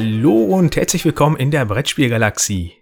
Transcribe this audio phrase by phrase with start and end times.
[0.00, 2.72] Hallo und herzlich willkommen in der Brettspielgalaxie.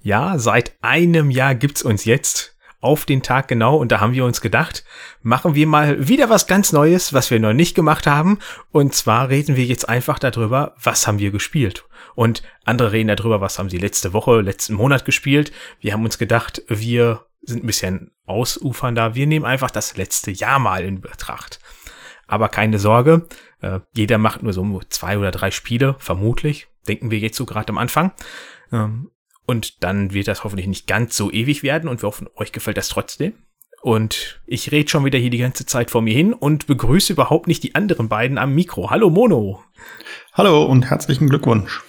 [0.00, 4.24] Ja, seit einem Jahr gibt's uns jetzt auf den Tag genau und da haben wir
[4.24, 4.84] uns gedacht,
[5.22, 8.40] machen wir mal wieder was ganz Neues, was wir noch nicht gemacht haben
[8.72, 11.84] und zwar reden wir jetzt einfach darüber, was haben wir gespielt
[12.16, 15.52] und andere reden darüber, was haben sie letzte Woche, letzten Monat gespielt.
[15.78, 20.58] Wir haben uns gedacht, wir sind ein bisschen ausufernder, wir nehmen einfach das letzte Jahr
[20.58, 21.60] mal in Betracht.
[22.26, 23.28] Aber keine Sorge,
[23.64, 26.68] äh, jeder macht nur so zwei oder drei Spiele, vermutlich.
[26.86, 28.12] Denken wir jetzt so gerade am Anfang.
[28.72, 29.10] Ähm,
[29.46, 32.76] und dann wird das hoffentlich nicht ganz so ewig werden und wir hoffen, euch gefällt
[32.76, 33.34] das trotzdem.
[33.82, 37.48] Und ich rede schon wieder hier die ganze Zeit vor mir hin und begrüße überhaupt
[37.48, 38.90] nicht die anderen beiden am Mikro.
[38.90, 39.62] Hallo Mono.
[40.32, 41.82] Hallo und herzlichen Glückwunsch.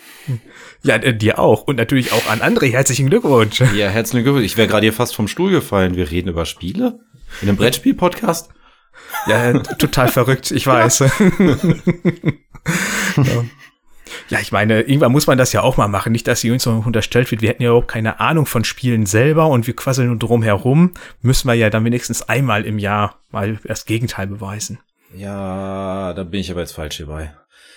[0.84, 1.64] Ja, äh, dir auch.
[1.64, 2.72] Und natürlich auch an André.
[2.72, 3.60] Herzlichen Glückwunsch.
[3.60, 4.46] Ja, herzlichen Glückwunsch.
[4.46, 5.96] Ich wäre gerade hier fast vom Stuhl gefallen.
[5.96, 7.00] Wir reden über Spiele?
[7.42, 8.50] In einem Brettspiel-Podcast?
[9.28, 11.00] Ja, total verrückt, ich weiß.
[11.00, 11.10] ja.
[14.30, 16.12] ja, ich meine, irgendwann muss man das ja auch mal machen.
[16.12, 19.06] Nicht, dass sie uns noch unterstellt wird, wir hätten ja auch keine Ahnung von Spielen
[19.06, 20.94] selber und wir quasseln nur drum herum.
[21.22, 24.80] Müssen wir ja dann wenigstens einmal im Jahr mal das Gegenteil beweisen.
[25.16, 27.34] Ja, da bin ich aber jetzt falsch hierbei.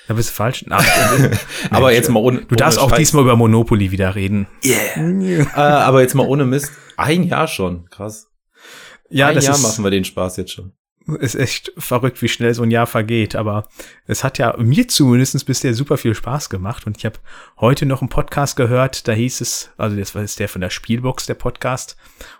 [0.06, 0.64] Da bist du falsch.
[0.70, 0.84] Ach,
[1.70, 2.42] aber jetzt mal ohne.
[2.42, 2.98] Du darfst auch Scheiß.
[2.98, 4.46] diesmal über Monopoly wieder reden.
[4.64, 5.46] Yeah.
[5.54, 6.72] äh, aber jetzt mal ohne Mist.
[6.96, 7.88] Ein Jahr schon.
[7.90, 8.26] Krass.
[9.10, 10.72] Ja, Ein das Jahr ist, machen wir den Spaß jetzt schon
[11.16, 13.34] ist echt verrückt, wie schnell so ein Jahr vergeht.
[13.34, 13.68] Aber
[14.06, 16.86] es hat ja mir zumindest bisher super viel Spaß gemacht.
[16.86, 17.18] Und ich habe
[17.58, 20.70] heute noch einen Podcast gehört, da hieß es, also das war jetzt der von der
[20.70, 21.96] Spielbox, der Podcast.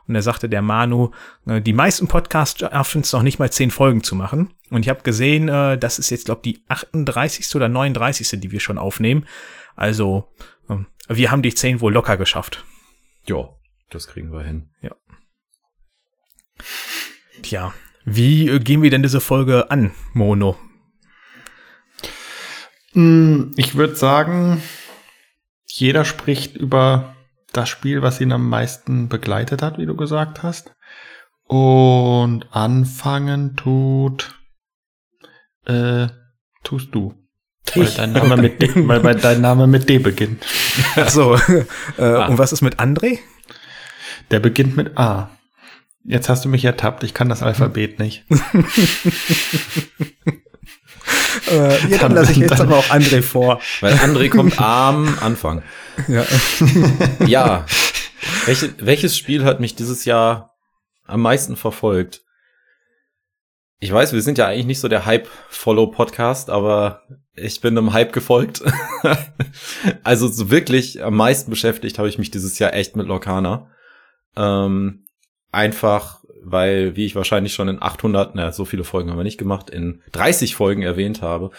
[0.07, 1.11] Und da sagte der Manu,
[1.47, 4.55] äh, die meisten Podcasts schaffen es noch nicht mal zehn Folgen zu machen.
[4.71, 7.55] Und ich habe gesehen, äh, das ist jetzt, glaube die 38.
[7.55, 8.41] oder 39.
[8.41, 9.27] die wir schon aufnehmen.
[9.77, 10.29] Also
[10.69, 12.65] ähm, wir haben die zehn wohl locker geschafft.
[13.27, 13.49] Ja,
[13.91, 14.71] das kriegen wir hin.
[14.83, 14.95] Ja.
[17.43, 17.73] Tja,
[18.15, 20.57] wie äh, gehen wir denn diese Folge an, Mono?
[22.93, 24.63] Hm, ich würde sagen,
[25.67, 27.15] jeder spricht über
[27.53, 30.75] das Spiel, was ihn am meisten begleitet hat, wie du gesagt hast.
[31.45, 34.35] Und anfangen tut,
[35.65, 36.09] äh,
[36.63, 37.15] tust du.
[37.75, 40.45] Weil dein Name mit D, weil, weil dein Name mit D beginnt.
[40.97, 41.35] Ach so.
[41.99, 42.27] äh, ah.
[42.27, 43.19] Und was ist mit André?
[44.31, 45.31] Der beginnt mit A.
[46.09, 48.25] Jetzt hast du mich ertappt, ich kann das Alphabet nicht.
[51.51, 53.61] äh, ja, dann lasse ich jetzt aber auch André vor.
[53.83, 55.63] Weil André kommt am Anfang.
[56.09, 56.25] Ja.
[57.27, 57.67] ja.
[58.47, 60.57] Welche, welches Spiel hat mich dieses Jahr
[61.05, 62.23] am meisten verfolgt?
[63.79, 67.03] Ich weiß, wir sind ja eigentlich nicht so der Hype-Follow-Podcast, aber
[67.35, 68.63] ich bin einem Hype gefolgt.
[70.05, 73.71] also so wirklich am meisten beschäftigt habe ich mich dieses Jahr echt mit Lorcana.
[74.37, 75.05] Ähm,
[75.51, 79.39] Einfach, weil, wie ich wahrscheinlich schon in 800, na, so viele Folgen haben wir nicht
[79.39, 81.51] gemacht, in 30 Folgen erwähnt habe.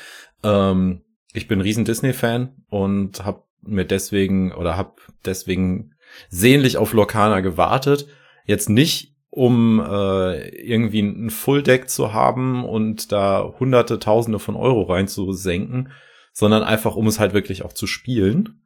[0.44, 1.02] Ähm,
[1.34, 4.94] ich bin riesen Disney-Fan und habe mir deswegen oder habe
[5.26, 5.96] deswegen
[6.30, 8.08] sehnlich auf Lorcana gewartet.
[8.46, 14.84] Jetzt nicht, um äh, irgendwie ein Full-Deck zu haben und da hunderte, tausende von Euro
[14.84, 15.92] reinzusenken,
[16.34, 18.62] sondern einfach, um es halt wirklich auch zu spielen.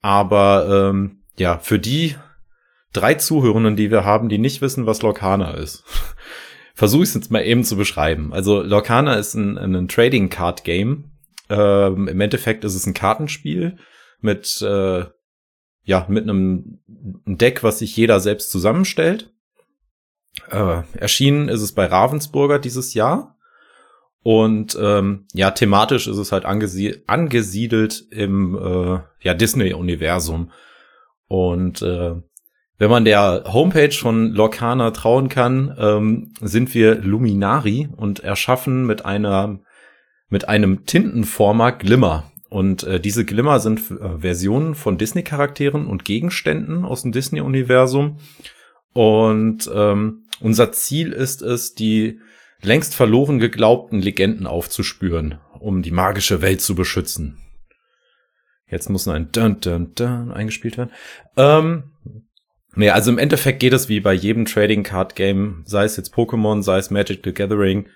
[0.00, 2.14] Aber ähm, ja, für die
[2.92, 5.84] drei Zuhörenden, die wir haben, die nicht wissen, was Lorcana ist.
[6.74, 8.32] Versuche ich es jetzt mal eben zu beschreiben.
[8.32, 11.12] Also Lorcana ist ein, ein Trading Card Game.
[11.50, 13.78] Ähm, Im Endeffekt ist es ein Kartenspiel
[14.20, 15.04] mit äh,
[15.84, 19.32] ja mit einem Deck, was sich jeder selbst zusammenstellt.
[20.50, 23.36] Äh, erschienen ist es bei Ravensburger dieses Jahr.
[24.22, 30.52] Und ähm, ja, thematisch ist es halt angesie angesiedelt im äh, ja, Disney-Universum.
[31.28, 32.16] Und äh,
[32.78, 39.04] wenn man der Homepage von Lorcana trauen kann, ähm, sind wir Luminari und erschaffen mit
[39.04, 39.60] einer
[40.30, 42.30] mit einem Tintenformer Glimmer.
[42.50, 48.18] Und äh, diese Glimmer sind äh, Versionen von Disney-Charakteren und Gegenständen aus dem Disney-Universum.
[48.92, 52.20] Und ähm, unser Ziel ist es, die
[52.60, 57.38] längst verloren geglaubten Legenden aufzuspüren, um die magische Welt zu beschützen.
[58.70, 60.90] Jetzt muss noch ein Dun Dun Dun eingespielt werden.
[61.36, 61.84] Ähm,
[62.78, 66.14] Nee, also im Endeffekt geht es wie bei jedem Trading Card Game, sei es jetzt
[66.14, 67.88] Pokémon, sei es Magic the Gathering,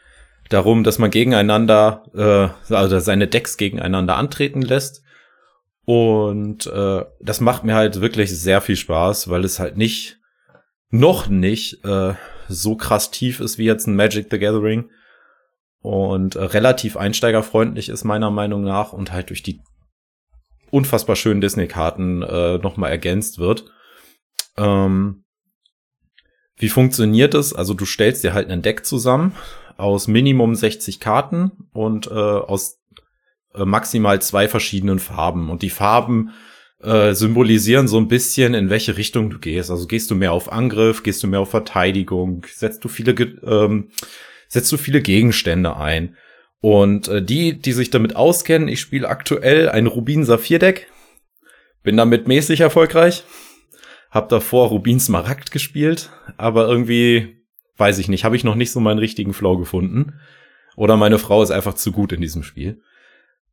[0.48, 2.02] darum, dass man gegeneinander,
[2.68, 5.04] äh, also seine Decks gegeneinander antreten lässt.
[5.84, 10.18] Und äh, das macht mir halt wirklich sehr viel Spaß, weil es halt nicht,
[10.90, 12.14] noch nicht äh,
[12.48, 14.90] so krass tief ist wie jetzt ein Magic the Gathering.
[15.80, 19.60] Und äh, relativ einsteigerfreundlich ist meiner Meinung nach und halt durch die
[20.72, 23.66] unfassbar schönen Disney-Karten äh, nochmal ergänzt wird.
[24.56, 25.24] Ähm,
[26.56, 27.52] wie funktioniert es?
[27.52, 29.34] Also du stellst dir halt ein Deck zusammen
[29.76, 32.80] aus Minimum 60 Karten und äh, aus
[33.54, 35.50] äh, maximal zwei verschiedenen Farben.
[35.50, 36.30] Und die Farben
[36.82, 39.70] äh, symbolisieren so ein bisschen, in welche Richtung du gehst.
[39.70, 43.90] Also gehst du mehr auf Angriff, gehst du mehr auf Verteidigung, setzt du viele, ähm,
[44.48, 46.16] setzt du viele Gegenstände ein.
[46.60, 50.88] Und äh, die, die sich damit auskennen, ich spiele aktuell ein Rubin Saphir Deck,
[51.82, 53.24] bin damit mäßig erfolgreich,
[54.12, 57.42] hab davor Rubin Smaragd gespielt, aber irgendwie
[57.76, 60.20] weiß ich nicht, habe ich noch nicht so meinen richtigen Flow gefunden.
[60.76, 62.80] Oder meine Frau ist einfach zu gut in diesem Spiel.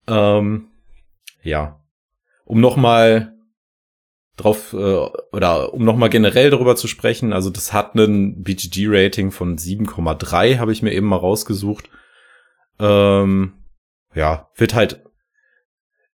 [0.08, 0.68] Ähm,
[1.42, 1.82] ja,
[2.46, 3.34] um nochmal
[4.36, 9.58] drauf äh, oder um nochmal generell darüber zu sprechen, also das hat einen BGG-Rating von
[9.58, 11.90] 7,3, habe ich mir eben mal rausgesucht.
[12.80, 13.54] Ähm,
[14.14, 15.04] ja, wird halt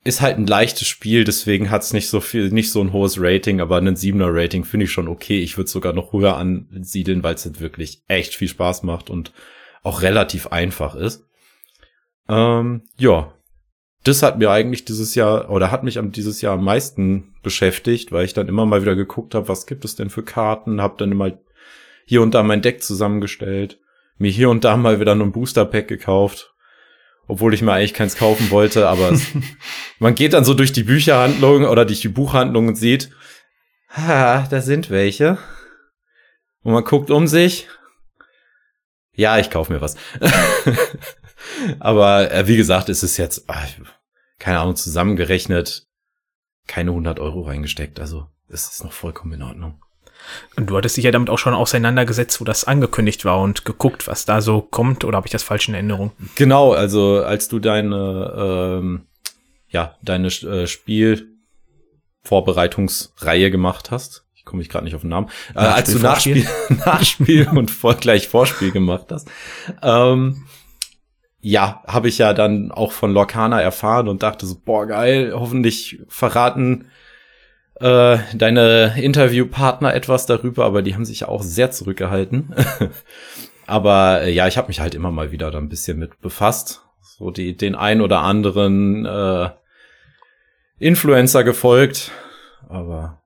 [0.06, 3.60] ist halt ein leichtes Spiel, deswegen hat's nicht so viel, nicht so ein hohes Rating,
[3.60, 5.40] aber ein 7er Rating finde ich schon okay.
[5.40, 9.34] Ich würde sogar noch höher ansiedeln, weil es halt wirklich echt viel Spaß macht und
[9.82, 11.26] auch relativ einfach ist.
[12.30, 13.34] Ähm, ja,
[14.04, 18.12] das hat mir eigentlich dieses Jahr oder hat mich am dieses Jahr am meisten beschäftigt,
[18.12, 20.96] weil ich dann immer mal wieder geguckt habe, was gibt es denn für Karten, habe
[21.00, 21.32] dann immer
[22.06, 23.80] hier und da mein Deck zusammengestellt,
[24.20, 26.55] mir hier und da mal wieder ein Booster Pack gekauft,
[27.28, 29.28] obwohl ich mir eigentlich keins kaufen wollte, aber es,
[30.00, 33.10] man geht dann so durch die Bücherhandlung oder durch die Buchhandlung und sieht,
[33.90, 35.38] ha, da sind welche.
[36.64, 37.68] Und man guckt um sich.
[39.14, 39.96] Ja, ich kaufe mir was.
[41.80, 43.68] aber äh, wie gesagt, es ist jetzt, ach,
[44.40, 45.88] keine Ahnung, zusammengerechnet
[46.68, 48.00] keine 100 Euro reingesteckt.
[48.00, 49.85] Also es ist noch vollkommen in Ordnung.
[50.56, 54.08] Und du hattest dich ja damit auch schon auseinandergesetzt, wo das angekündigt war und geguckt,
[54.08, 56.12] was da so kommt, oder habe ich das falsch in Erinnerung?
[56.36, 59.06] Genau, also als du deine, ähm,
[59.70, 65.60] ja, deine äh, Spielvorbereitungsreihe gemacht hast, ich komme ich gerade nicht auf den Namen, äh,
[65.60, 66.48] als du Nachspiel,
[66.86, 69.28] Nachspiel und vor, gleich Vorspiel gemacht hast,
[69.82, 70.46] ähm,
[71.42, 76.00] ja, habe ich ja dann auch von Lorcana erfahren und dachte so, boah, geil, hoffentlich
[76.08, 76.88] verraten
[77.80, 82.56] äh, deine Interviewpartner etwas darüber, aber die haben sich ja auch sehr zurückgehalten.
[83.68, 86.82] aber äh, ja, ich habe mich halt immer mal wieder da ein bisschen mit befasst.
[87.02, 89.50] So die, den ein oder anderen äh,
[90.80, 92.12] Influencer gefolgt.
[92.68, 93.22] Aber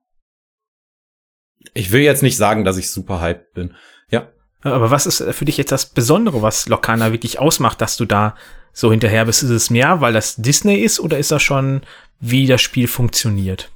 [1.74, 3.74] ich will jetzt nicht sagen, dass ich super hyped bin.
[4.10, 4.28] Ja.
[4.62, 8.36] Aber was ist für dich jetzt das Besondere, was Lokana wirklich ausmacht, dass du da
[8.72, 9.42] so hinterher bist?
[9.42, 11.82] Ist es mehr, weil das Disney ist oder ist das schon,
[12.18, 13.70] wie das Spiel funktioniert?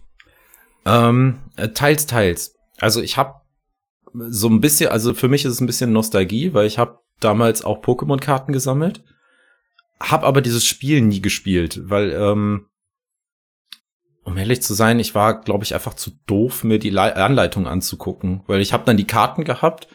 [0.87, 2.57] Ähm, äh, teils, teils.
[2.79, 3.41] Also ich habe
[4.13, 7.65] so ein bisschen, also für mich ist es ein bisschen Nostalgie, weil ich habe damals
[7.65, 9.03] auch Pokémon-Karten gesammelt,
[10.01, 12.67] habe aber dieses Spiel nie gespielt, weil ähm,
[14.25, 17.67] um ehrlich zu sein, ich war, glaube ich, einfach zu doof, mir die Le Anleitung
[17.67, 19.89] anzugucken, weil ich habe dann die Karten gehabt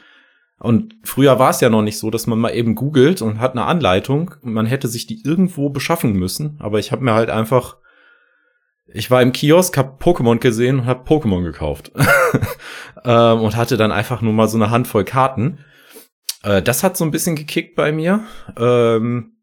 [0.59, 3.53] und früher war es ja noch nicht so, dass man mal eben googelt und hat
[3.53, 4.35] eine Anleitung.
[4.41, 6.57] Man hätte sich die irgendwo beschaffen müssen.
[6.59, 7.77] Aber ich habe mir halt einfach,
[8.93, 11.91] ich war im Kiosk, hab Pokémon gesehen und hab Pokémon gekauft
[13.05, 15.59] ähm, und hatte dann einfach nur mal so eine Handvoll Karten.
[16.43, 18.23] Äh, das hat so ein bisschen gekickt bei mir.
[18.57, 19.33] Ähm,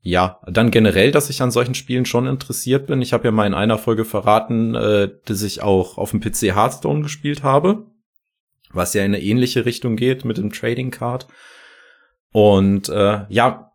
[0.00, 3.00] ja, dann generell, dass ich an solchen Spielen schon interessiert bin.
[3.00, 6.54] Ich habe ja mal in einer Folge verraten, äh, dass ich auch auf dem PC
[6.54, 7.86] Hearthstone gespielt habe
[8.74, 11.26] was ja in eine ähnliche Richtung geht mit dem Trading Card.
[12.32, 13.72] Und äh, ja,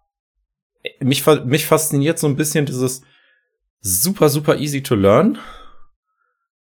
[1.00, 3.02] mich, mich fasziniert so ein bisschen dieses
[3.82, 5.38] super, super easy to learn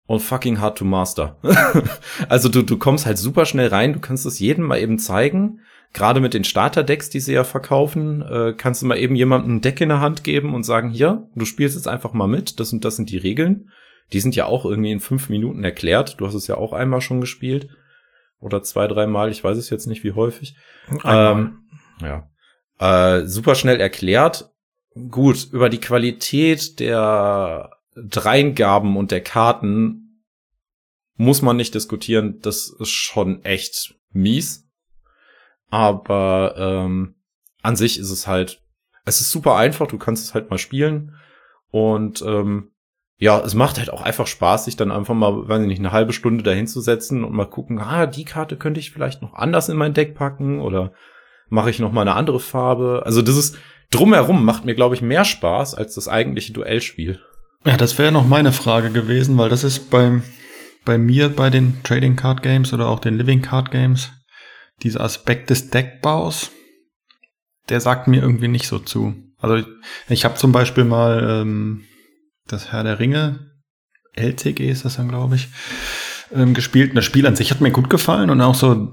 [0.06, 1.36] und fucking hard to master.
[2.28, 5.60] also du, du kommst halt super schnell rein, du kannst es jedem mal eben zeigen.
[5.92, 9.60] Gerade mit den Starter-Decks, die sie ja verkaufen, äh, kannst du mal eben jemandem ein
[9.60, 12.72] Deck in der Hand geben und sagen, hier, du spielst jetzt einfach mal mit, das
[12.72, 13.70] und das sind die Regeln.
[14.12, 16.20] Die sind ja auch irgendwie in fünf Minuten erklärt.
[16.20, 17.68] Du hast es ja auch einmal schon gespielt.
[18.40, 20.56] Oder zwei, dreimal, ich weiß es jetzt nicht, wie häufig.
[21.04, 21.60] Ähm,
[22.02, 22.28] ja.
[22.78, 24.50] Äh, super schnell erklärt.
[25.10, 30.22] Gut, über die Qualität der Dreingaben und der Karten
[31.16, 32.40] muss man nicht diskutieren.
[32.40, 34.68] Das ist schon echt mies.
[35.68, 37.16] Aber ähm,
[37.62, 38.62] an sich ist es halt,
[39.04, 41.16] es ist super einfach, du kannst es halt mal spielen.
[41.70, 42.70] Und ähm,
[43.16, 45.92] ja, es macht halt auch einfach Spaß, sich dann einfach mal, weiß ich nicht, eine
[45.92, 49.76] halbe Stunde dahinzusetzen und mal gucken, ah, die Karte könnte ich vielleicht noch anders in
[49.76, 50.92] mein Deck packen oder
[51.48, 53.02] mache ich noch mal eine andere Farbe.
[53.04, 53.58] Also das ist
[53.94, 57.20] drumherum macht mir, glaube ich, mehr Spaß als das eigentliche Duellspiel.
[57.64, 60.22] Ja, das wäre noch meine Frage gewesen, weil das ist beim,
[60.84, 64.10] bei mir bei den Trading Card Games oder auch den Living Card Games
[64.82, 66.50] dieser Aspekt des Deckbaus,
[67.68, 69.14] der sagt mir irgendwie nicht so zu.
[69.38, 69.66] Also ich,
[70.08, 71.84] ich habe zum Beispiel mal ähm,
[72.46, 73.50] das Herr der Ringe,
[74.12, 75.48] LTG ist das dann, glaube ich,
[76.32, 76.90] ähm, gespielt.
[76.90, 78.92] Und das Spiel an sich hat mir gut gefallen und auch so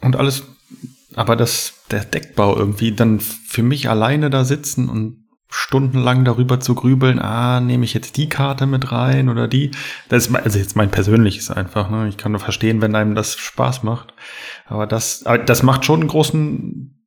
[0.00, 0.44] und alles,
[1.14, 6.76] aber das, der Deckbau irgendwie dann für mich alleine da sitzen und stundenlang darüber zu
[6.76, 9.72] grübeln, ah, nehme ich jetzt die Karte mit rein oder die.
[10.08, 11.90] Das ist also jetzt mein persönliches einfach.
[11.90, 12.08] Ne?
[12.08, 14.14] Ich kann nur verstehen, wenn einem das Spaß macht.
[14.66, 16.99] Aber das, aber das macht schon einen großen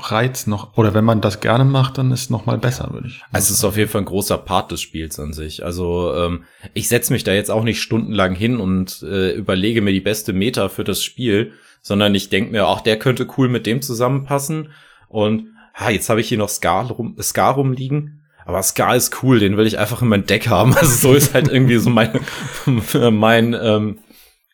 [0.00, 0.76] Reiz noch.
[0.76, 3.22] Oder wenn man das gerne macht, dann ist es noch mal besser, würde ich.
[3.30, 5.64] Also es ist auf jeden Fall ein großer Part des Spiels an sich.
[5.64, 9.92] Also ähm, ich setze mich da jetzt auch nicht stundenlang hin und äh, überlege mir
[9.92, 13.66] die beste Meta für das Spiel, sondern ich denke mir, ach, der könnte cool mit
[13.66, 14.70] dem zusammenpassen.
[15.08, 18.22] Und ha, jetzt habe ich hier noch Scar, rum, Scar rumliegen.
[18.46, 20.74] Aber Scar ist cool, den will ich einfach in mein Deck haben.
[20.76, 22.18] Also so ist halt irgendwie so mein,
[23.12, 23.98] mein, ähm,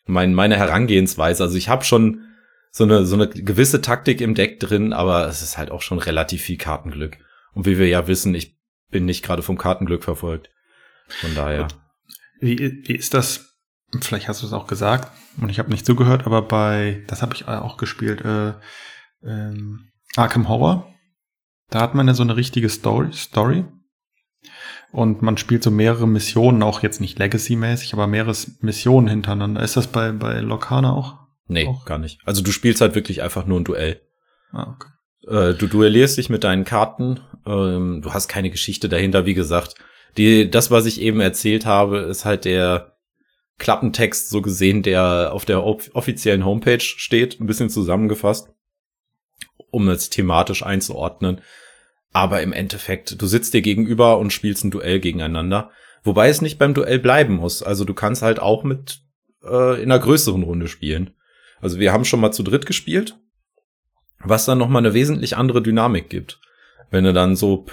[0.07, 1.45] mein, meine Herangehensweise.
[1.45, 2.23] Also ich habe schon
[2.70, 5.98] so eine, so eine gewisse Taktik im Deck drin, aber es ist halt auch schon
[5.98, 7.18] relativ viel Kartenglück.
[7.52, 8.56] Und wie wir ja wissen, ich
[8.90, 10.50] bin nicht gerade vom Kartenglück verfolgt.
[11.08, 11.68] Von daher.
[12.40, 13.56] Wie, wie ist das?
[14.00, 15.10] Vielleicht hast du es auch gesagt
[15.40, 18.52] und ich habe nicht zugehört, aber bei, das habe ich auch gespielt, äh,
[19.22, 20.92] ähm, Arkham Horror.
[21.70, 23.64] Da hat man ja so eine richtige Story, Story.
[24.90, 29.62] Und man spielt so mehrere Missionen, auch jetzt nicht Legacy-mäßig, aber mehrere Missionen hintereinander.
[29.62, 31.27] Ist das bei, bei Locana auch?
[31.48, 31.84] Nee, Auch.
[31.84, 32.20] gar nicht.
[32.24, 34.00] Also du spielst halt wirklich einfach nur ein Duell.
[34.52, 34.88] Ah, okay.
[35.26, 37.20] Äh, du duellierst dich mit deinen Karten.
[37.46, 39.74] Ähm, du hast keine Geschichte dahinter, wie gesagt.
[40.16, 42.96] Die, das, was ich eben erzählt habe, ist halt der
[43.58, 48.48] Klappentext so gesehen, der auf der off offiziellen Homepage steht, ein bisschen zusammengefasst,
[49.70, 51.40] um es thematisch einzuordnen.
[52.12, 55.70] Aber im Endeffekt, du sitzt dir gegenüber und spielst ein Duell gegeneinander.
[56.04, 57.62] Wobei es nicht beim Duell bleiben muss.
[57.62, 59.00] Also du kannst halt auch mit
[59.44, 61.14] äh, in einer größeren Runde spielen.
[61.60, 63.16] Also wir haben schon mal zu dritt gespielt,
[64.20, 66.40] was dann noch mal eine wesentlich andere Dynamik gibt.
[66.90, 67.66] Wenn du dann so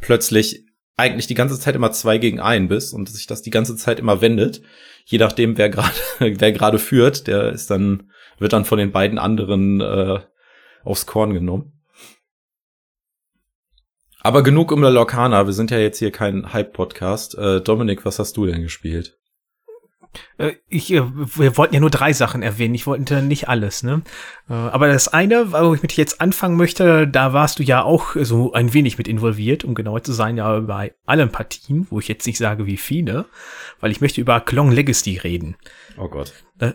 [0.00, 0.66] plötzlich
[0.96, 4.00] eigentlich die ganze Zeit immer zwei gegen einen bist und sich das die ganze Zeit
[4.00, 4.62] immer wendet,
[5.04, 9.18] je nachdem wer gerade wer gerade führt, der ist dann wird dann von den beiden
[9.18, 10.20] anderen äh,
[10.84, 11.72] aufs Korn genommen.
[14.20, 17.38] Aber genug um La Lorcana, wir sind ja jetzt hier kein Hype-Podcast.
[17.38, 19.17] Äh, Dominik, was hast du denn gespielt?
[20.38, 22.74] Äh, ich, äh, wir wollten ja nur drei Sachen erwähnen.
[22.74, 24.02] Ich wollte nicht alles, ne?
[24.48, 28.16] Äh, aber das eine, wo ich mit jetzt anfangen möchte, da warst du ja auch
[28.20, 32.08] so ein wenig mit involviert, um genauer zu sein, ja bei allen Partien, wo ich
[32.08, 33.26] jetzt nicht sage, wie viele,
[33.80, 35.56] weil ich möchte über Klong Legacy reden.
[35.96, 36.32] Oh Gott.
[36.60, 36.72] Äh,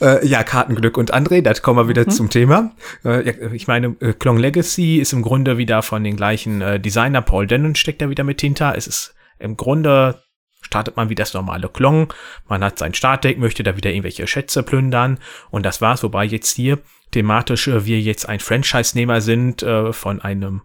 [0.26, 2.10] ja, Kartenglück und André, da kommen wir wieder mhm.
[2.10, 2.72] zum Thema.
[3.04, 7.46] Äh, ich meine, äh, Klong Legacy ist im Grunde wieder von den gleichen Designer, Paul
[7.46, 8.76] Denon steckt da wieder mit hinter.
[8.76, 10.22] Es ist im Grunde
[10.66, 12.12] startet man wie das normale Klong.
[12.48, 15.18] Man hat sein Startdeck, möchte da wieder irgendwelche Schätze plündern
[15.50, 16.02] und das war's.
[16.02, 16.78] Wobei jetzt hier
[17.12, 20.62] thematisch äh, wir jetzt ein Franchise-Nehmer sind äh, von einem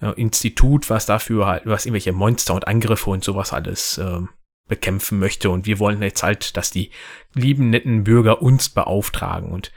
[0.00, 4.20] äh, Institut, was dafür halt, was irgendwelche Monster und Angriffe und sowas alles äh,
[4.68, 5.50] bekämpfen möchte.
[5.50, 6.90] Und wir wollen jetzt halt, dass die
[7.34, 9.52] lieben, netten Bürger uns beauftragen.
[9.52, 9.70] Und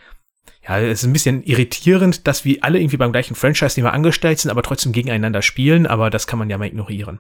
[0.68, 4.52] ja, es ist ein bisschen irritierend, dass wir alle irgendwie beim gleichen Franchise-Nehmer angestellt sind,
[4.52, 7.20] aber trotzdem gegeneinander spielen, aber das kann man ja mal ignorieren.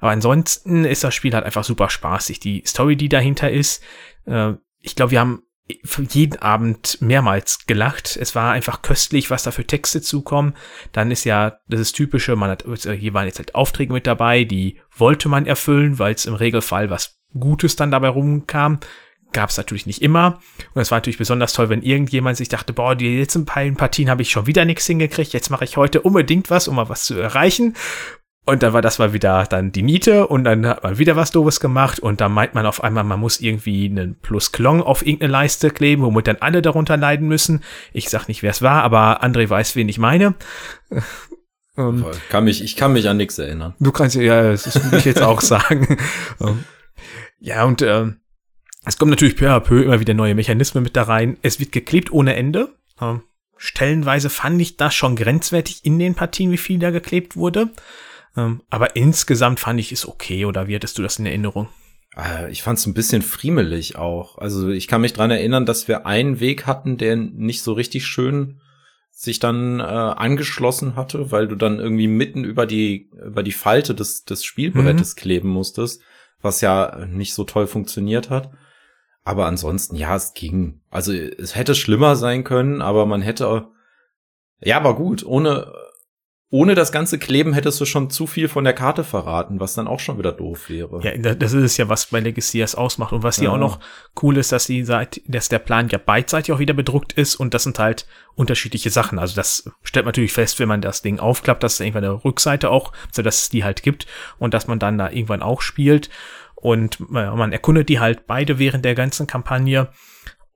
[0.00, 2.40] Aber ansonsten ist das Spiel halt einfach super spaßig.
[2.40, 3.82] Die Story, die dahinter ist,
[4.26, 5.42] äh, ich glaube, wir haben
[6.10, 8.16] jeden Abend mehrmals gelacht.
[8.16, 10.54] Es war einfach köstlich, was da für Texte zukommen.
[10.92, 14.06] Dann ist ja, das ist typische, man hat, äh, hier waren jetzt halt Aufträge mit
[14.06, 18.80] dabei, die wollte man erfüllen, weil es im Regelfall was Gutes dann dabei rumkam.
[19.32, 20.40] Gab es natürlich nicht immer.
[20.72, 24.08] Und es war natürlich besonders toll, wenn irgendjemand sich dachte, boah, die letzten beiden Partien
[24.08, 25.34] habe ich schon wieder nichts hingekriegt.
[25.34, 27.76] Jetzt mache ich heute unbedingt was, um mal was zu erreichen.
[28.48, 31.32] Und dann war das mal wieder dann die Niete und dann hat man wieder was
[31.32, 35.32] Doofes gemacht und dann meint man auf einmal, man muss irgendwie einen Plus-Klong auf irgendeine
[35.32, 37.62] Leiste kleben, womit dann alle darunter leiden müssen.
[37.92, 40.34] Ich sag nicht, wer es war, aber André weiß, wen ich meine.
[41.76, 43.74] Und kann mich, ich kann mich an nichts erinnern.
[43.80, 45.98] Du kannst ja, das muss ich jetzt auch sagen.
[47.40, 48.06] ja, und äh,
[48.86, 51.36] es kommen natürlich peu à peu immer wieder neue Mechanismen mit da rein.
[51.42, 52.70] Es wird geklebt ohne Ende.
[53.58, 57.68] Stellenweise fand ich das schon grenzwertig in den Partien, wie viel da geklebt wurde.
[58.36, 61.68] Ähm, aber insgesamt fand ich es okay, oder wie hattest du das in Erinnerung?
[62.16, 64.38] Äh, ich fand es ein bisschen friemelig auch.
[64.38, 68.06] Also ich kann mich dran erinnern, dass wir einen Weg hatten, der nicht so richtig
[68.06, 68.60] schön
[69.10, 73.94] sich dann äh, angeschlossen hatte, weil du dann irgendwie mitten über die über die Falte
[73.94, 75.20] des des Spielbrettes mhm.
[75.20, 76.02] kleben musstest,
[76.40, 78.50] was ja nicht so toll funktioniert hat.
[79.24, 80.80] Aber ansonsten ja, es ging.
[80.90, 83.68] Also es hätte schlimmer sein können, aber man hätte
[84.60, 85.72] ja, aber gut, ohne
[86.50, 89.86] ohne das ganze Kleben hättest du schon zu viel von der Karte verraten, was dann
[89.86, 91.00] auch schon wieder doof wäre.
[91.02, 93.12] Ja, das ist es ja, was bei Legacy das ausmacht.
[93.12, 93.50] Und was hier ja.
[93.54, 93.80] auch noch
[94.22, 97.52] cool ist, dass die Seite, dass der Plan ja beidseitig auch wieder bedruckt ist und
[97.52, 99.18] das sind halt unterschiedliche Sachen.
[99.18, 102.24] Also das stellt man natürlich fest, wenn man das Ding aufklappt, dass es irgendwann eine
[102.24, 104.06] Rückseite auch, so dass es die halt gibt
[104.38, 106.08] und dass man dann da irgendwann auch spielt.
[106.54, 109.90] Und man erkundet die halt beide während der ganzen Kampagne.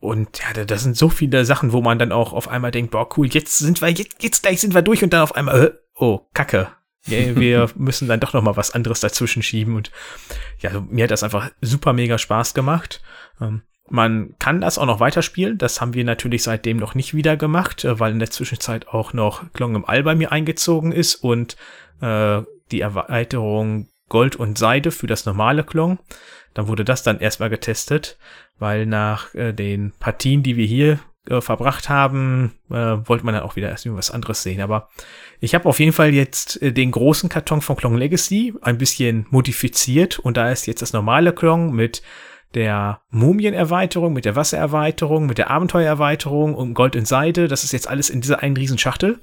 [0.01, 3.09] Und ja, das sind so viele Sachen, wo man dann auch auf einmal denkt, boah,
[3.17, 5.71] cool, jetzt sind wir, jetzt, jetzt gleich sind wir durch und dann auf einmal, äh,
[5.95, 6.69] oh, Kacke.
[7.07, 9.91] Ja, wir müssen dann doch noch mal was anderes dazwischen schieben und
[10.61, 13.03] ja, mir hat das einfach super mega Spaß gemacht.
[13.41, 15.59] Ähm, man kann das auch noch weiterspielen.
[15.59, 19.13] Das haben wir natürlich seitdem noch nicht wieder gemacht, äh, weil in der Zwischenzeit auch
[19.13, 21.57] noch Klong im All bei mir eingezogen ist und
[22.01, 25.99] äh, die Erweiterung Gold und Seide für das normale Klon.
[26.55, 28.19] Dann wurde das dann erstmal getestet,
[28.59, 33.45] weil nach äh, den Partien, die wir hier äh, verbracht haben, äh, wollte man dann
[33.45, 34.61] auch wieder erst was anderes sehen.
[34.61, 34.89] Aber
[35.41, 39.27] ich habe auf jeden Fall jetzt äh, den großen Karton von Klon Legacy ein bisschen
[39.31, 42.03] modifiziert und da ist jetzt das normale Klon mit
[42.55, 47.49] der Mumienerweiterung, mit der Wassererweiterung, mit der Abenteuererweiterung und Gold in Seide.
[47.49, 49.21] Das ist jetzt alles in dieser einen riesen Schachtel.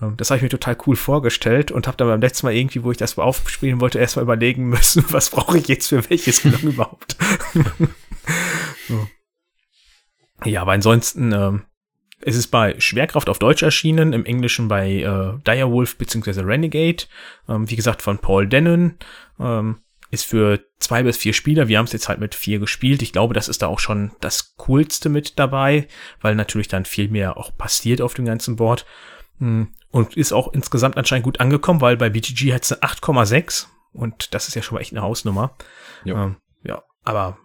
[0.00, 2.82] Ähm, das habe ich mir total cool vorgestellt und habe dann beim letzten Mal irgendwie,
[2.82, 6.60] wo ich das aufspielen wollte, erstmal überlegen müssen, was brauche ich jetzt für welches Klon
[6.62, 7.16] überhaupt.
[8.88, 9.06] so.
[10.44, 11.62] Ja, aber ansonsten, ähm,
[12.22, 16.40] es ist bei Schwerkraft auf Deutsch erschienen, im Englischen bei äh, Direwolf bzw.
[16.42, 17.04] Renegade,
[17.48, 18.98] ähm, wie gesagt von Paul Denon,
[19.38, 19.80] ähm,
[20.10, 21.68] ist für zwei bis vier Spieler.
[21.68, 23.00] Wir haben es jetzt halt mit vier gespielt.
[23.00, 25.86] Ich glaube, das ist da auch schon das Coolste mit dabei,
[26.20, 28.86] weil natürlich dann viel mehr auch passiert auf dem ganzen Board.
[29.38, 33.66] Hm, und ist auch insgesamt anscheinend gut angekommen, weil bei BGG hat es eine 8,6
[33.92, 35.54] und das ist ja schon mal echt eine Hausnummer.
[36.04, 37.38] Ähm, ja aber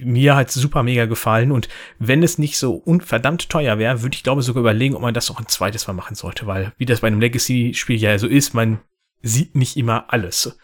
[0.00, 4.16] mir hat es super mega gefallen und wenn es nicht so verdammt teuer wäre, würde
[4.16, 6.86] ich glaube sogar überlegen, ob man das noch ein zweites Mal machen sollte, weil wie
[6.86, 8.80] das bei einem Legacy-Spiel ja so ist, man
[9.22, 10.58] sieht nicht immer alles.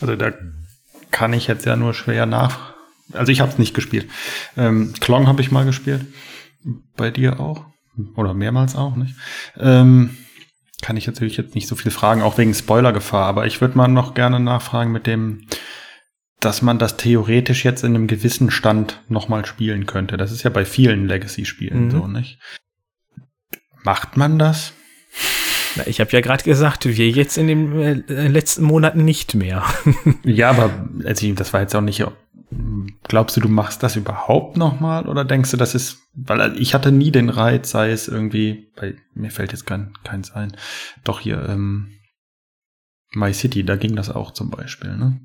[0.00, 0.32] Also da
[1.10, 2.74] kann ich jetzt ja nur schwer nach.
[3.12, 4.08] Also ich habe es nicht gespielt.
[4.56, 6.06] Ähm, Klong habe ich mal gespielt.
[6.96, 7.64] Bei dir auch?
[8.16, 9.14] Oder mehrmals auch, nicht?
[9.56, 10.16] Ähm,
[10.82, 13.26] kann ich natürlich jetzt nicht so viel fragen, auch wegen Spoilergefahr.
[13.26, 15.46] Aber ich würde mal noch gerne nachfragen mit dem,
[16.40, 20.16] dass man das theoretisch jetzt in einem gewissen Stand nochmal spielen könnte.
[20.16, 21.90] Das ist ja bei vielen Legacy-Spielen mhm.
[21.90, 22.38] so, nicht?
[23.84, 24.72] Macht man das?
[25.76, 29.64] Na, ich habe ja gerade gesagt, wir jetzt in den äh, letzten Monaten nicht mehr.
[30.24, 32.04] ja, aber also, das war jetzt auch nicht.
[33.04, 36.74] Glaubst du, du machst das überhaupt nochmal oder denkst du, das ist, weil also, ich
[36.74, 40.56] hatte nie den Reiz, sei es irgendwie, bei mir fällt jetzt kein, keins ein,
[41.04, 41.92] doch hier ähm,
[43.12, 45.20] My City, da ging das auch zum Beispiel, ne?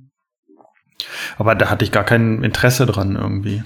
[1.37, 3.63] Aber da hatte ich gar kein Interesse dran irgendwie.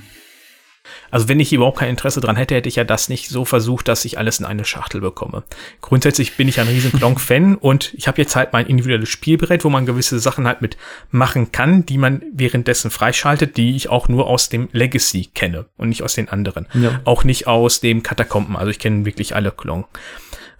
[1.11, 3.87] Also wenn ich überhaupt kein Interesse dran hätte, hätte ich ja das nicht so versucht,
[3.87, 5.43] dass ich alles in eine Schachtel bekomme.
[5.81, 9.69] Grundsätzlich bin ich ein riesen Klonk-Fan und ich habe jetzt halt mein individuelles Spielbrett, wo
[9.69, 10.77] man gewisse Sachen halt mit
[11.09, 15.89] machen kann, die man währenddessen freischaltet, die ich auch nur aus dem Legacy kenne und
[15.89, 16.67] nicht aus den anderen.
[16.73, 17.01] Ja.
[17.05, 18.55] Auch nicht aus dem Katakomben.
[18.55, 19.87] Also ich kenne wirklich alle Klonk.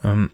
[0.04, 0.32] Ähm,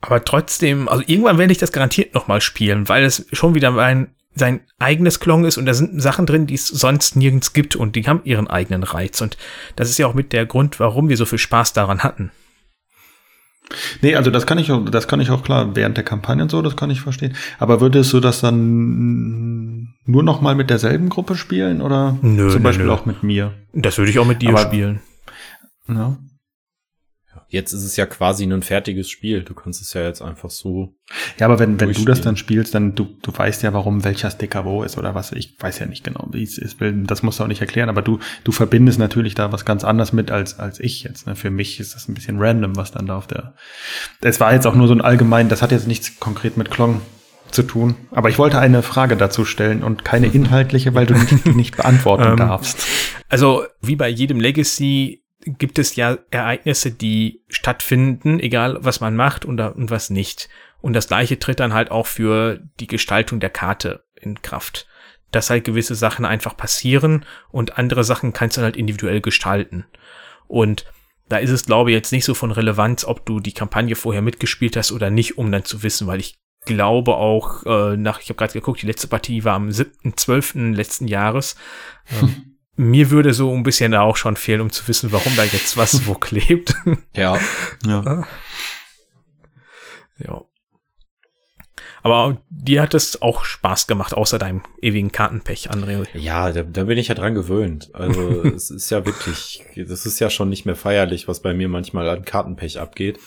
[0.00, 4.14] aber trotzdem, also irgendwann werde ich das garantiert nochmal spielen, weil es schon wieder ein
[4.34, 7.96] sein eigenes Klon ist und da sind Sachen drin, die es sonst nirgends gibt und
[7.96, 9.20] die haben ihren eigenen Reiz.
[9.20, 9.36] Und
[9.76, 12.30] das ist ja auch mit der Grund, warum wir so viel Spaß daran hatten.
[14.02, 16.50] Nee, also das kann ich auch, das kann ich auch klar während der Kampagne und
[16.50, 17.34] so, das kann ich verstehen.
[17.58, 22.60] Aber würdest du das dann nur noch mal mit derselben Gruppe spielen oder nö, zum
[22.60, 22.92] nö, Beispiel nö.
[22.92, 23.54] auch mit mir?
[23.72, 25.00] Das würde ich auch mit dir Aber, spielen.
[25.88, 26.18] Ja.
[27.48, 29.42] Jetzt ist es ja quasi ein fertiges Spiel.
[29.42, 30.94] Du kannst es ja jetzt einfach so.
[31.38, 34.30] Ja, aber wenn, wenn du das dann spielst, dann du, du weißt ja, warum welcher
[34.30, 35.32] Sticker wo ist oder was.
[35.32, 36.78] Ich weiß ja nicht genau, wie es ist.
[36.80, 40.12] Das musst du auch nicht erklären, aber du, du verbindest natürlich da was ganz anderes
[40.12, 41.26] mit als, als ich jetzt.
[41.26, 41.36] Ne?
[41.36, 43.54] Für mich ist das ein bisschen random, was dann da auf der.
[44.20, 47.00] Es war jetzt auch nur so ein allgemein, das hat jetzt nichts konkret mit Klong
[47.50, 47.94] zu tun.
[48.10, 52.32] Aber ich wollte eine Frage dazu stellen und keine inhaltliche, weil du nicht, nicht beantworten
[52.32, 52.86] ähm, darfst.
[53.28, 59.44] Also, wie bei jedem Legacy gibt es ja Ereignisse, die stattfinden, egal was man macht
[59.44, 60.48] und, und was nicht.
[60.80, 64.86] Und das gleiche tritt dann halt auch für die Gestaltung der Karte in Kraft.
[65.30, 69.86] Dass halt gewisse Sachen einfach passieren und andere Sachen kannst du halt individuell gestalten.
[70.46, 70.84] Und
[71.28, 74.22] da ist es, glaube ich, jetzt nicht so von Relevanz, ob du die Kampagne vorher
[74.22, 78.28] mitgespielt hast oder nicht, um dann zu wissen, weil ich glaube auch, äh, nach, ich
[78.28, 80.74] habe gerade geguckt, die letzte Partie war am 7.12.
[80.74, 81.56] letzten Jahres.
[82.20, 85.76] Ähm, mir würde so ein bisschen auch schon fehlen, um zu wissen, warum da jetzt
[85.76, 86.74] was wo klebt.
[87.14, 87.38] Ja.
[87.86, 88.26] Ja.
[90.18, 90.44] ja.
[92.02, 96.06] Aber dir hat es auch Spaß gemacht, außer deinem ewigen Kartenpech, André.
[96.12, 97.90] Ja, da, da bin ich ja dran gewöhnt.
[97.94, 101.68] Also es ist ja wirklich, das ist ja schon nicht mehr feierlich, was bei mir
[101.68, 103.18] manchmal an Kartenpech abgeht.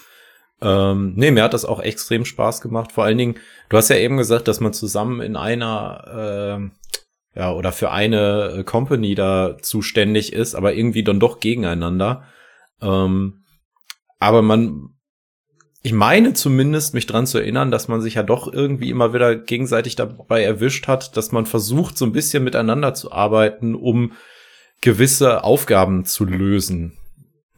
[0.61, 2.91] Ähm, nee, mir hat das auch extrem Spaß gemacht.
[2.91, 3.35] Vor allen Dingen,
[3.69, 6.87] du hast ja eben gesagt, dass man zusammen in einer äh,
[7.37, 12.23] ja, oder für eine äh, Company da zuständig ist, aber irgendwie dann doch gegeneinander.
[12.81, 13.43] Ähm,
[14.17, 14.89] aber man,
[15.83, 19.35] ich meine zumindest, mich dran zu erinnern, dass man sich ja doch irgendwie immer wieder
[19.35, 24.13] gegenseitig dabei erwischt hat, dass man versucht, so ein bisschen miteinander zu arbeiten, um
[24.81, 26.97] gewisse Aufgaben zu lösen.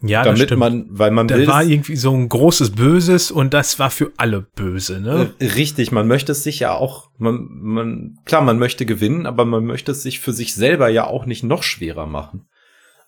[0.01, 0.59] Ja, damit das stimmt.
[0.59, 4.11] man, weil man da will, war irgendwie so ein großes Böses und das war für
[4.15, 5.33] alle böse, ne?
[5.39, 9.43] Äh, Richtig, man möchte es sich ja auch, man, man, klar, man möchte gewinnen, aber
[9.43, 12.47] man möchte es sich für sich selber ja auch nicht noch schwerer machen.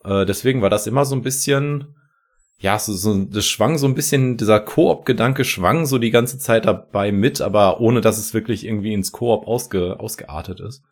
[0.03, 1.95] Äh, deswegen war das immer so ein bisschen,
[2.59, 6.65] ja, so, so, das schwang so ein bisschen, dieser Koop-Gedanke schwang so die ganze Zeit
[6.65, 10.83] dabei mit, aber ohne dass es wirklich irgendwie ins Koop ausge, ausgeartet ist.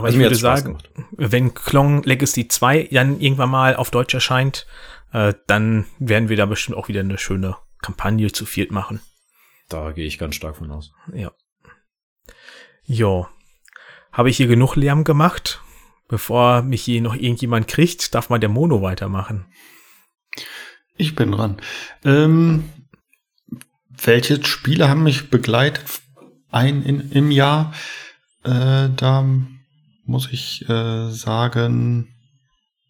[0.00, 0.78] Aber Also ich würde sagen,
[1.12, 4.66] wenn Klong Legacy 2 dann irgendwann mal auf Deutsch erscheint,
[5.12, 9.00] äh, dann werden wir da bestimmt auch wieder eine schöne Kampagne zu viert machen.
[9.68, 10.92] Da gehe ich ganz stark von aus.
[11.12, 11.32] Ja.
[12.84, 13.28] Jo.
[14.10, 15.60] Habe ich hier genug Lärm gemacht?
[16.08, 19.46] Bevor mich hier noch irgendjemand kriegt, darf mal der Mono weitermachen.
[20.96, 21.58] Ich bin dran.
[22.04, 22.70] Ähm,
[23.88, 25.84] welche Spiele haben mich begleitet
[26.50, 27.74] ein in, im Jahr?
[28.42, 29.24] Äh, da
[30.10, 32.08] muss ich äh, sagen,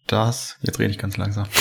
[0.07, 0.57] dass.
[0.61, 1.45] Jetzt rede ich ganz langsam.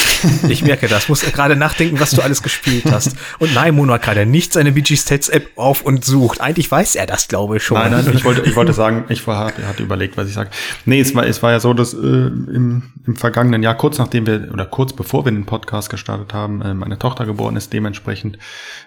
[0.49, 1.09] Ich merke das.
[1.09, 3.17] Muss gerade nachdenken, was du alles gespielt hast.
[3.39, 6.43] Und nein, Mono hat gerade nicht seine BG Stats App auf und sucht.
[6.43, 7.79] Eigentlich weiß er das, glaube ich schon.
[7.79, 10.51] Nein, nein, ich wollte, ich wollte sagen, ich war, er hatte überlegt, was ich sage.
[10.85, 14.27] Nee, es war, es war ja so, dass äh, im, im vergangenen Jahr, kurz nachdem
[14.27, 18.39] wir, oder kurz bevor wir den Podcast gestartet haben, äh, meine Tochter geboren ist, dementsprechend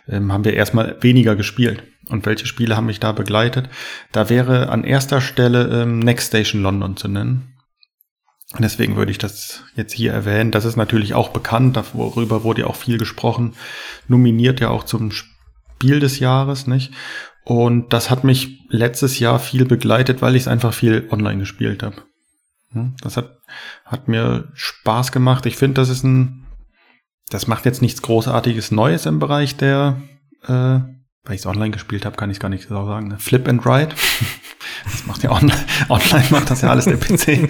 [0.07, 1.83] ähm, haben wir erstmal weniger gespielt.
[2.09, 3.69] Und welche Spiele haben mich da begleitet?
[4.11, 7.52] Da wäre an erster Stelle ähm, Next Station London zu nennen.
[8.59, 10.51] Deswegen würde ich das jetzt hier erwähnen.
[10.51, 13.55] Das ist natürlich auch bekannt, darüber wurde ja auch viel gesprochen.
[14.07, 16.93] Nominiert ja auch zum Spiel des Jahres, nicht?
[17.45, 21.83] Und das hat mich letztes Jahr viel begleitet, weil ich es einfach viel online gespielt
[21.83, 22.03] habe.
[23.01, 23.37] Das hat,
[23.85, 25.45] hat mir Spaß gemacht.
[25.45, 26.45] Ich finde, das ist ein,
[27.29, 30.01] das macht jetzt nichts Großartiges Neues im Bereich der,
[30.47, 30.79] äh,
[31.23, 33.07] weil ich es online gespielt habe, kann ich gar nicht so sagen.
[33.09, 33.19] Ne?
[33.19, 33.95] Flip and Ride.
[34.85, 37.49] Das macht ja online, online macht das ja alles der PC.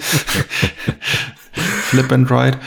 [1.52, 2.58] Flip and Ride.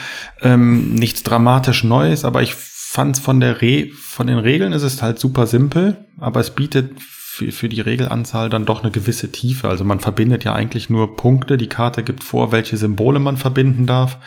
[0.42, 5.02] Ähm, nichts dramatisch Neues, aber ich fand von der Re von den Regeln ist es
[5.02, 7.00] halt super simpel, aber es bietet
[7.38, 9.70] für, für die Regelanzahl dann doch eine gewisse Tiefe.
[9.70, 11.58] Also man verbindet ja eigentlich nur Punkte.
[11.58, 14.18] Die Karte gibt vor, welche Symbole man verbinden darf.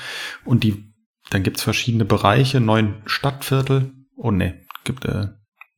[0.45, 0.95] Und die,
[1.31, 3.91] dann gibt's verschiedene Bereiche, neun Stadtviertel.
[4.17, 5.29] Oh ne, gibt äh,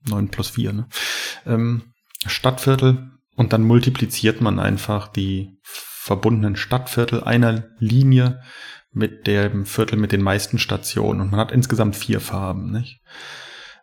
[0.08, 0.86] neun plus vier, ne?
[1.46, 1.82] Ähm,
[2.26, 8.40] Stadtviertel und dann multipliziert man einfach die verbundenen Stadtviertel einer Linie
[8.92, 13.00] mit dem Viertel mit den meisten Stationen und man hat insgesamt vier Farben, nicht?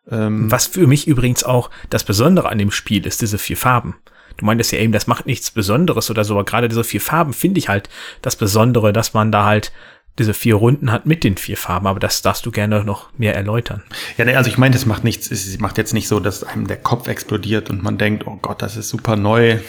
[0.10, 3.96] Ähm, Was für mich übrigens auch das Besondere an dem Spiel ist, diese vier Farben.
[4.38, 7.34] Du meintest ja eben, das macht nichts Besonderes oder so, aber gerade diese vier Farben
[7.34, 7.90] finde ich halt
[8.22, 9.72] das Besondere, dass man da halt
[10.18, 13.36] diese vier Runden hat mit den vier Farben, aber das darfst du gerne noch mehr
[13.36, 13.84] erläutern.
[14.18, 16.78] Ja, also ich meine, das macht nichts, es macht jetzt nicht so, dass einem der
[16.78, 19.60] Kopf explodiert und man denkt, oh Gott, das ist super neu.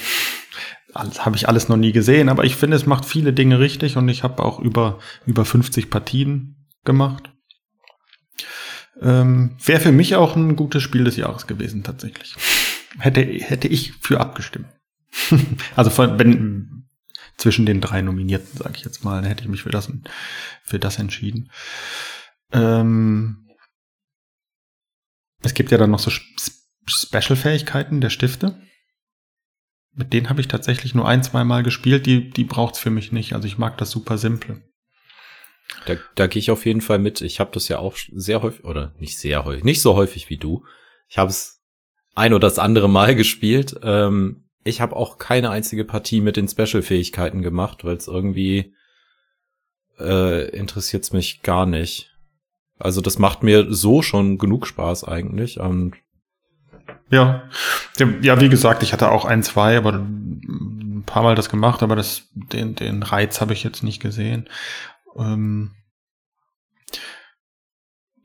[0.92, 3.96] Alles habe ich alles noch nie gesehen, aber ich finde, es macht viele Dinge richtig
[3.96, 7.30] und ich habe auch über über 50 Partien gemacht.
[9.00, 12.34] Ähm, Wäre für mich auch ein gutes Spiel des Jahres gewesen, tatsächlich.
[12.98, 14.66] Hätte, hätte ich für abgestimmt.
[15.76, 16.79] also von, wenn
[17.40, 19.90] zwischen den drei Nominierten, sage ich jetzt mal, hätte ich mich für das,
[20.62, 21.50] für das entschieden.
[22.52, 23.48] Ähm,
[25.42, 26.10] es gibt ja dann noch so
[26.86, 28.60] Special-Fähigkeiten der Stifte.
[29.92, 32.06] Mit denen habe ich tatsächlich nur ein, zwei Mal gespielt.
[32.06, 33.32] Die, die braucht's für mich nicht.
[33.32, 34.62] Also ich mag das super simple.
[35.86, 37.22] Da, da gehe ich auf jeden Fall mit.
[37.22, 40.36] Ich habe das ja auch sehr häufig, oder nicht sehr häufig, nicht so häufig wie
[40.36, 40.64] du.
[41.08, 41.62] Ich habe es
[42.14, 43.76] ein oder das andere Mal gespielt.
[43.82, 48.74] Ähm, ich habe auch keine einzige Partie mit den Special-Fähigkeiten gemacht, weil es irgendwie
[49.98, 52.14] äh, interessiert es mich gar nicht.
[52.78, 55.60] Also das macht mir so schon genug Spaß eigentlich.
[55.60, 55.96] Und
[57.10, 57.48] Ja.
[58.22, 61.96] Ja, wie gesagt, ich hatte auch ein, zwei, aber ein paar Mal das gemacht, aber
[61.96, 64.48] das, den, den Reiz habe ich jetzt nicht gesehen.
[65.16, 65.72] Ähm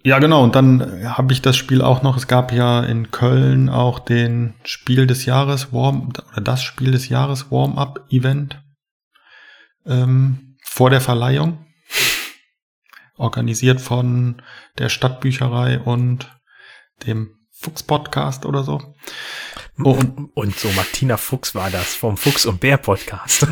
[0.05, 0.43] ja, genau.
[0.43, 2.15] Und dann habe ich das Spiel auch noch.
[2.15, 7.09] Es gab ja in Köln auch den Spiel des Jahres Warm oder das Spiel des
[7.09, 8.61] Jahres Warm-up-Event
[9.87, 11.65] ähm, vor der Verleihung,
[13.17, 14.43] organisiert von
[14.77, 16.39] der Stadtbücherei und
[17.07, 18.93] dem Fuchs Podcast oder so.
[19.83, 23.45] Oh, und, und, so Martina Fuchs war das vom Fuchs und Bär Podcast.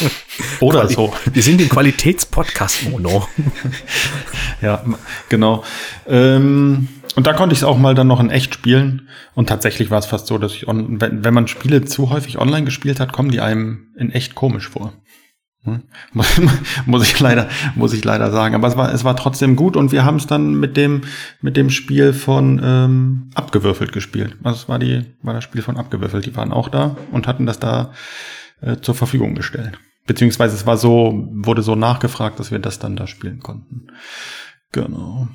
[0.60, 1.14] oder Quali so.
[1.32, 3.26] Wir sind im Qualitätspodcast Mono.
[4.60, 4.84] ja,
[5.30, 5.64] genau.
[6.06, 9.08] Ähm, und da konnte ich es auch mal dann noch in echt spielen.
[9.34, 12.38] Und tatsächlich war es fast so, dass ich, on, wenn, wenn man Spiele zu häufig
[12.38, 14.92] online gespielt hat, kommen die einem in echt komisch vor.
[15.64, 15.82] Hm?
[16.86, 19.92] muss ich leider muss ich leider sagen aber es war es war trotzdem gut und
[19.92, 21.02] wir haben es dann mit dem
[21.40, 25.76] mit dem Spiel von ähm, abgewürfelt gespielt also es war die war das Spiel von
[25.76, 27.92] abgewürfelt die waren auch da und hatten das da
[28.60, 32.96] äh, zur Verfügung gestellt Beziehungsweise es war so, wurde so nachgefragt, dass wir das dann
[32.96, 33.86] da spielen konnten.
[34.72, 35.28] Genau.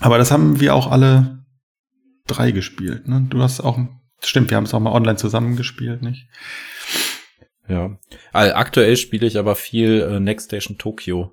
[0.00, 1.44] Aber das haben wir auch alle
[2.26, 3.08] drei gespielt.
[3.08, 3.26] Ne?
[3.30, 3.78] Du hast auch,
[4.22, 6.28] stimmt, wir haben es auch mal online zusammengespielt, nicht?
[7.68, 7.96] Ja.
[8.32, 11.32] Also aktuell spiele ich aber viel äh, Next Station Tokyo.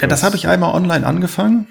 [0.00, 1.66] Ja, das habe ich einmal online angefangen.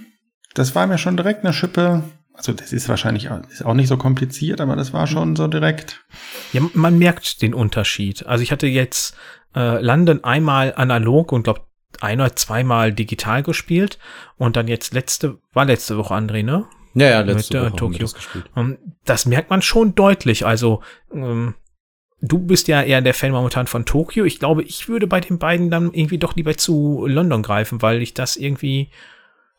[0.53, 2.03] Das war mir schon direkt eine Schippe.
[2.33, 6.03] Also das ist wahrscheinlich ist auch nicht so kompliziert, aber das war schon so direkt.
[6.51, 8.25] Ja, man merkt den Unterschied.
[8.25, 9.15] Also ich hatte jetzt
[9.55, 11.61] äh, London einmal analog und glaube
[12.01, 13.99] ein oder zweimal digital gespielt
[14.37, 16.65] und dann jetzt letzte war letzte Woche André, ne?
[16.95, 17.85] Ja, ja, letzte Mit, äh, Woche Tokio.
[17.85, 18.45] haben wir das gespielt.
[18.55, 20.45] Ähm, Das merkt man schon deutlich.
[20.45, 20.81] Also
[21.13, 21.55] ähm,
[22.25, 24.23] du bist ja eher der Fan momentan von Tokio.
[24.25, 28.01] Ich glaube, ich würde bei den beiden dann irgendwie doch lieber zu London greifen, weil
[28.01, 28.89] ich das irgendwie,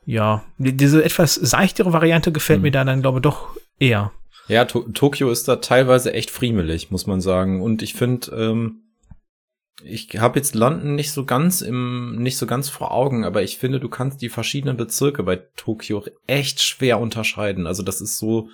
[0.07, 2.63] ja, die- diese etwas seichtere Variante gefällt Hm.
[2.63, 4.13] mir da dann, glaube ich, doch eher.
[4.49, 7.63] Ja, to Tokio ist da teilweise echt friemelig, muss man sagen.
[7.63, 8.81] Und ich finde, ähm,
[9.83, 13.59] ich habe jetzt London nicht so ganz im, nicht so ganz vor Augen, aber ich
[13.59, 17.67] finde, du kannst die verschiedenen Bezirke bei Tokio echt schwer unterscheiden.
[17.67, 18.49] Also das ist so,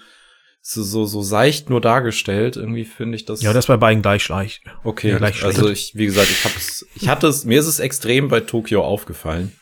[0.62, 2.56] so, so, so seicht nur dargestellt.
[2.56, 3.42] Irgendwie finde ich das.
[3.42, 4.62] Ja, das bei beiden gleich leicht.
[4.84, 5.10] okay.
[5.10, 8.28] ja, gleich also ich, wie gesagt, ich hab's, ich hatte es, mir ist es extrem
[8.28, 9.52] bei Tokio aufgefallen.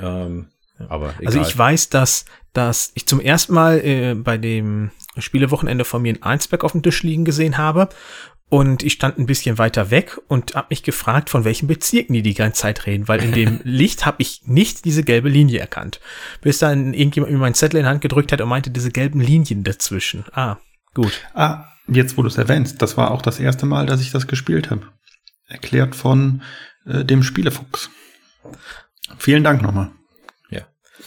[0.00, 0.48] Ähm,
[0.88, 1.26] aber egal.
[1.26, 6.14] Also ich weiß, dass, dass ich zum ersten Mal äh, bei dem Spielewochenende von mir
[6.14, 7.88] in Einsberg auf dem Tisch liegen gesehen habe.
[8.50, 12.22] Und ich stand ein bisschen weiter weg und habe mich gefragt, von welchen Bezirken die
[12.22, 16.00] die ganze Zeit reden, weil in dem Licht habe ich nicht diese gelbe Linie erkannt.
[16.42, 19.20] Bis dann irgendjemand mir meinen Zettel in die Hand gedrückt hat und meinte, diese gelben
[19.20, 20.24] Linien dazwischen.
[20.32, 20.56] Ah,
[20.94, 21.12] gut.
[21.32, 24.26] Ah, jetzt wo du es erwähnst, das war auch das erste Mal, dass ich das
[24.26, 24.82] gespielt habe.
[25.46, 26.42] Erklärt von
[26.86, 27.88] äh, dem Spielefuchs.
[29.16, 29.92] Vielen Dank nochmal.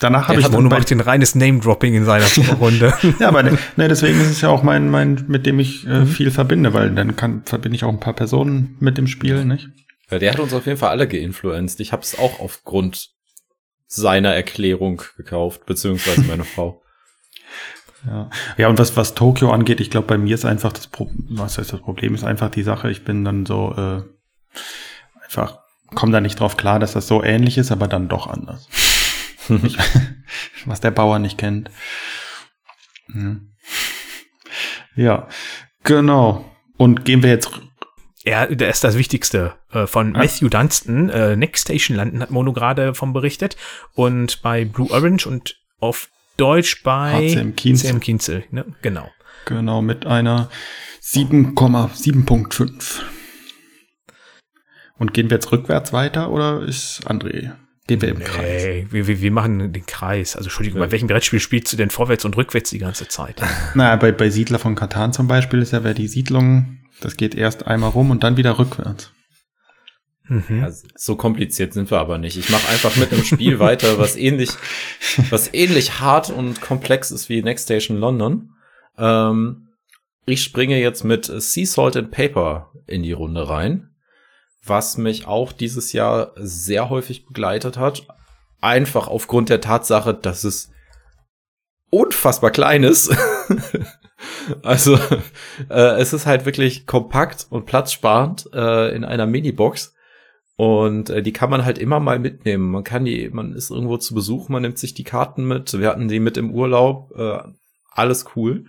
[0.04, 2.26] Danach habe ich hat bei, macht den reines Name-Dropping in seiner
[2.60, 2.94] Runde.
[3.20, 6.06] ja, aber ne, ne, deswegen ist es ja auch mein, mein, mit dem ich äh,
[6.06, 9.70] viel verbinde, weil dann kann, verbinde ich auch ein paar Personen mit dem Spiel, nicht?
[10.12, 11.80] Ja, der hat uns auf jeden Fall alle geinfluenced.
[11.80, 13.12] Ich habe es auch aufgrund
[13.88, 16.82] seiner Erklärung gekauft, beziehungsweise meine Frau.
[18.06, 21.26] Ja, ja und was, was Tokio angeht, ich glaube, bei mir ist einfach das Problem,
[21.30, 24.02] was heißt das Problem, ist einfach die Sache, ich bin dann so äh,
[25.24, 25.60] einfach,
[25.96, 28.68] komme da nicht drauf klar, dass das so ähnlich ist, aber dann doch anders.
[30.66, 31.70] Was der Bauer nicht kennt.
[33.12, 33.50] Hm.
[34.96, 35.28] Ja,
[35.84, 36.50] genau.
[36.78, 37.50] Und gehen wir jetzt
[38.26, 39.56] Ja, der ist das Wichtigste.
[39.72, 40.20] Äh, von Ah.
[40.20, 43.58] Matthew Dunstan, äh, Next Station London hat Mono gerade von berichtet.
[43.94, 47.90] Und bei Blue Orange und auf Deutsch bei HCM Kienzel.
[47.90, 48.66] HCM Kienzel, ne?
[48.82, 49.10] Genau.
[49.46, 50.50] genau mit einer
[51.02, 53.02] 7,7.5.
[54.98, 57.52] Und gehen wir jetzt rückwärts weiter oder ist André?
[57.88, 58.64] Gehen wir im Kreis?
[58.64, 60.38] Nee, wir, wir, wir machen den Kreis.
[60.38, 63.42] Also Entschuldigung, bei welchem Brettspiel spielst du denn vorwärts und rückwärts die ganze Zeit?
[63.76, 67.36] Naja, bei, bei Siedler von Katan zum Beispiel ist ja, wer die Siedlung, das geht
[67.36, 69.12] erst einmal rum und dann wieder rückwärts.
[70.28, 70.62] Mhm.
[70.62, 72.38] Ja, so kompliziert sind wir aber nicht.
[72.38, 74.52] Ich mache einfach mit einem Spiel weiter, was ähnlich,
[75.30, 78.52] was ähnlich hart und komplex ist wie Next Station London.
[78.98, 79.68] Ähm,
[80.26, 83.90] ich springe jetzt mit Sea Salt and Paper in die Runde rein,
[84.66, 88.08] was mich auch dieses Jahr sehr häufig begleitet hat.
[88.62, 90.72] Einfach aufgrund der Tatsache, dass es
[91.90, 93.16] unfassbar klein ist.
[94.64, 94.98] also
[95.70, 99.94] äh, es ist halt wirklich kompakt und platzsparend äh, in einer Minibox.
[100.56, 102.72] Und äh, die kann man halt immer mal mitnehmen.
[102.72, 105.78] Man kann die, man ist irgendwo zu Besuch, man nimmt sich die Karten mit.
[105.78, 107.12] Wir hatten die mit im Urlaub.
[107.18, 107.40] Äh,
[107.92, 108.66] alles cool.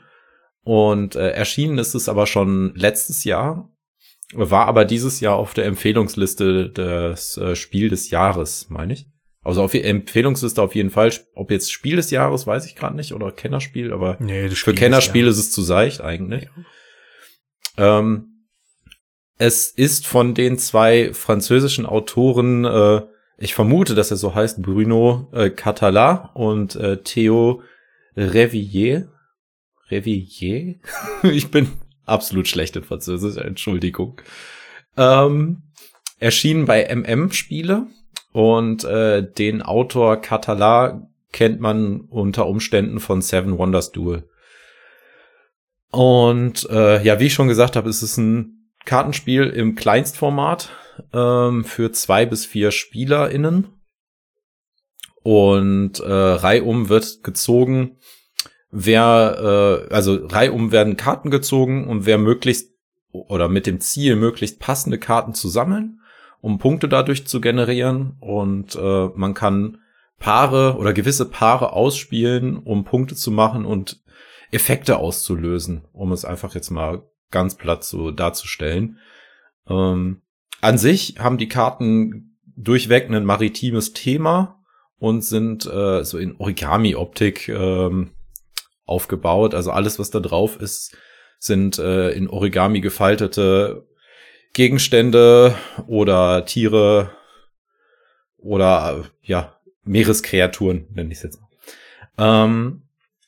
[0.65, 3.71] Und äh, erschienen ist es aber schon letztes Jahr.
[4.33, 9.07] War aber dieses Jahr auf der Empfehlungsliste des äh, Spiel des Jahres, meine ich.
[9.43, 11.13] Also auf die Empfehlungsliste auf jeden Fall.
[11.35, 13.13] Ob jetzt Spiel des Jahres, weiß ich gerade nicht.
[13.13, 16.49] Oder Kennerspiel, aber Nee, für Spiel Kennerspiele ist es zu seicht eigentlich.
[17.77, 18.47] Ähm,
[19.37, 23.03] es ist von den zwei französischen Autoren, äh,
[23.37, 27.63] ich vermute, dass er so heißt, Bruno äh, Catala und äh, Theo
[28.17, 29.09] Revillier.
[29.91, 30.77] Revillier?
[31.25, 31.69] ich bin
[32.05, 34.21] absolut schlecht in Französisch, Entschuldigung.
[34.97, 35.63] Ähm,
[36.19, 37.87] erschienen bei MM Spiele
[38.33, 44.29] und äh, den Autor Catala kennt man unter Umständen von Seven Wonders Duel.
[45.91, 50.71] Und äh, ja, wie ich schon gesagt habe, ist es ein Kartenspiel im Kleinstformat
[51.13, 53.69] ähm, für zwei bis vier SpielerInnen.
[55.23, 57.97] Und äh, reihum wird gezogen,
[58.75, 62.75] wer, äh, also reihum werden Karten gezogen und wer möglichst
[63.13, 66.01] oder mit dem Ziel, möglichst passende Karten zu sammeln,
[66.41, 68.17] um Punkte dadurch zu generieren.
[68.19, 69.79] Und äh, man kann
[70.19, 74.03] Paare oder gewisse Paare ausspielen, um Punkte zu machen und
[74.51, 78.99] Effekte auszulösen, um es einfach jetzt mal ganz platt so darzustellen.
[79.69, 80.23] Ähm,
[80.61, 84.61] an sich haben die Karten durchweg ein maritimes Thema
[84.99, 88.11] und sind äh, so in Origami-Optik ähm,
[88.87, 89.55] aufgebaut.
[89.55, 90.97] Also alles, was da drauf ist,
[91.39, 93.87] sind äh, in Origami gefaltete
[94.53, 95.55] Gegenstände
[95.87, 97.11] oder Tiere
[98.39, 101.41] oder äh, ja, Meereskreaturen, nenne ich es jetzt.
[102.17, 102.83] Ähm,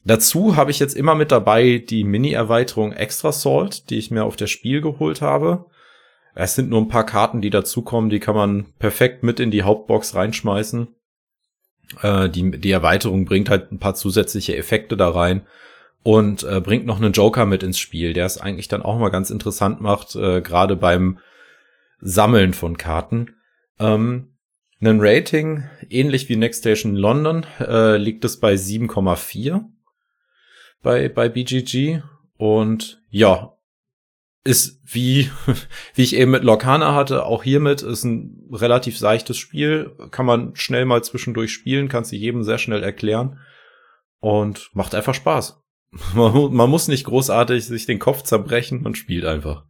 [0.05, 4.37] dazu habe ich jetzt immer mit dabei die Mini-Erweiterung Extra Salt, die ich mir auf
[4.37, 5.67] der Spiel geholt habe.
[6.35, 9.63] Es sind nur ein paar Karten, die dazukommen, die kann man perfekt mit in die
[9.63, 10.89] Hauptbox reinschmeißen.
[12.03, 15.47] Äh, die, die Erweiterung bringt halt ein paar zusätzliche Effekte da rein
[16.03, 19.11] und äh, bringt noch einen Joker mit ins Spiel, der es eigentlich dann auch mal
[19.11, 21.19] ganz interessant macht, äh, gerade beim
[22.01, 23.35] Sammeln von Karten.
[23.79, 24.37] Ähm,
[24.81, 29.65] ein Rating, ähnlich wie Next Station London, äh, liegt es bei 7,4
[30.83, 32.03] bei, bei BGG.
[32.37, 33.56] Und ja,
[34.47, 35.31] ist wie,
[35.95, 39.95] wie ich eben mit Lorcana hatte, auch hiermit ist ein relativ seichtes Spiel.
[40.11, 43.39] Kann man schnell mal zwischendurch spielen, kann sie jedem sehr schnell erklären
[44.21, 45.63] und macht einfach Spaß.
[46.15, 49.65] Man, man muss nicht großartig sich den Kopf zerbrechen und spielt einfach.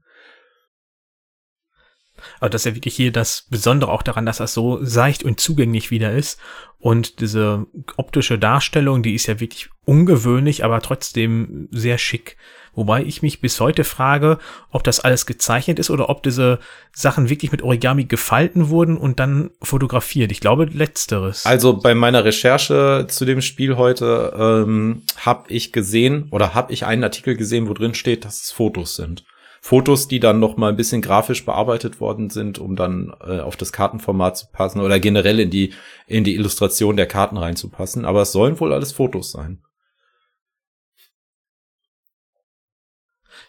[2.40, 5.40] Aber das ist ja wirklich hier das Besondere auch daran, dass das so seicht und
[5.40, 6.40] zugänglich wieder ist.
[6.78, 12.36] Und diese optische Darstellung, die ist ja wirklich ungewöhnlich, aber trotzdem sehr schick.
[12.76, 14.38] Wobei ich mich bis heute frage,
[14.70, 16.60] ob das alles gezeichnet ist oder ob diese
[16.92, 20.30] Sachen wirklich mit Origami gefalten wurden und dann fotografiert.
[20.30, 21.46] Ich glaube letzteres.
[21.46, 26.84] Also bei meiner Recherche zu dem Spiel heute ähm, habe ich gesehen oder habe ich
[26.84, 29.24] einen Artikel gesehen, wo drin steht, dass es Fotos sind.
[29.62, 33.56] Fotos, die dann noch mal ein bisschen grafisch bearbeitet worden sind, um dann äh, auf
[33.56, 35.72] das Kartenformat zu passen oder generell in die
[36.06, 38.04] in die Illustration der Karten reinzupassen.
[38.04, 39.62] Aber es sollen wohl alles Fotos sein.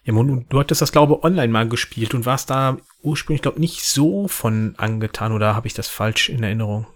[0.07, 3.57] Ja, Monu, du hattest das, glaube ich, online mal gespielt und warst da ursprünglich, glaube
[3.57, 6.87] ich, nicht so von angetan oder habe ich das falsch in Erinnerung?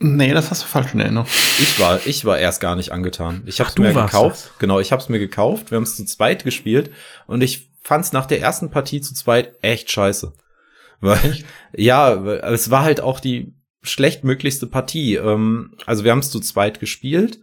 [0.00, 1.28] Nee, das hast du falsch in Erinnerung.
[1.28, 3.44] Ich war, ich war erst gar nicht angetan.
[3.46, 4.46] Ich habe es mir gekauft.
[4.46, 4.58] Das.
[4.58, 5.70] Genau, ich habe es mir gekauft.
[5.70, 6.90] Wir haben es zu zweit gespielt
[7.28, 10.32] und ich fand es nach der ersten Partie zu zweit echt scheiße.
[11.00, 11.38] Weil,
[11.72, 15.14] ja, es war halt auch die schlechtmöglichste Partie.
[15.14, 17.38] Ähm, also wir haben es zu zweit gespielt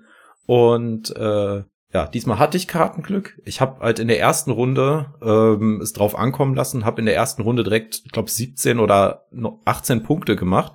[0.48, 3.42] und äh, ja, diesmal hatte ich Kartenglück.
[3.44, 7.16] Ich habe halt in der ersten Runde ähm, es drauf ankommen lassen, habe in der
[7.16, 9.26] ersten Runde direkt, ich glaube, 17 oder
[9.66, 10.74] 18 Punkte gemacht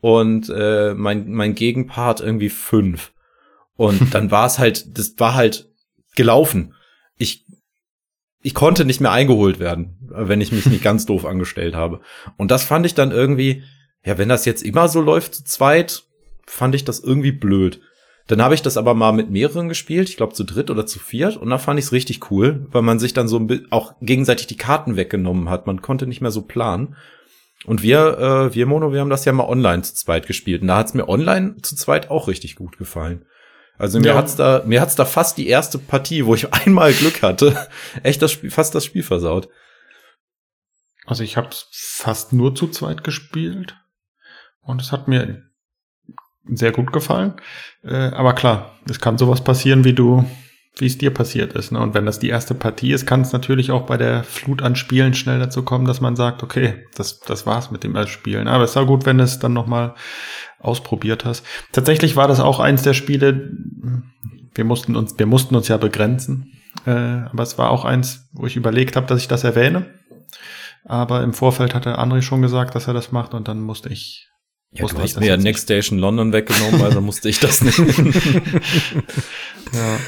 [0.00, 3.12] und äh, mein mein Gegenpart irgendwie fünf.
[3.74, 5.68] Und dann war es halt, das war halt
[6.14, 6.74] gelaufen.
[7.16, 7.44] Ich
[8.42, 12.00] ich konnte nicht mehr eingeholt werden, wenn ich mich nicht ganz doof angestellt habe.
[12.36, 13.64] Und das fand ich dann irgendwie,
[14.04, 16.04] ja, wenn das jetzt immer so läuft zu zweit,
[16.46, 17.80] fand ich das irgendwie blöd.
[18.26, 20.98] Dann habe ich das aber mal mit mehreren gespielt, ich glaube zu dritt oder zu
[20.98, 24.48] viert, und da fand ich es richtig cool, weil man sich dann so auch gegenseitig
[24.48, 25.66] die Karten weggenommen hat.
[25.66, 26.96] Man konnte nicht mehr so planen.
[27.64, 30.62] Und wir, äh, wir Mono, wir haben das ja mal online zu zweit gespielt.
[30.62, 33.24] Und da hat's mir online zu zweit auch richtig gut gefallen.
[33.78, 34.16] Also mir ja.
[34.16, 37.68] hat's da, mir hat's da fast die erste Partie, wo ich einmal Glück hatte,
[38.02, 39.48] echt das Spiel, fast das Spiel versaut.
[41.06, 43.76] Also ich habe fast nur zu zweit gespielt
[44.60, 45.45] und es hat mir
[46.48, 47.34] sehr gut gefallen.
[47.82, 50.24] Äh, aber klar, es kann sowas passieren, wie du,
[50.78, 51.72] wie es dir passiert ist.
[51.72, 51.80] Ne?
[51.80, 54.76] Und wenn das die erste Partie ist, kann es natürlich auch bei der Flut an
[54.76, 58.48] Spielen schnell dazu kommen, dass man sagt, okay, das, das war's mit dem Spielen.
[58.48, 59.94] Aber es war gut, wenn du es dann nochmal
[60.58, 61.44] ausprobiert hast.
[61.72, 63.50] Tatsächlich war das auch eins der Spiele,
[64.54, 66.52] wir mussten uns, wir mussten uns ja begrenzen.
[66.86, 69.86] Äh, aber es war auch eins, wo ich überlegt habe, dass ich das erwähne.
[70.84, 74.28] Aber im Vorfeld hatte André schon gesagt, dass er das macht und dann musste ich
[74.72, 78.12] ja, du hast mir ja Next Station London weggenommen, also musste ich das nehmen.
[79.72, 79.98] ja.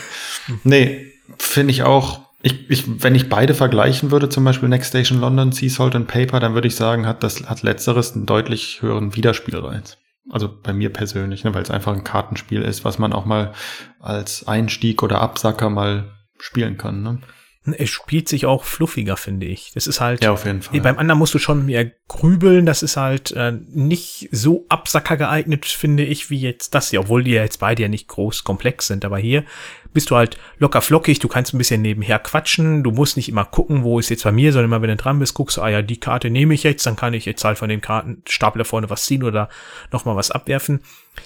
[0.65, 2.29] Nee, finde ich auch.
[2.43, 6.07] Ich, ich, wenn ich beide vergleichen würde, zum Beispiel Next Station London, Sea Salt and
[6.07, 9.99] Paper, dann würde ich sagen, hat das hat letzteres einen deutlich höheren Wiederspielreiz.
[10.31, 13.55] Also bei mir persönlich, ne, weil es einfach ein Kartenspiel ist, was man auch mal
[13.99, 17.03] als Einstieg oder Absacker mal spielen kann.
[17.03, 17.19] Ne?
[17.65, 19.73] Es spielt sich auch fluffiger, finde ich.
[19.75, 20.25] Das ist halt.
[20.25, 20.81] Ja, auf jeden Fall.
[20.81, 22.65] Beim anderen musst du schon mehr grübeln.
[22.65, 27.01] Das ist halt äh, nicht so Absacker geeignet, finde ich, wie jetzt das hier.
[27.01, 29.05] Obwohl die ja jetzt beide ja nicht groß komplex sind.
[29.05, 29.45] Aber hier
[29.93, 31.19] bist du halt locker flockig.
[31.19, 32.83] Du kannst ein bisschen nebenher quatschen.
[32.85, 35.19] Du musst nicht immer gucken, wo ist jetzt bei mir, sondern immer, wenn du dran
[35.19, 36.87] bist, guckst du, ah ja, die Karte nehme ich jetzt.
[36.87, 39.49] Dann kann ich jetzt halt von dem Kartenstapel da vorne was ziehen oder
[39.93, 40.81] nochmal was abwerfen.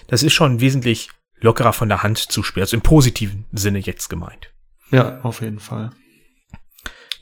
[0.08, 1.10] Das ist schon wesentlich
[1.40, 2.62] lockerer von der Hand zu spielen.
[2.62, 4.50] Also im positiven Sinne jetzt gemeint.
[4.90, 5.90] Ja, auf jeden Fall.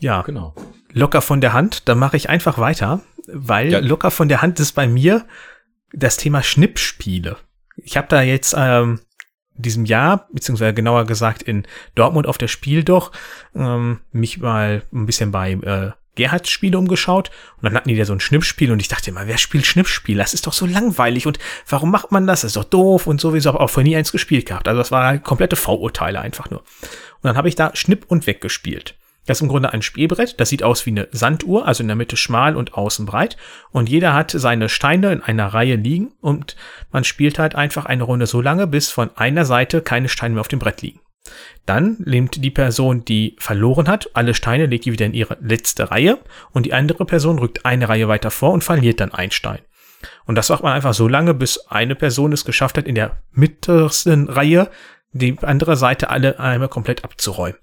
[0.01, 0.55] Ja, genau.
[0.93, 3.79] Locker von der Hand, dann mache ich einfach weiter, weil ja.
[3.79, 5.25] locker von der Hand ist bei mir
[5.93, 7.37] das Thema Schnippspiele.
[7.77, 9.01] Ich habe da jetzt ähm,
[9.55, 13.13] diesem Jahr, beziehungsweise genauer gesagt in Dortmund auf der Spiel doch,
[13.55, 18.13] ähm, mich mal ein bisschen bei äh, Gerhards-Spiele umgeschaut und dann hatten die da so
[18.13, 20.19] ein Schnippspiel und ich dachte immer, wer spielt Schnippspiel?
[20.19, 21.39] Das ist doch so langweilig und
[21.69, 22.41] warum macht man das?
[22.41, 24.67] Das ist doch doof und sowieso habe auch vorher nie eins gespielt gehabt.
[24.67, 26.61] Also das war komplette Vorurteile einfach nur.
[26.61, 28.97] Und dann habe ich da Schnipp und Weg gespielt.
[29.27, 30.41] Das ist im Grunde ein Spielbrett.
[30.41, 33.37] Das sieht aus wie eine Sanduhr, also in der Mitte schmal und außen breit.
[33.71, 36.57] Und jeder hat seine Steine in einer Reihe liegen und
[36.91, 40.41] man spielt halt einfach eine Runde so lange, bis von einer Seite keine Steine mehr
[40.41, 41.01] auf dem Brett liegen.
[41.67, 45.91] Dann nimmt die Person, die verloren hat, alle Steine, legt die wieder in ihre letzte
[45.91, 46.19] Reihe
[46.53, 49.61] und die andere Person rückt eine Reihe weiter vor und verliert dann einen Stein.
[50.25, 53.23] Und das macht man einfach so lange, bis eine Person es geschafft hat, in der
[53.33, 54.71] mittersten Reihe
[55.13, 57.59] die andere Seite alle einmal komplett abzuräumen.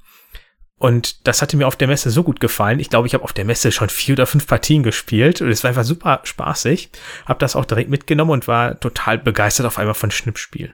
[0.79, 2.79] Und das hatte mir auf der Messe so gut gefallen.
[2.79, 5.63] Ich glaube, ich habe auf der Messe schon vier oder fünf Partien gespielt und es
[5.63, 6.91] war einfach super spaßig.
[7.25, 10.73] Hab das auch direkt mitgenommen und war total begeistert auf einmal von Schnippspiel.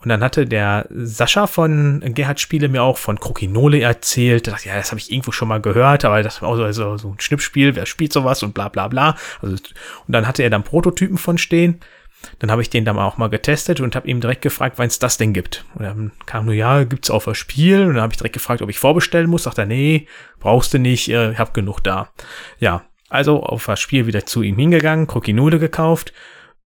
[0.00, 4.46] Und dann hatte der Sascha von Gerhard Spiele mir auch von Krokinole erzählt.
[4.46, 6.96] Da dachte, ja, das habe ich irgendwo schon mal gehört, aber das war auch so,
[6.96, 9.16] so ein Schnippspiel, wer spielt sowas und bla bla bla.
[9.42, 11.80] Also, und dann hatte er dann Prototypen von stehen.
[12.38, 14.98] Dann habe ich den dann auch mal getestet und habe ihm direkt gefragt, wann es
[14.98, 15.64] das denn gibt.
[15.74, 17.82] Und dann kam nur, ja, gibt's auf das Spiel.
[17.82, 19.44] Und dann habe ich direkt gefragt, ob ich vorbestellen muss.
[19.44, 20.06] Sagt er, nee,
[20.40, 22.10] brauchst du nicht, äh, hab genug da.
[22.58, 26.12] Ja, also auf das Spiel wieder zu ihm hingegangen, Krokinole gekauft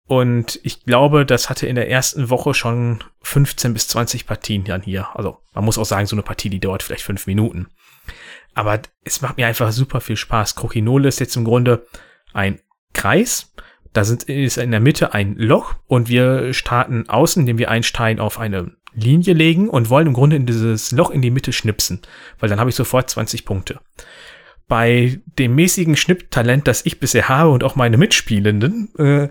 [0.09, 4.81] und ich glaube, das hatte in der ersten Woche schon 15 bis 20 Partien dann
[4.81, 5.07] hier.
[5.15, 7.69] Also man muss auch sagen, so eine Partie, die dauert vielleicht fünf Minuten.
[8.55, 10.55] Aber es macht mir einfach super viel Spaß.
[10.55, 11.87] Krochinole ist jetzt im Grunde
[12.33, 12.59] ein
[12.95, 13.53] Kreis.
[13.99, 17.83] Da sind, ist in der Mitte ein Loch und wir starten außen, indem wir einen
[17.83, 21.53] Stein auf eine Linie legen und wollen im Grunde in dieses Loch in die Mitte
[21.53, 22.03] schnipsen,
[22.39, 23.81] weil dann habe ich sofort 20 Punkte.
[24.69, 29.31] Bei dem mäßigen Schnipptalent, das ich bisher habe und auch meine Mitspielenden, äh,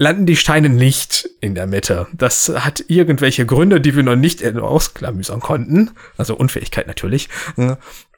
[0.00, 2.06] landen die Steine nicht in der Mitte.
[2.14, 5.90] Das hat irgendwelche Gründe, die wir noch nicht ausklamüsern konnten.
[6.16, 7.28] Also Unfähigkeit natürlich.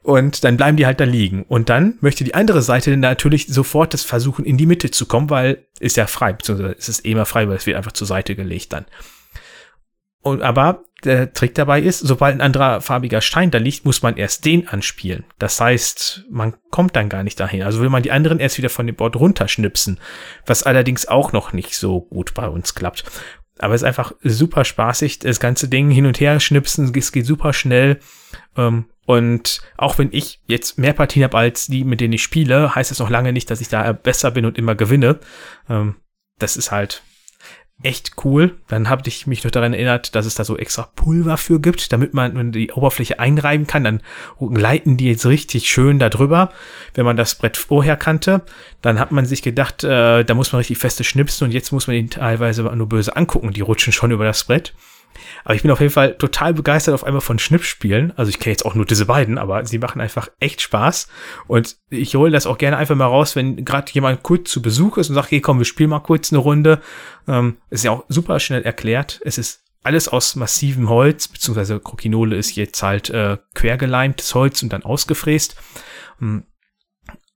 [0.02, 1.42] Und dann bleiben die halt da liegen.
[1.42, 5.28] Und dann möchte die andere Seite natürlich sofort das versuchen, in die Mitte zu kommen,
[5.28, 8.06] weil ist ja frei, beziehungsweise es ist eh immer frei, weil es wird einfach zur
[8.06, 8.84] Seite gelegt dann.
[10.22, 14.16] Und aber der Trick dabei ist, sobald ein anderer farbiger Stein da liegt, muss man
[14.16, 15.24] erst den anspielen.
[15.38, 17.62] Das heißt, man kommt dann gar nicht dahin.
[17.62, 19.98] Also will man die anderen erst wieder von dem Board runterschnipsen,
[20.46, 23.04] was allerdings auch noch nicht so gut bei uns klappt.
[23.58, 27.26] Aber es ist einfach super spaßig, das ganze Ding hin und her schnipsen, es geht
[27.26, 27.98] super schnell.
[28.56, 32.74] Ähm, und auch wenn ich jetzt mehr Partien habe als die, mit denen ich spiele,
[32.74, 35.18] heißt das noch lange nicht, dass ich da besser bin und immer gewinne.
[35.68, 35.96] Ähm,
[36.38, 37.02] das ist halt
[37.82, 38.56] echt cool.
[38.68, 41.92] Dann habe ich mich noch daran erinnert, dass es da so extra Pulver für gibt,
[41.92, 43.84] damit man die Oberfläche einreiben kann.
[43.84, 44.00] Dann
[44.40, 46.50] leiten die jetzt richtig schön da drüber.
[46.94, 48.42] Wenn man das Brett vorher kannte,
[48.80, 51.86] dann hat man sich gedacht, äh, da muss man richtig feste schnipsen und jetzt muss
[51.86, 53.52] man ihn teilweise nur böse angucken.
[53.52, 54.74] Die rutschen schon über das Brett.
[55.44, 58.12] Aber ich bin auf jeden Fall total begeistert auf einmal von Schnippspielen.
[58.16, 61.08] Also ich kenne jetzt auch nur diese beiden, aber sie machen einfach echt Spaß.
[61.46, 64.98] Und ich hole das auch gerne einfach mal raus, wenn gerade jemand kurz zu Besuch
[64.98, 66.80] ist und sagt, hey komm, wir spielen mal kurz eine Runde.
[67.28, 69.20] Ähm, ist ja auch super schnell erklärt.
[69.24, 74.72] Es ist alles aus massivem Holz, beziehungsweise Krokinole ist jetzt halt äh, quergeleimtes Holz und
[74.72, 75.56] dann ausgefräst.
[76.20, 76.44] Ähm,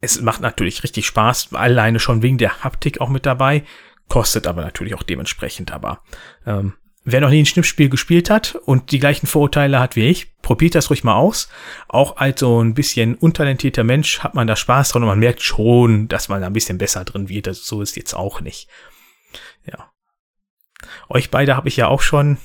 [0.00, 3.64] es macht natürlich richtig Spaß, alleine schon wegen der Haptik auch mit dabei,
[4.08, 6.02] kostet aber natürlich auch dementsprechend, aber
[6.46, 6.74] ähm,
[7.08, 10.74] Wer noch nie ein Schnippspiel gespielt hat und die gleichen Vorurteile hat wie ich, probiert
[10.74, 11.48] das ruhig mal aus.
[11.86, 15.40] Auch als so ein bisschen untalentierter Mensch hat man da Spaß dran und man merkt
[15.40, 17.46] schon, dass man da ein bisschen besser drin wird.
[17.46, 18.68] Das, so ist jetzt auch nicht.
[19.64, 19.92] Ja.
[21.08, 22.38] Euch beide habe ich ja auch schon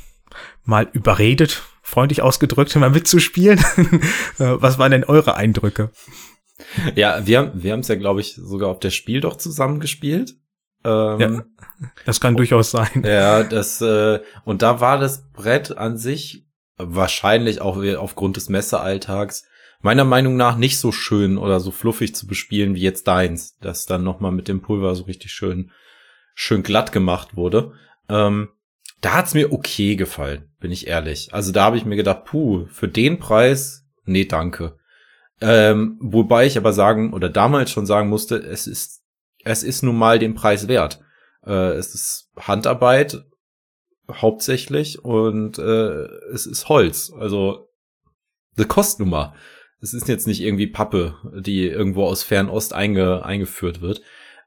[0.64, 3.60] mal überredet, freundlich ausgedrückt, mal mitzuspielen.
[4.38, 5.90] Äh, was waren denn eure Eindrücke?
[6.94, 10.36] Ja, wir, wir haben es ja, glaube ich, sogar auf der Spiel doch zusammen gespielt.
[10.84, 11.44] Ähm, ja,
[12.06, 12.90] das kann durchaus sein.
[13.06, 16.46] Ja, das äh, und da war das Brett an sich
[16.78, 19.46] wahrscheinlich auch aufgrund des Messealltags
[19.82, 23.86] meiner Meinung nach nicht so schön oder so fluffig zu bespielen wie jetzt deins, das
[23.86, 25.72] dann noch mal mit dem Pulver so richtig schön
[26.34, 27.74] schön glatt gemacht wurde.
[28.10, 28.50] Ähm,
[29.02, 31.34] da hat's mir okay gefallen, bin ich ehrlich.
[31.34, 34.78] Also da habe ich mir gedacht, puh, für den Preis, nee, danke.
[35.42, 39.02] Ähm, wobei ich aber sagen oder damals schon sagen musste, es ist
[39.44, 41.02] es ist nun mal den Preis wert.
[41.46, 43.24] Äh, es ist Handarbeit
[44.12, 47.12] hauptsächlich und äh, es ist Holz.
[47.18, 47.70] Also
[48.56, 49.32] das kostet nun.
[49.82, 54.02] Es ist jetzt nicht irgendwie Pappe, die irgendwo aus Fernost einge eingeführt wird.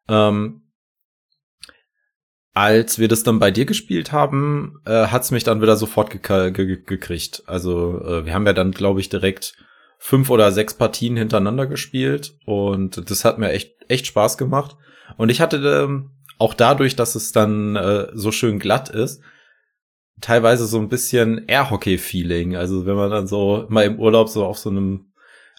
[0.08, 0.62] Ähm,
[2.52, 6.52] als wir das dann bei dir gespielt haben, äh, hat's mich dann wieder sofort ge
[6.52, 7.42] ge gekriegt.
[7.46, 9.56] Also äh, wir haben ja dann, glaube ich, direkt
[10.06, 14.76] fünf oder sechs Partien hintereinander gespielt und das hat mir echt echt Spaß gemacht.
[15.16, 19.22] Und ich hatte ähm, auch dadurch, dass es dann äh, so schön glatt ist,
[20.20, 22.54] teilweise so ein bisschen Airhockey-Feeling.
[22.54, 25.10] Also wenn man dann so mal im Urlaub so auf so einem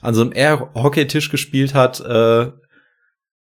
[0.02, 2.52] an so einem Air-Hockey-Tisch gespielt hat, äh,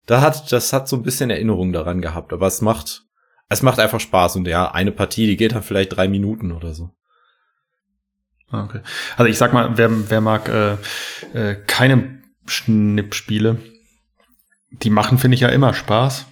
[0.05, 3.05] da hat, das hat so ein bisschen Erinnerung daran gehabt, aber es macht,
[3.49, 6.75] es macht einfach Spaß und ja, eine Partie, die geht dann vielleicht drei Minuten oder
[6.75, 6.91] so.
[8.51, 8.81] Ah, okay.
[9.17, 10.77] Also ich sag mal, wer, wer mag äh,
[11.35, 13.59] äh, keine Schnippspiele,
[14.71, 16.27] die machen, finde ich ja immer Spaß.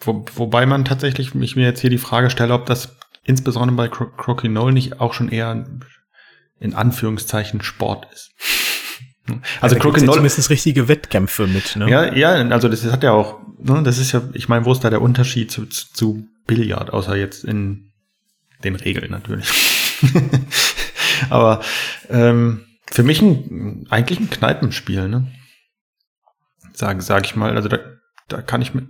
[0.00, 3.88] Wo, wobei man tatsächlich mich mir jetzt hier die Frage stelle, ob das insbesondere bei
[3.88, 5.66] Cro Crokinole nicht auch schon eher
[6.60, 8.30] in Anführungszeichen Sport ist.
[9.60, 11.90] Also ja, Crokinole zumindest richtige Wettkämpfe mit, ne?
[11.90, 14.84] Ja, ja, also das hat ja auch, ne, das ist ja, ich meine, wo ist
[14.84, 17.90] da der Unterschied zu, zu Billard, außer jetzt in
[18.62, 19.48] den Regeln natürlich.
[21.30, 21.60] Aber
[22.08, 25.26] ähm, für mich ein, eigentlich ein Kneipenspiel, ne?
[26.72, 27.56] Sag, sag ich mal.
[27.56, 27.78] Also da,
[28.28, 28.86] da kann ich mir,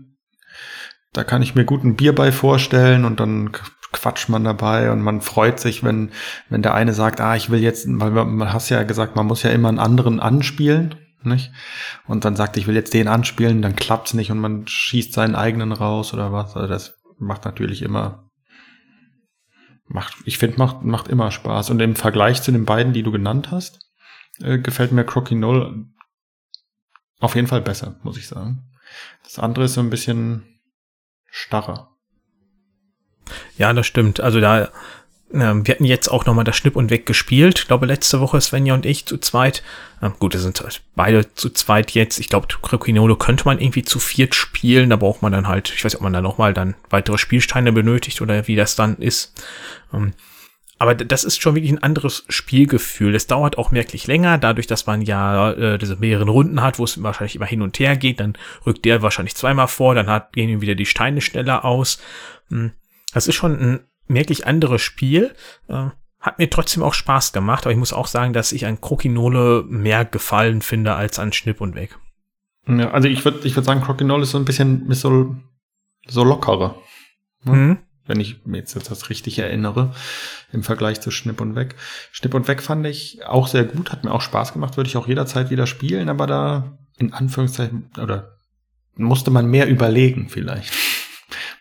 [1.12, 3.53] da kann ich mir gut ein Bier bei vorstellen und dann
[3.93, 6.11] quatscht man dabei und man freut sich, wenn,
[6.49, 9.43] wenn der eine sagt, ah, ich will jetzt, weil man hast ja gesagt, man muss
[9.43, 11.53] ja immer einen anderen anspielen, nicht?
[12.07, 15.35] Und dann sagt, ich will jetzt den anspielen, dann klappt's nicht und man schießt seinen
[15.35, 16.57] eigenen raus oder was.
[16.57, 18.26] Also das macht natürlich immer
[19.89, 21.70] macht, ich finde, macht, macht immer Spaß.
[21.70, 23.80] Und im Vergleich zu den beiden, die du genannt hast,
[24.41, 25.87] äh, gefällt mir Crocky Null
[27.18, 28.64] auf jeden Fall besser, muss ich sagen.
[29.24, 30.61] Das andere ist so ein bisschen
[31.30, 31.97] starrer.
[33.57, 34.20] Ja, das stimmt.
[34.20, 34.70] Also da
[35.33, 37.59] ähm, wir hatten jetzt auch nochmal das Schnipp und Weg gespielt.
[37.59, 39.62] Ich glaube, letzte Woche Svenja und ich zu zweit.
[40.01, 40.62] Ähm, gut, wir sind
[40.95, 42.18] beide zu zweit jetzt.
[42.20, 44.91] Ich glaube, Croquinolo könnte man irgendwie zu viert spielen.
[44.91, 47.72] Da braucht man dann halt, ich weiß nicht, ob man da nochmal dann weitere Spielsteine
[47.72, 49.35] benötigt oder wie das dann ist.
[49.93, 50.12] Ähm,
[50.79, 53.14] aber das ist schon wirklich ein anderes Spielgefühl.
[53.14, 56.85] Es dauert auch merklich länger, dadurch, dass man ja äh, diese mehreren Runden hat, wo
[56.85, 58.20] es wahrscheinlich immer hin und her geht.
[58.20, 61.99] Dann rückt der wahrscheinlich zweimal vor, dann hat, gehen wieder die Steine schneller aus.
[62.51, 62.72] Hm,
[63.14, 65.34] das ist schon ein merklich anderes Spiel.
[65.68, 65.88] Äh,
[66.20, 69.64] hat mir trotzdem auch Spaß gemacht, aber ich muss auch sagen, dass ich an Krokinole
[69.68, 71.98] mehr gefallen finde als an Schnipp und Weg.
[72.66, 75.36] Ja, also ich würde ich würd sagen, Krokinole ist so ein bisschen so,
[76.09, 76.76] so lockerer.
[77.44, 77.52] Ne?
[77.52, 77.78] Mhm.
[78.07, 79.92] Wenn ich mir jetzt das richtig erinnere,
[80.52, 81.74] im Vergleich zu Schnipp und Weg.
[82.12, 84.96] Schnipp und Weg fand ich auch sehr gut, hat mir auch Spaß gemacht, würde ich
[84.96, 88.36] auch jederzeit wieder spielen, aber da in Anführungszeichen, oder
[88.94, 90.72] musste man mehr überlegen vielleicht.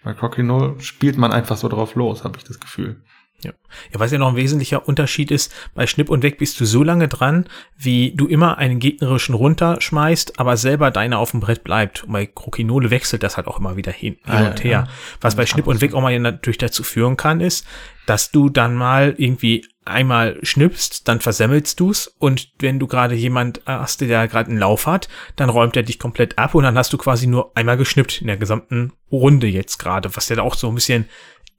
[0.03, 3.01] Bei Crokinole spielt man einfach so drauf los, habe ich das Gefühl.
[3.43, 3.51] Ja.
[3.93, 6.83] ja, was ja noch ein wesentlicher Unterschied ist, bei Schnipp und Weg bist du so
[6.83, 7.45] lange dran,
[7.77, 12.05] wie du immer einen gegnerischen runterschmeißt, aber selber deiner auf dem Brett bleibt.
[12.05, 14.87] Und bei Krokinole wechselt das halt auch immer wieder hin, hin ah, und her.
[14.87, 14.93] Ja.
[15.21, 17.67] Was bei Schnipp und Weg auch mal natürlich dazu führen kann, ist,
[18.05, 23.61] dass du dann mal irgendwie einmal schnippst, dann versemmelst du's und wenn du gerade jemand
[23.65, 26.91] hast, der gerade einen Lauf hat, dann räumt er dich komplett ab und dann hast
[26.91, 30.67] du quasi nur einmal geschnippt in der gesamten Runde jetzt gerade, was ja auch so
[30.67, 31.07] ein bisschen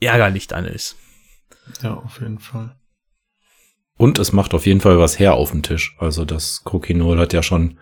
[0.01, 0.97] ärgerlich dann ist.
[1.83, 2.77] Ja, auf jeden Fall.
[3.97, 5.97] Und es macht auf jeden Fall was her auf dem Tisch.
[5.99, 7.79] Also das Crokinol hat ja schon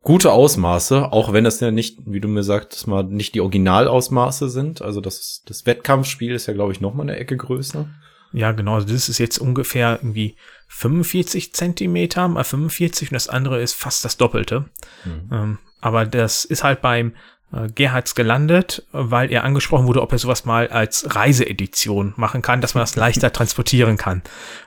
[0.00, 4.48] gute Ausmaße, auch wenn es ja nicht, wie du mir sagtest, mal nicht die Originalausmaße
[4.48, 4.80] sind.
[4.80, 7.88] Also das, das Wettkampfspiel ist ja, glaube ich, noch mal eine Ecke größer.
[8.34, 8.74] Ja, genau.
[8.74, 10.34] Also das ist jetzt ungefähr irgendwie
[10.66, 14.64] 45 Zentimeter mal 45 und das andere ist fast das Doppelte.
[15.04, 15.28] Mhm.
[15.30, 17.12] Ähm, aber das ist halt beim
[17.52, 22.60] äh, Gerhards gelandet, weil er angesprochen wurde, ob er sowas mal als Reiseedition machen kann,
[22.60, 24.22] dass man das leichter transportieren kann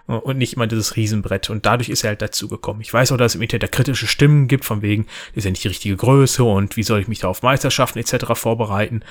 [0.07, 1.49] äh, und nicht immer dieses Riesenbrett.
[1.49, 2.79] Und dadurch ist er halt dazu gekommen.
[2.79, 5.51] Ich weiß auch, dass es im Internet kritische Stimmen gibt, von wegen, das ist ja
[5.51, 8.27] nicht die richtige Größe und wie soll ich mich da auf Meisterschaften etc.
[8.33, 9.03] vorbereiten.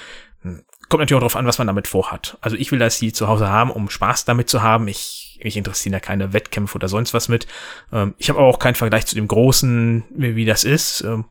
[0.88, 2.38] Kommt natürlich auch darauf an, was man damit vorhat.
[2.40, 4.86] Also ich will das hier zu Hause haben, um Spaß damit zu haben.
[4.86, 7.46] Ich, mich interessieren ja keine Wettkämpfe oder sonst was mit.
[7.92, 11.00] Ähm, ich habe aber auch keinen Vergleich zu dem Großen, wie, wie das ist.
[11.02, 11.26] Ähm,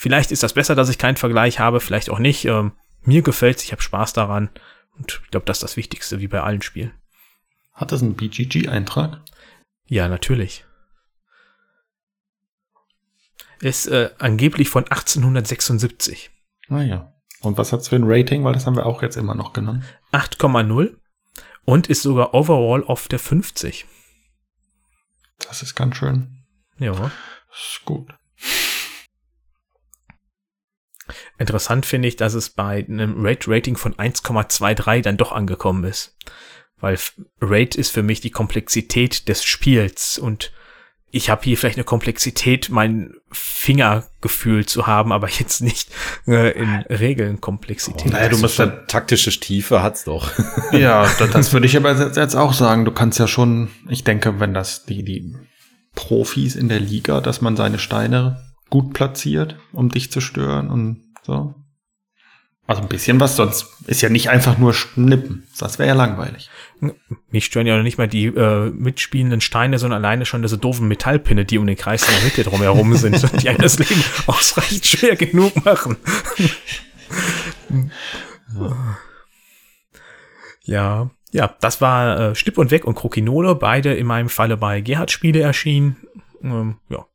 [0.00, 2.44] Vielleicht ist das besser, dass ich keinen Vergleich habe, vielleicht auch nicht.
[2.44, 2.70] Ähm,
[3.02, 4.48] mir gefällt's, ich habe Spaß daran.
[4.96, 6.92] Und ich glaube, das ist das Wichtigste, wie bei allen Spielen.
[7.72, 9.20] Hat das einen BGG-Eintrag?
[9.86, 10.64] Ja, natürlich.
[13.58, 16.30] Ist äh, angeblich von 1876.
[16.68, 17.12] Ah ja.
[17.40, 18.44] Und was hat's für ein Rating?
[18.44, 19.84] Weil das haben wir auch jetzt immer noch genommen.
[20.12, 20.96] 8,0
[21.64, 23.86] und ist sogar overall auf der 50.
[25.46, 26.44] Das ist ganz schön.
[26.78, 26.92] Ja.
[26.92, 28.14] Das ist gut.
[31.38, 36.16] Interessant finde ich, dass es bei einem Rate-Rating von 1,23 dann doch angekommen ist.
[36.78, 36.98] Weil
[37.40, 40.52] Rate ist für mich die Komplexität des Spiels und
[41.10, 45.90] ich habe hier vielleicht eine Komplexität, mein Fingergefühl zu haben, aber jetzt nicht
[46.26, 48.08] äh, in Regeln Komplexität.
[48.08, 50.30] Oh, naja, du musst dann taktische Tiefe hat's doch.
[50.72, 52.84] ja, das, das würde ich aber jetzt auch sagen.
[52.84, 55.34] Du kannst ja schon, ich denke, wenn das die, die
[55.94, 61.04] Profis in der Liga, dass man seine Steine gut platziert, um dich zu stören und
[61.22, 61.54] so.
[62.68, 65.48] Also ein bisschen was, sonst ist ja nicht einfach nur schnippen.
[65.58, 66.50] Das wäre ja langweilig.
[67.30, 70.86] Mich stören ja noch nicht mal die äh, mitspielenden Steine, sondern alleine schon diese doofen
[70.86, 75.16] Metallpinne, die um den Kreis der Mitte drumherum sind, die einem das Leben ausreichend schwer
[75.16, 75.96] genug machen.
[80.64, 84.82] ja, ja, das war äh, Stipp und Weg und Krokinole, beide in meinem Falle bei
[84.82, 85.96] Gerhard Spiele erschienen.
[86.42, 87.06] Ähm, ja.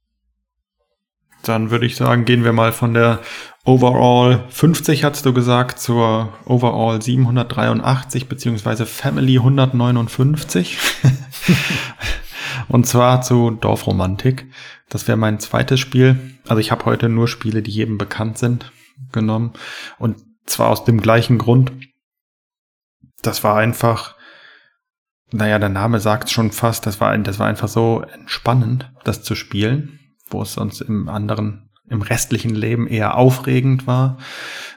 [1.43, 3.19] Dann würde ich sagen, gehen wir mal von der
[3.65, 10.77] Overall 50, hast du gesagt, zur Overall 783 beziehungsweise Family 159.
[12.69, 14.49] Und zwar zu Dorfromantik.
[14.87, 16.37] Das wäre mein zweites Spiel.
[16.47, 18.71] Also ich habe heute nur Spiele, die jedem bekannt sind,
[19.11, 19.51] genommen.
[19.99, 21.73] Und zwar aus dem gleichen Grund.
[23.21, 24.15] Das war einfach,
[25.31, 29.35] naja, der Name sagt schon fast, das war, das war einfach so entspannend, das zu
[29.35, 29.99] spielen
[30.33, 34.17] wo es sonst im anderen, im restlichen Leben eher aufregend war,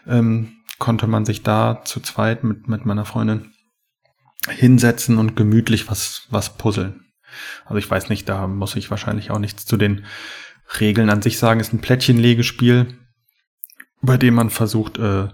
[0.07, 3.53] ähm, konnte man sich da zu zweit mit, mit meiner Freundin
[4.49, 7.07] hinsetzen und gemütlich was, was puzzeln.
[7.65, 10.05] Also ich weiß nicht, da muss ich wahrscheinlich auch nichts zu den
[10.81, 11.61] Regeln an sich sagen.
[11.61, 12.99] Ist ein Plättchenlegespiel,
[14.03, 15.29] bei dem man versucht, äh,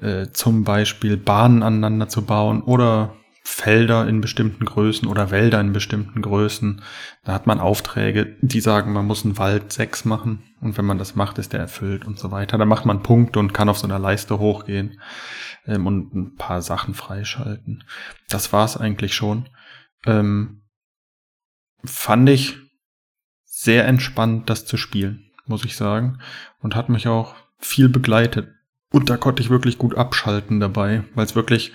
[0.00, 3.16] äh, zum Beispiel Bahnen aneinander zu bauen oder
[3.50, 6.82] Felder in bestimmten Größen oder Wälder in bestimmten Größen.
[7.24, 10.98] Da hat man Aufträge, die sagen, man muss einen Wald sechs machen und wenn man
[10.98, 12.58] das macht, ist der erfüllt und so weiter.
[12.58, 15.00] Da macht man Punkte und kann auf so einer Leiste hochgehen
[15.66, 17.84] ähm, und ein paar Sachen freischalten.
[18.28, 19.48] Das war's eigentlich schon.
[20.04, 20.60] Ähm,
[21.82, 22.58] fand ich
[23.46, 26.18] sehr entspannt, das zu spielen, muss ich sagen.
[26.60, 28.50] Und hat mich auch viel begleitet.
[28.90, 31.72] Und da konnte ich wirklich gut abschalten dabei, weil es wirklich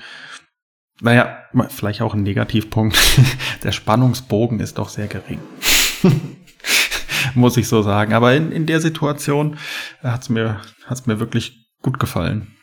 [1.01, 2.97] naja, vielleicht auch ein Negativpunkt.
[3.63, 5.39] Der Spannungsbogen ist doch sehr gering.
[7.35, 8.13] Muss ich so sagen.
[8.13, 9.57] Aber in, in der Situation
[10.01, 12.55] hat's mir, hat's mir wirklich gut gefallen.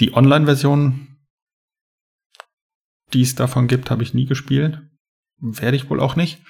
[0.00, 1.18] Die Online-Version,
[3.12, 4.80] die es davon gibt, habe ich nie gespielt.
[5.38, 6.42] Werde ich wohl auch nicht.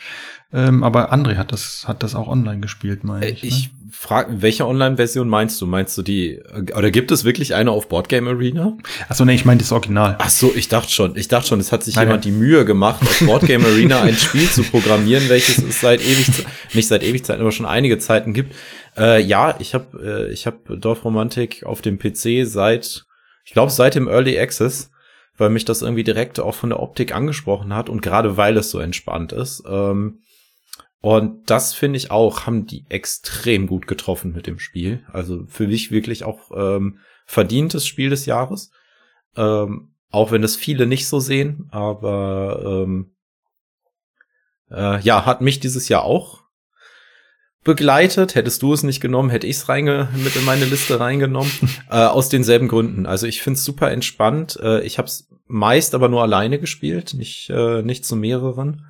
[0.53, 3.43] Ähm, aber André hat das, hat das auch online gespielt, meine ich.
[3.43, 3.74] Ne?
[3.95, 5.66] Ich frage, welche Online-Version meinst du?
[5.66, 6.42] Meinst du die,
[6.76, 8.76] oder gibt es wirklich eine auf Boardgame Arena?
[9.09, 10.16] Achso, nee, ich meine das Original.
[10.18, 12.64] Ach so, ich dachte schon, ich dachte schon, es hat sich nein, jemand die Mühe
[12.64, 16.26] gemacht, auf Boardgame Arena ein Spiel zu programmieren, welches es seit ewig,
[16.74, 18.57] nicht seit ewig Zeiten, aber schon einige Zeiten gibt.
[18.97, 23.07] Äh, ja, ich habe, äh, ich habe Dorfromantik auf dem PC seit,
[23.45, 24.90] ich glaube, seit dem Early Access
[25.36, 28.70] weil mich das irgendwie direkt auch von der Optik angesprochen hat und gerade weil es
[28.70, 29.64] so entspannt ist.
[29.68, 30.20] Ähm,
[31.05, 35.05] und das finde ich auch, haben die extrem gut getroffen mit dem Spiel.
[35.12, 38.70] Also für mich wirklich auch ähm, verdientes Spiel des Jahres.
[39.36, 43.16] Ähm, auch wenn es viele nicht so sehen, aber ähm,
[44.70, 46.44] äh, ja, hat mich dieses Jahr auch
[47.64, 48.34] begleitet.
[48.34, 51.52] Hättest du es nicht genommen, hätte ich es reinge mit in meine Liste reingenommen.
[51.90, 53.05] äh, aus denselben Gründen.
[53.05, 54.59] Also ich finde es super entspannt.
[54.62, 58.86] Äh, ich habe es meist aber nur alleine gespielt, nicht, äh, nicht zu mehreren.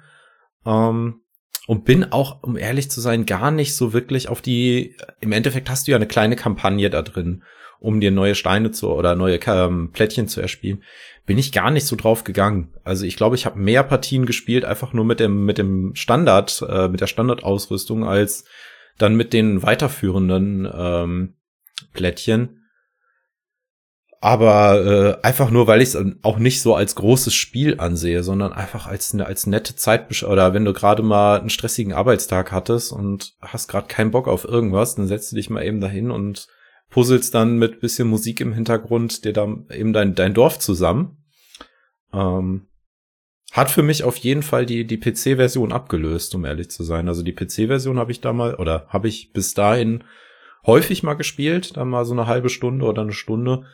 [0.64, 1.23] Ähm,
[1.66, 4.96] und bin auch, um ehrlich zu sein, gar nicht so wirklich auf die.
[5.20, 7.42] Im Endeffekt hast du ja eine kleine Kampagne da drin,
[7.80, 10.82] um dir neue Steine zu oder neue ähm, Plättchen zu erspielen.
[11.26, 12.74] Bin ich gar nicht so drauf gegangen.
[12.84, 16.62] Also ich glaube, ich habe mehr Partien gespielt, einfach nur mit dem mit dem Standard,
[16.68, 18.44] äh, mit der Standardausrüstung, als
[18.98, 21.34] dann mit den weiterführenden ähm,
[21.94, 22.63] Plättchen.
[24.24, 28.54] Aber äh, einfach nur, weil ich es auch nicht so als großes Spiel ansehe, sondern
[28.54, 33.34] einfach als als nette Zeit oder wenn du gerade mal einen stressigen Arbeitstag hattest und
[33.42, 36.48] hast gerade keinen Bock auf irgendwas, dann setzt du dich mal eben dahin und
[36.88, 41.18] puzzelst dann mit bisschen Musik im Hintergrund dir da eben dein dein Dorf zusammen.
[42.14, 42.68] Ähm,
[43.52, 47.08] hat für mich auf jeden Fall die die PC-Version abgelöst, um ehrlich zu sein.
[47.08, 50.02] Also die PC-Version habe ich da mal oder habe ich bis dahin
[50.64, 53.66] häufig mal gespielt, dann mal so eine halbe Stunde oder eine Stunde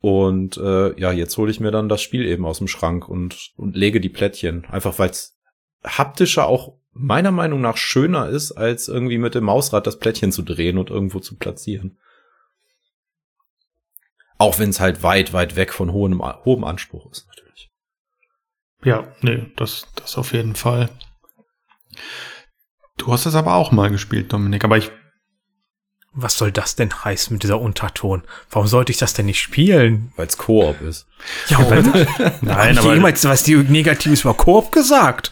[0.00, 3.52] und äh, ja, jetzt hole ich mir dann das Spiel eben aus dem Schrank und,
[3.56, 4.64] und lege die Plättchen.
[4.66, 5.38] Einfach weil es
[5.84, 10.42] haptischer auch meiner Meinung nach schöner ist, als irgendwie mit dem Mausrad das Plättchen zu
[10.42, 11.98] drehen und irgendwo zu platzieren.
[14.38, 17.70] Auch wenn es halt weit, weit weg von hohem, hohem Anspruch ist, natürlich.
[18.84, 20.90] Ja, nee, das, das auf jeden Fall.
[22.98, 24.90] Du hast es aber auch mal gespielt, Dominik, aber ich
[26.18, 28.22] was soll das denn heißen mit dieser Unterton?
[28.50, 30.12] Warum sollte ich das denn nicht spielen?
[30.16, 31.06] Weil es Koop ist.
[31.48, 31.82] Ja, weil,
[32.40, 35.30] nein, aber jemals was die Negatives über Koop gesagt.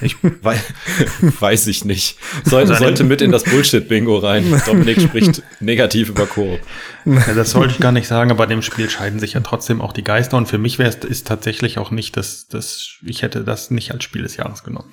[0.00, 0.60] Ich weiß,
[1.40, 2.18] weiß ich nicht.
[2.44, 4.60] Sollte, sollte mit in das Bullshit-Bingo rein.
[4.66, 6.58] Dominik spricht negativ über Koop.
[7.04, 9.80] Ja, das sollte ich gar nicht sagen, aber bei dem Spiel scheiden sich ja trotzdem
[9.80, 13.22] auch die Geister und für mich wäre es ist tatsächlich auch nicht das, das, ich
[13.22, 14.92] hätte das nicht als Spiel des Jahres genommen.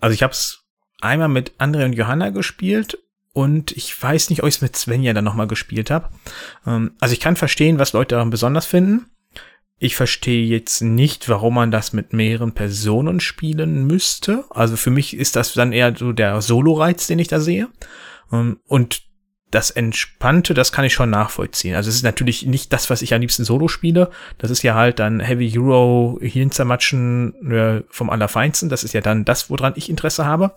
[0.00, 0.60] Also ich habe es
[1.02, 2.98] einmal mit André und Johanna gespielt
[3.32, 6.08] und ich weiß nicht, ob ich es mit Svenja dann nochmal gespielt habe.
[6.66, 9.06] Ähm, also ich kann verstehen, was Leute daran besonders finden.
[9.78, 14.44] Ich verstehe jetzt nicht, warum man das mit mehreren Personen spielen müsste.
[14.50, 17.68] Also für mich ist das dann eher so der Solo-Reiz, den ich da sehe.
[18.30, 19.02] Ähm, und
[19.52, 21.74] das Entspannte, das kann ich schon nachvollziehen.
[21.74, 24.10] Also es ist natürlich nicht das, was ich am liebsten solo spiele.
[24.38, 28.70] Das ist ja halt dann Heavy Euro Hirnzermatschen äh, vom Allerfeinsten.
[28.70, 30.54] Das ist ja dann das, woran ich Interesse habe.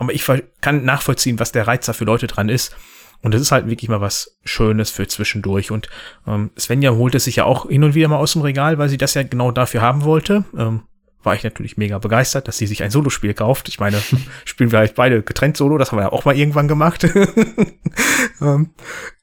[0.00, 0.24] Aber ich
[0.60, 2.74] kann nachvollziehen, was der Reiz da für Leute dran ist.
[3.22, 5.70] Und das ist halt wirklich mal was Schönes für zwischendurch.
[5.70, 5.88] Und
[6.26, 8.88] ähm, Svenja holt es sich ja auch hin und wieder mal aus dem Regal, weil
[8.88, 10.44] sie das ja genau dafür haben wollte.
[10.56, 10.84] Ähm,
[11.22, 13.68] war ich natürlich mega begeistert, dass sie sich ein Solospiel kauft.
[13.68, 14.00] Ich meine,
[14.46, 17.04] spielen wir halt beide getrennt Solo, das haben wir ja auch mal irgendwann gemacht.
[18.40, 18.70] ähm,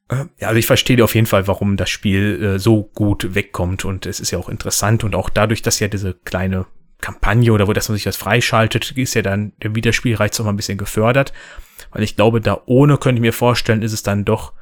[0.10, 3.84] äh, ja, also ich verstehe auf jeden Fall, warum das Spiel äh, so gut wegkommt
[3.84, 6.68] und es ist ja auch interessant und auch dadurch, dass ja diese kleine
[7.00, 10.54] Kampagne oder wo das man sich das freischaltet, ist ja dann der Wiederspielreiz noch mal
[10.54, 11.34] ein bisschen gefördert,
[11.92, 14.54] weil ich glaube, da ohne könnte ich mir vorstellen, ist es dann doch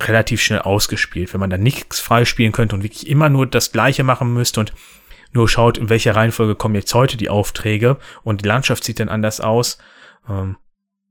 [0.00, 4.04] relativ schnell ausgespielt, wenn man da nichts freispielen könnte und wirklich immer nur das Gleiche
[4.04, 4.72] machen müsste und
[5.32, 9.08] nur schaut, in welcher Reihenfolge kommen jetzt heute die Aufträge und die Landschaft sieht dann
[9.08, 9.78] anders aus.
[10.28, 10.56] Ähm,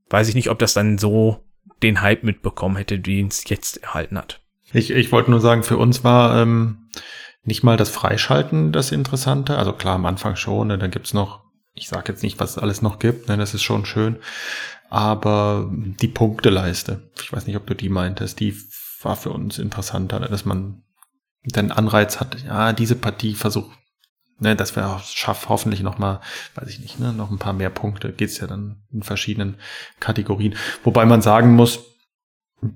[0.10, 1.44] weiß ich nicht, ob das dann so
[1.84, 4.42] den Hype mitbekommen hätte, wie es jetzt erhalten hat.
[4.74, 6.90] Ich, ich wollte nur sagen, für uns war ähm,
[7.48, 9.58] nicht mal das Freischalten das Interessante.
[9.58, 11.44] Also klar, am Anfang schon, ne, dann gibt's noch,
[11.74, 14.18] ich sage jetzt nicht, was es alles noch gibt, ne, das ist schon schön.
[14.90, 18.56] Aber die Punkteleiste, ich weiß nicht, ob du die meintest, die
[19.02, 20.84] war für uns interessanter, ne, dass man
[21.44, 23.78] den Anreiz hat, ja, diese Partie versucht
[24.40, 26.22] ne, dass wir auch schaffen, hoffentlich noch mal,
[26.56, 28.12] weiß ich nicht, ne, noch ein paar mehr Punkte.
[28.12, 29.58] Geht's ja dann in verschiedenen
[30.00, 30.56] Kategorien.
[30.84, 31.80] Wobei man sagen muss,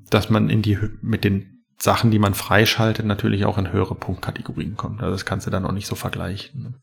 [0.10, 4.78] dass man in die mit den Sachen, die man freischaltet, natürlich auch in höhere Punktkategorien
[4.78, 5.02] kommt.
[5.02, 6.62] Also das kannst du dann auch nicht so vergleichen.
[6.64, 6.74] Ne?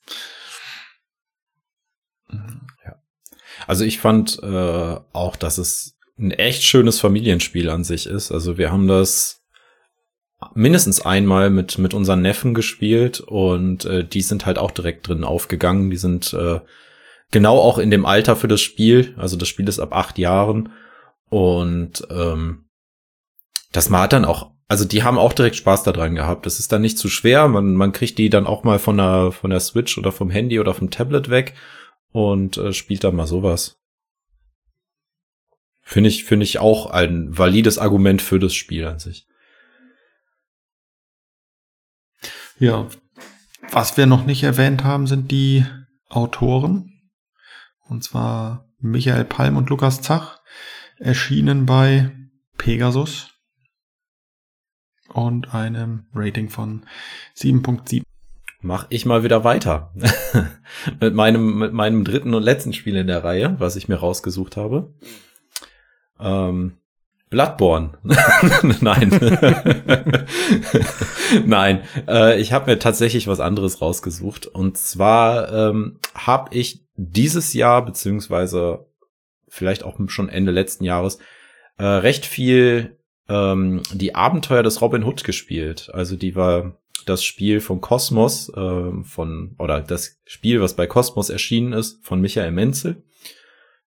[2.38, 2.66] Mhm.
[2.84, 2.96] Ja.
[3.66, 8.32] Also ich fand äh, auch, dass es ein echt schönes Familienspiel an sich ist.
[8.32, 9.44] Also wir haben das
[10.54, 15.24] mindestens einmal mit, mit unseren Neffen gespielt und äh, die sind halt auch direkt drin
[15.24, 15.90] aufgegangen.
[15.90, 16.60] Die sind äh,
[17.30, 19.14] genau auch in dem Alter für das Spiel.
[19.16, 20.72] Also das Spiel ist ab acht Jahren
[21.28, 22.68] und ähm,
[23.72, 26.44] das hat dann auch, also die haben auch direkt Spaß daran gehabt.
[26.44, 27.48] Das ist dann nicht zu schwer.
[27.48, 30.60] Man, man kriegt die dann auch mal von der, von der Switch oder vom Handy
[30.60, 31.54] oder vom Tablet weg
[32.12, 33.80] und äh, spielt dann mal sowas.
[35.80, 39.26] Finde ich, finde ich auch ein valides Argument für das Spiel an sich.
[42.58, 42.88] Ja,
[43.70, 45.64] was wir noch nicht erwähnt haben, sind die
[46.10, 46.92] Autoren.
[47.88, 50.40] Und zwar Michael Palm und Lukas Zach,
[50.98, 52.10] erschienen bei
[52.58, 53.37] Pegasus
[55.12, 56.82] und einem Rating von
[57.36, 58.02] 7.7.
[58.60, 59.92] Mach ich mal wieder weiter
[61.00, 64.56] mit meinem mit meinem dritten und letzten Spiel in der Reihe, was ich mir rausgesucht
[64.56, 64.92] habe.
[66.18, 66.78] Ähm,
[67.30, 67.92] Bloodborne.
[68.80, 69.10] Nein.
[71.44, 74.46] Nein, äh, ich habe mir tatsächlich was anderes rausgesucht.
[74.46, 78.86] Und zwar ähm, habe ich dieses Jahr, beziehungsweise
[79.48, 81.18] vielleicht auch schon Ende letzten Jahres,
[81.76, 82.97] äh, recht viel
[83.28, 85.90] ähm, die Abenteuer des Robin Hood gespielt.
[85.92, 91.30] Also die war das Spiel von Kosmos, äh, von, oder das Spiel, was bei Kosmos
[91.30, 93.02] erschienen ist, von Michael Menzel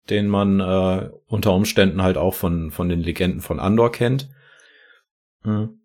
[0.09, 4.29] den man äh, unter Umständen halt auch von, von den Legenden von Andor kennt.
[5.43, 5.79] Mhm.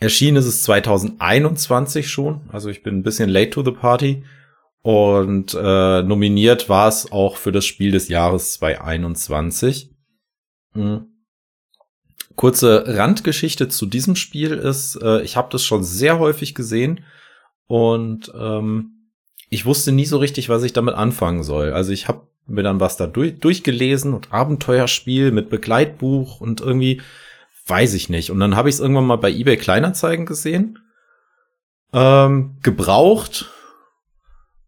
[0.00, 4.24] Erschienen ist es 2021 schon, also ich bin ein bisschen late to the party.
[4.84, 9.94] Und äh, nominiert war es auch für das Spiel des Jahres 2021.
[10.74, 11.11] Mhm.
[12.36, 17.04] Kurze Randgeschichte zu diesem Spiel ist, äh, ich habe das schon sehr häufig gesehen
[17.66, 19.08] und ähm,
[19.48, 21.72] ich wusste nie so richtig, was ich damit anfangen soll.
[21.72, 27.00] Also ich habe mir dann was da durch, durchgelesen und Abenteuerspiel mit Begleitbuch und irgendwie
[27.66, 28.30] weiß ich nicht.
[28.30, 30.78] Und dann habe ich es irgendwann mal bei eBay Kleinanzeigen gesehen,
[31.92, 33.50] ähm, gebraucht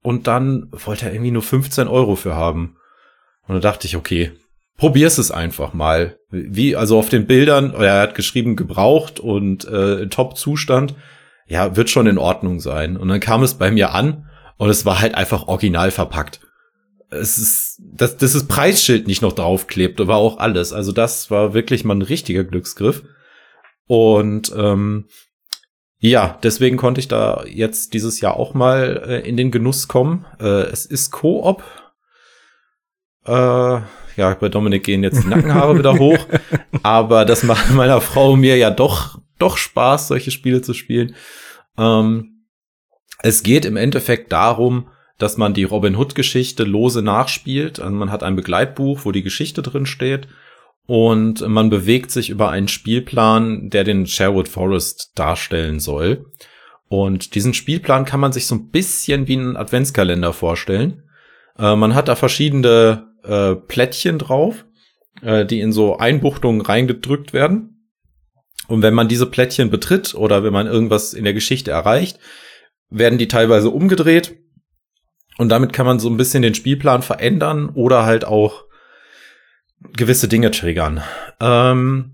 [0.03, 2.77] und dann wollte er irgendwie nur 15 Euro für haben.
[3.47, 4.33] Und da dachte ich, okay,
[4.85, 6.18] probier's es einfach mal.
[6.30, 10.95] Wie, also auf den Bildern, er hat geschrieben, gebraucht und äh, Top-Zustand.
[11.47, 12.97] Ja, wird schon in Ordnung sein.
[12.97, 16.41] Und dann kam es bei mir an und es war halt einfach original verpackt
[17.11, 20.72] es ist, dass, dass das Preisschild nicht noch draufklebt, war auch alles.
[20.72, 23.05] Also das war wirklich mal ein richtiger Glücksgriff.
[23.87, 25.07] Und ähm,
[25.99, 30.26] ja, deswegen konnte ich da jetzt dieses Jahr auch mal äh, in den Genuss kommen.
[30.41, 31.62] Äh, es ist Koop.
[33.27, 33.81] Äh,
[34.16, 36.27] ja, bei Dominik gehen jetzt die Nackenhaare wieder hoch.
[36.83, 41.14] Aber das macht meiner Frau mir ja doch, doch Spaß, solche Spiele zu spielen.
[41.77, 42.47] Ähm,
[43.22, 47.81] es geht im Endeffekt darum, dass man die Robin Hood Geschichte lose nachspielt.
[47.81, 50.29] Also man hat ein Begleitbuch, wo die Geschichte drin steht.
[50.87, 56.27] und man bewegt sich über einen Spielplan, der den Sherwood Forest darstellen soll.
[56.89, 61.05] Und diesen Spielplan kann man sich so ein bisschen wie einen Adventskalender vorstellen.
[61.59, 64.64] Äh, man hat da verschiedene äh, Plättchen drauf,
[65.22, 67.91] äh, die in so Einbuchtungen reingedrückt werden.
[68.68, 72.18] Und wenn man diese Plättchen betritt oder wenn man irgendwas in der Geschichte erreicht,
[72.89, 74.37] werden die teilweise umgedreht.
[75.37, 78.64] Und damit kann man so ein bisschen den Spielplan verändern oder halt auch
[79.97, 81.03] gewisse Dinge triggern.
[81.41, 82.12] Ähm,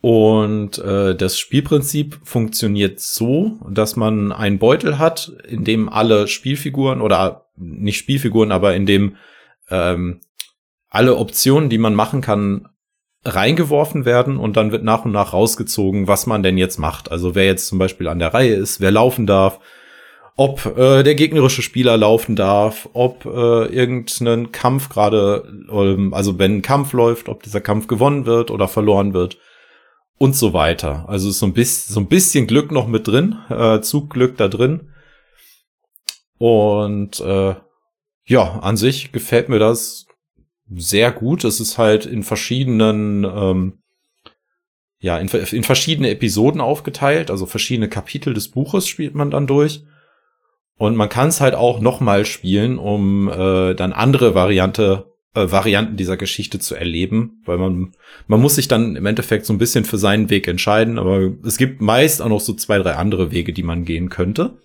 [0.00, 7.00] und äh, das Spielprinzip funktioniert so, dass man einen Beutel hat, in dem alle Spielfiguren
[7.02, 9.16] oder nicht Spielfiguren, aber in dem
[9.70, 10.20] ähm,
[10.88, 12.68] alle Optionen, die man machen kann,
[13.24, 17.10] reingeworfen werden und dann wird nach und nach rausgezogen, was man denn jetzt macht.
[17.10, 19.60] Also wer jetzt zum Beispiel an der Reihe ist, wer laufen darf,
[20.36, 26.56] ob äh, der gegnerische Spieler laufen darf, ob äh, irgendein Kampf gerade, ähm, also wenn
[26.56, 29.36] ein Kampf läuft, ob dieser Kampf gewonnen wird oder verloren wird
[30.16, 31.04] und so weiter.
[31.08, 34.48] Also ist so ein bisschen, so ein bisschen Glück noch mit drin, äh, Zugglück da
[34.48, 34.92] drin.
[36.38, 37.54] Und äh,
[38.30, 40.06] ja, an sich gefällt mir das
[40.72, 41.42] sehr gut.
[41.42, 43.82] Es ist halt in verschiedenen, ähm,
[45.00, 49.82] ja, in, in verschiedene Episoden aufgeteilt, also verschiedene Kapitel des Buches spielt man dann durch.
[50.76, 55.50] Und man kann es halt auch noch mal spielen, um äh, dann andere Variante, äh,
[55.50, 57.94] Varianten dieser Geschichte zu erleben, weil man
[58.28, 61.56] man muss sich dann im Endeffekt so ein bisschen für seinen Weg entscheiden, aber es
[61.56, 64.56] gibt meist auch noch so zwei, drei andere Wege, die man gehen könnte.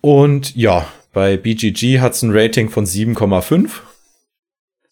[0.00, 3.70] Und ja, bei BGG hat's ein Rating von 7,5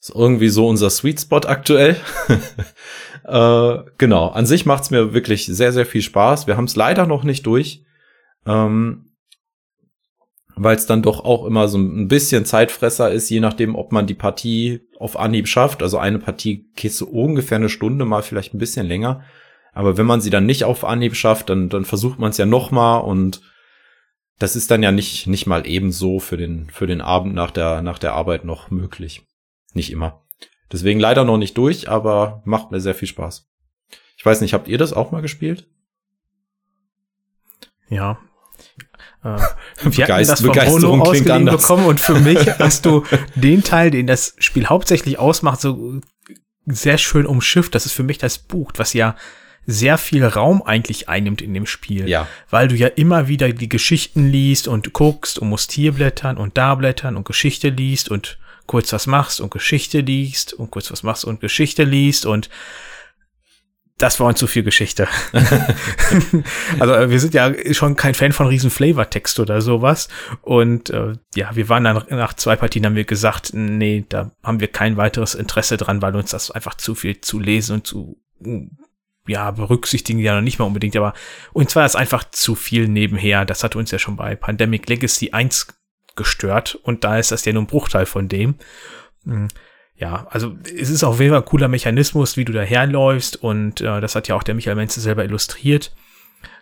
[0.00, 1.96] ist irgendwie so unser Sweet Spot aktuell.
[3.24, 6.46] äh, genau, an sich macht's mir wirklich sehr, sehr viel Spaß.
[6.46, 7.82] Wir haben es leider noch nicht durch,
[8.46, 9.12] ähm,
[10.54, 14.06] weil es dann doch auch immer so ein bisschen Zeitfresser ist, je nachdem, ob man
[14.06, 15.82] die Partie auf Anhieb schafft.
[15.82, 19.24] Also eine Partie geht so ungefähr eine Stunde, mal vielleicht ein bisschen länger.
[19.72, 22.46] Aber wenn man sie dann nicht auf Anhieb schafft, dann, dann versucht man es ja
[22.46, 23.40] noch mal und
[24.38, 27.82] das ist dann ja nicht, nicht mal ebenso für den, für den Abend nach der,
[27.82, 29.22] nach der Arbeit noch möglich.
[29.74, 30.22] Nicht immer.
[30.70, 33.48] Deswegen leider noch nicht durch, aber macht mir sehr viel Spaß.
[34.16, 35.66] Ich weiß nicht, habt ihr das auch mal gespielt?
[37.88, 38.18] Ja.
[39.24, 39.38] Äh,
[39.82, 44.06] wir hatten das von Mono ausgeliehen bekommen und für mich hast du den Teil, den
[44.06, 46.00] das Spiel hauptsächlich ausmacht, so
[46.66, 47.74] sehr schön umschifft.
[47.74, 49.16] Das ist für mich das Buch, was ja
[49.70, 52.08] sehr viel Raum eigentlich einnimmt in dem Spiel.
[52.08, 52.26] Ja.
[52.48, 56.56] Weil du ja immer wieder die Geschichten liest und guckst und musst hier blättern und
[56.56, 61.02] da blättern und Geschichte liest und kurz was machst und Geschichte liest und kurz was
[61.02, 62.48] machst und Geschichte liest und
[63.98, 65.06] das war uns zu viel Geschichte.
[66.78, 70.08] also äh, wir sind ja schon kein Fan von riesen Flavortext oder sowas.
[70.40, 74.60] Und äh, ja, wir waren dann nach zwei Partien haben wir gesagt, nee, da haben
[74.60, 78.16] wir kein weiteres Interesse dran, weil uns das einfach zu viel zu lesen und zu
[79.28, 81.14] ja, berücksichtigen ja noch nicht mal unbedingt, aber
[81.52, 83.44] uns war das einfach zu viel nebenher.
[83.44, 85.68] Das hat uns ja schon bei Pandemic Legacy 1
[86.16, 88.56] gestört und da ist das ja nur ein Bruchteil von dem.
[89.24, 89.48] Hm,
[89.94, 94.00] ja, also es ist auf jeden Fall ein cooler Mechanismus, wie du daherläufst und äh,
[94.00, 95.94] das hat ja auch der Michael Menze selber illustriert.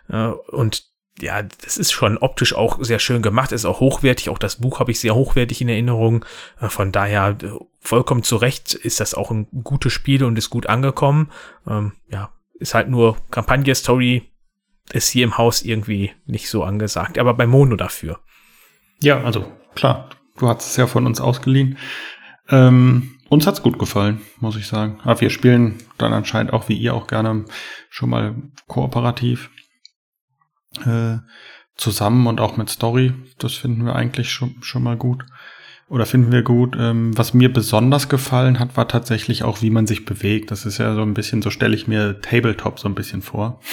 [0.09, 0.85] Äh, und
[1.19, 4.79] ja, das ist schon optisch auch sehr schön gemacht, ist auch hochwertig, auch das Buch
[4.79, 6.25] habe ich sehr hochwertig in Erinnerung.
[6.59, 7.49] Äh, von daher äh,
[7.79, 11.31] vollkommen zu Recht ist das auch ein gutes Spiel und ist gut angekommen.
[11.67, 14.31] Ähm, ja, ist halt nur Kampagne-Story
[14.91, 18.19] ist hier im Haus irgendwie nicht so angesagt, aber bei Mono dafür.
[19.01, 21.77] Ja, also klar, du hast es ja von uns ausgeliehen.
[22.49, 24.99] Ähm, uns hat's gut gefallen, muss ich sagen.
[25.03, 27.45] Aber wir spielen dann anscheinend auch wie ihr auch gerne
[27.89, 28.35] schon mal
[28.67, 29.49] kooperativ
[30.85, 31.17] äh,
[31.75, 33.13] zusammen und auch mit Story.
[33.37, 35.25] Das finden wir eigentlich schon, schon mal gut.
[35.89, 36.75] Oder finden wir gut.
[36.77, 40.51] Ähm, was mir besonders gefallen hat, war tatsächlich auch, wie man sich bewegt.
[40.51, 43.61] Das ist ja so ein bisschen, so stelle ich mir Tabletop so ein bisschen vor.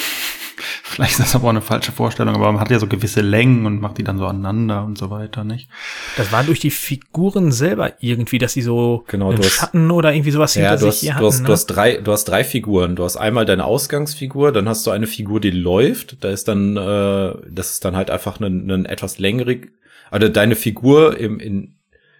[0.83, 3.65] Vielleicht ist das aber auch eine falsche Vorstellung, aber man hat ja so gewisse Längen
[3.65, 5.67] und macht die dann so aneinander und so weiter, nicht?
[6.15, 10.31] Das war durch die Figuren selber irgendwie, dass sie so genau, einen Schatten oder irgendwie
[10.31, 11.47] sowas ja, hinter sich hast, hier du Hast, ne?
[11.47, 12.95] Du hast drei, du hast drei Figuren.
[12.95, 16.23] Du hast einmal deine Ausgangsfigur, dann hast du eine Figur, die läuft.
[16.23, 19.73] Da ist dann, äh, das ist dann halt einfach ein, ein etwas längerig,
[20.11, 21.75] also deine Figur im, in,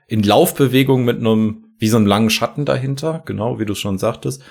[0.07, 4.43] in Laufbewegung mit einem, wie so einem langen Schatten dahinter, genau, wie du schon sagtest.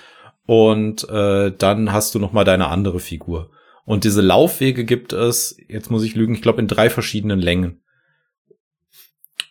[0.46, 3.50] Und äh, dann hast du noch mal deine andere Figur.
[3.84, 7.82] Und diese Laufwege gibt es, jetzt muss ich lügen, ich glaube in drei verschiedenen Längen.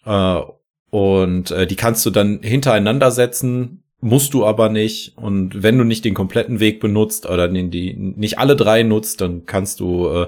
[0.05, 0.41] Äh,
[0.89, 5.17] und äh, die kannst du dann hintereinander setzen, musst du aber nicht.
[5.17, 9.21] Und wenn du nicht den kompletten Weg benutzt oder den, die nicht alle drei nutzt,
[9.21, 10.27] dann kannst du äh,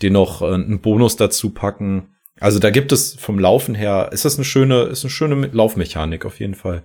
[0.00, 2.14] dir noch äh, einen Bonus dazu packen.
[2.40, 6.24] Also da gibt es vom Laufen her, ist das eine schöne, ist eine schöne Laufmechanik
[6.24, 6.84] auf jeden Fall.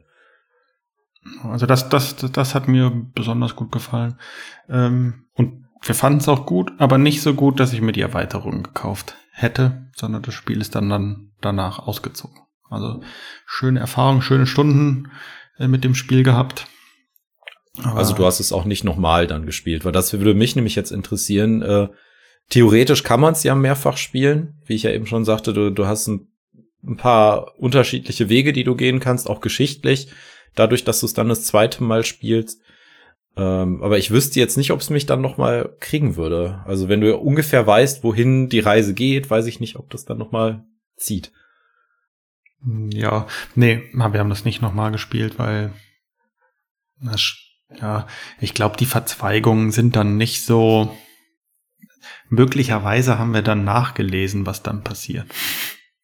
[1.43, 4.19] Also das, das, das hat mir besonders gut gefallen.
[4.69, 8.01] Ähm, und wir fanden es auch gut, aber nicht so gut, dass ich mir die
[8.01, 12.37] Erweiterung gekauft hätte, sondern das Spiel ist dann, dann danach ausgezogen.
[12.69, 13.01] Also
[13.45, 15.11] schöne Erfahrung, schöne Stunden
[15.57, 16.67] äh, mit dem Spiel gehabt.
[17.83, 20.75] Aber also du hast es auch nicht nochmal dann gespielt, weil das würde mich nämlich
[20.75, 21.61] jetzt interessieren.
[21.61, 21.87] Äh,
[22.49, 25.53] theoretisch kann man es ja mehrfach spielen, wie ich ja eben schon sagte.
[25.53, 26.27] Du, du hast ein,
[26.85, 30.09] ein paar unterschiedliche Wege, die du gehen kannst, auch geschichtlich.
[30.55, 32.61] Dadurch, dass du es dann das zweite Mal spielst.
[33.37, 36.61] Ähm, aber ich wüsste jetzt nicht, ob es mich dann noch mal kriegen würde.
[36.65, 40.17] Also wenn du ungefähr weißt, wohin die Reise geht, weiß ich nicht, ob das dann
[40.17, 40.63] noch mal
[40.95, 41.31] zieht.
[42.65, 45.73] Ja, nee, wir haben das nicht noch mal gespielt, weil
[47.79, 48.07] ja,
[48.39, 50.95] ich glaube, die Verzweigungen sind dann nicht so.
[52.29, 55.25] Möglicherweise haben wir dann nachgelesen, was dann passiert.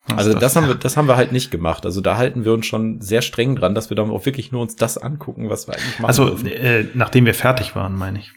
[0.07, 1.85] Was also das, das haben wir, das haben wir halt nicht gemacht.
[1.85, 4.61] Also da halten wir uns schon sehr streng dran, dass wir dann auch wirklich nur
[4.61, 6.05] uns das angucken, was wir eigentlich machen.
[6.05, 8.31] Also äh, nachdem wir fertig waren, meine ich.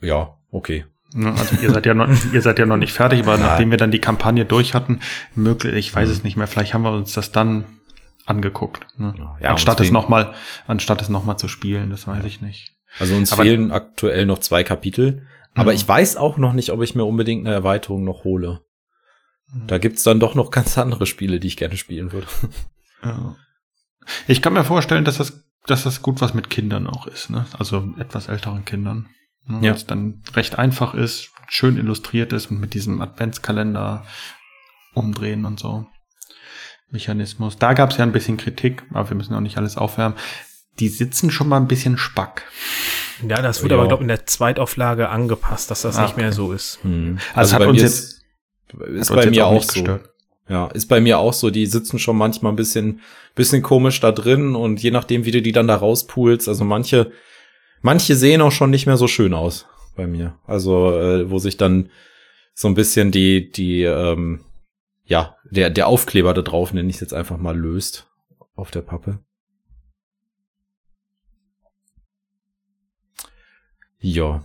[0.00, 0.84] Ja, okay.
[1.14, 3.46] Ne, also ihr seid ja noch, ihr seid ja noch nicht fertig, aber Nein.
[3.46, 5.00] nachdem wir dann die Kampagne durch hatten,
[5.34, 6.14] möglich, ich weiß mhm.
[6.14, 7.64] es nicht mehr, vielleicht haben wir uns das dann
[8.26, 8.86] angeguckt.
[8.98, 9.14] Ne?
[9.40, 10.34] Ja, anstatt es nochmal,
[10.66, 12.72] anstatt es nochmal zu spielen, das weiß ich nicht.
[12.98, 15.26] Also uns aber fehlen aktuell noch zwei Kapitel.
[15.56, 15.76] Aber mhm.
[15.76, 18.60] ich weiß auch noch nicht, ob ich mir unbedingt eine Erweiterung noch hole.
[19.52, 19.66] Mhm.
[19.66, 22.28] Da gibt's dann doch noch ganz andere Spiele, die ich gerne spielen würde.
[23.02, 23.36] Ja.
[24.28, 27.46] Ich kann mir vorstellen, dass das, dass das gut was mit Kindern auch ist, ne?
[27.58, 29.08] Also etwas älteren Kindern.
[29.46, 29.66] Ne?
[29.66, 29.72] Ja.
[29.72, 34.04] Es dann recht einfach ist, schön illustriert ist und mit diesem Adventskalender
[34.94, 35.86] umdrehen und so.
[36.90, 37.56] Mechanismus.
[37.56, 40.16] Da gab es ja ein bisschen Kritik, aber wir müssen auch nicht alles aufwärmen.
[40.78, 42.44] Die sitzen schon mal ein bisschen spack.
[43.26, 43.80] Ja, das wurde ja.
[43.80, 46.78] aber, glaube ich, in der Zweitauflage angepasst, dass das ah, nicht mehr so ist.
[46.82, 47.18] Hm.
[47.34, 48.24] Also, also hat uns jetzt,
[48.94, 49.98] ist bei mir auch, auch so.
[50.48, 51.50] Ja, ist bei mir auch so.
[51.50, 53.00] Die sitzen schon manchmal ein bisschen,
[53.34, 57.10] bisschen komisch da drin und je nachdem, wie du die dann da rauspulst, also manche,
[57.82, 59.66] manche sehen auch schon nicht mehr so schön aus
[59.96, 60.38] bei mir.
[60.46, 61.90] Also, äh, wo sich dann
[62.54, 64.44] so ein bisschen die, die, ähm,
[65.04, 68.08] ja, der, der Aufkleber da drauf, nenne ich es jetzt einfach mal, löst
[68.54, 69.18] auf der Pappe.
[74.06, 74.40] Ja.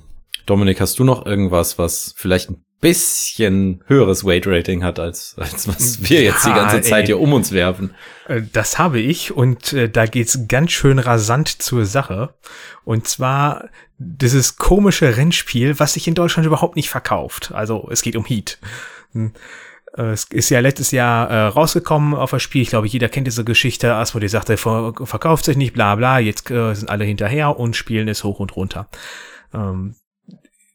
[0.48, 5.68] Dominik, hast du noch irgendwas, was vielleicht ein bisschen höheres Weight Rating hat, als, als
[5.68, 7.06] was wir jetzt die ganze Zeit ey.
[7.06, 7.94] hier um uns werfen?
[8.28, 12.34] Äh, das habe ich und äh, da geht's ganz schön rasant zur Sache.
[12.86, 17.52] Und zwar dieses komische Rennspiel, was sich in Deutschland überhaupt nicht verkauft.
[17.54, 18.58] Also es geht um Heat.
[19.14, 19.34] Hm.
[19.96, 22.64] Äh, es ist ja letztes Jahr äh, rausgekommen auf das Spiel.
[22.64, 23.94] Ich glaube, jeder kennt diese Geschichte.
[23.94, 26.18] Asmodee sagte, verkauft sich nicht, bla bla.
[26.18, 28.90] Jetzt äh, sind alle hinterher und spielen es hoch und runter.
[29.54, 29.96] Ähm,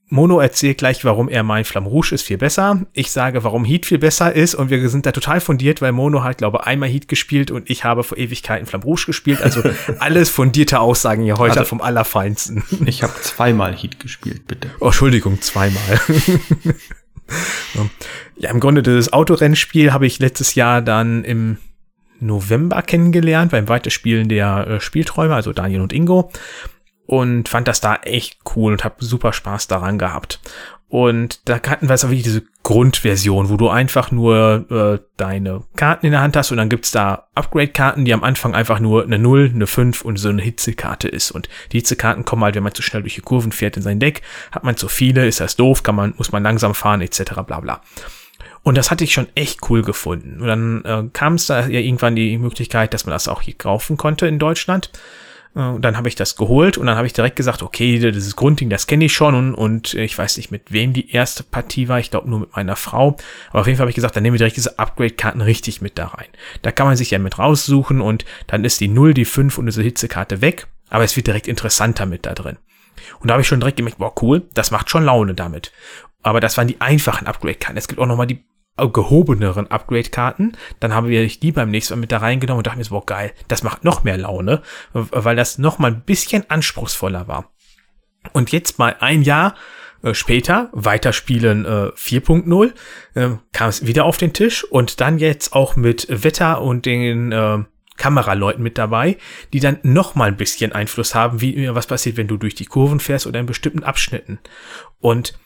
[0.08, 2.86] Mono erzählt gleich, warum er meint, Flamme Rouge ist viel besser.
[2.92, 6.22] Ich sage, warum Heat viel besser ist und wir sind da total fundiert, weil Mono
[6.22, 9.42] hat, glaube ich, einmal Heat gespielt und ich habe vor Ewigkeiten Flamme Rouge gespielt.
[9.42, 9.62] Also
[9.98, 12.62] alles fundierte Aussagen hier heute also, vom Allerfeinsten.
[12.86, 14.70] Ich habe zweimal Heat gespielt, bitte.
[14.78, 16.00] Oh, Entschuldigung, zweimal.
[18.36, 21.56] ja, im Grunde das Autorennspiel habe ich letztes Jahr dann im
[22.20, 26.30] November kennengelernt beim Weiterspielen der äh, Spielträume, also Daniel und Ingo
[27.06, 30.40] und fand das da echt cool und habe super Spaß daran gehabt.
[30.88, 35.64] Und da hatten wir es auch wirklich diese Grundversion, wo du einfach nur äh, deine
[35.74, 39.02] Karten in der Hand hast und dann gibt's da Upgrade-Karten, die am Anfang einfach nur
[39.02, 41.32] eine 0, eine 5 und so eine Hitzekarte ist.
[41.32, 43.98] Und die Hitzekarten kommen halt, wenn man zu schnell durch die Kurven fährt in sein
[43.98, 44.22] Deck.
[44.52, 47.32] Hat man zu viele, ist das doof, kann man, muss man langsam fahren, etc.
[47.44, 47.80] bla bla.
[48.62, 50.40] Und das hatte ich schon echt cool gefunden.
[50.40, 53.54] Und dann äh, kam es da ja irgendwann die Möglichkeit, dass man das auch hier
[53.54, 54.90] kaufen konnte in Deutschland.
[55.56, 58.36] Äh, und dann habe ich das geholt und dann habe ich direkt gesagt, okay, dieses
[58.36, 61.88] Grundding, das kenne ich schon und, und ich weiß nicht, mit wem die erste Partie
[61.88, 61.98] war.
[61.98, 63.16] Ich glaube nur mit meiner Frau.
[63.50, 65.98] Aber auf jeden Fall habe ich gesagt, dann nehmen wir direkt diese Upgrade-Karten richtig mit
[65.98, 66.28] da rein.
[66.62, 69.66] Da kann man sich ja mit raussuchen und dann ist die 0, die 5 und
[69.66, 70.68] diese Hitzekarte weg.
[70.88, 72.58] Aber es wird direkt interessanter mit da drin.
[73.20, 75.72] Und da habe ich schon direkt gemerkt, boah, cool, das macht schon Laune damit.
[76.22, 77.76] Aber das waren die einfachen Upgrade-Karten.
[77.76, 78.44] Es gibt auch nochmal die
[78.76, 80.56] gehobeneren Upgrade-Karten.
[80.80, 83.32] Dann haben wir die beim nächsten Mal mit da reingenommen und dachten mir boah, geil,
[83.48, 84.62] das macht noch mehr Laune,
[84.92, 87.52] weil das noch mal ein bisschen anspruchsvoller war.
[88.32, 89.54] Und jetzt mal ein Jahr
[90.02, 92.72] äh, später, weiterspielen äh, 4.0,
[93.14, 97.32] äh, kam es wieder auf den Tisch und dann jetzt auch mit Wetter und den
[97.32, 97.58] äh,
[97.96, 99.16] Kameraleuten mit dabei,
[99.52, 102.66] die dann noch mal ein bisschen Einfluss haben, wie was passiert, wenn du durch die
[102.66, 104.38] Kurven fährst oder in bestimmten Abschnitten.
[105.00, 105.38] Und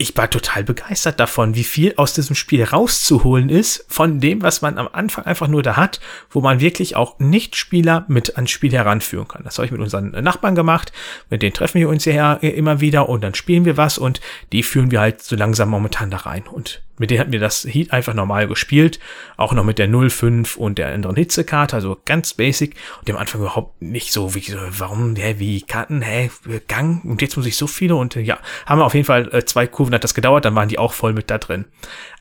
[0.00, 4.62] ich war total begeistert davon, wie viel aus diesem Spiel rauszuholen ist, von dem, was
[4.62, 8.72] man am Anfang einfach nur da hat, wo man wirklich auch Nichtspieler mit ans Spiel
[8.72, 9.44] heranführen kann.
[9.44, 10.90] Das habe ich mit unseren Nachbarn gemacht,
[11.28, 14.22] mit denen treffen wir uns ja immer wieder und dann spielen wir was und
[14.52, 16.44] die führen wir halt so langsam momentan da rein.
[16.50, 19.00] Und mit denen hatten wir das Heat einfach normal gespielt,
[19.38, 23.40] auch noch mit der 05 und der anderen Hitzekarte, also ganz basic und dem Anfang
[23.40, 26.30] überhaupt nicht so, wie, warum, hä, wie Karten, hä,
[26.68, 29.46] Gang und jetzt muss ich so viele und ja, haben wir auf jeden Fall äh,
[29.46, 31.66] zwei Kurven hat das gedauert, dann waren die auch voll mit da drin.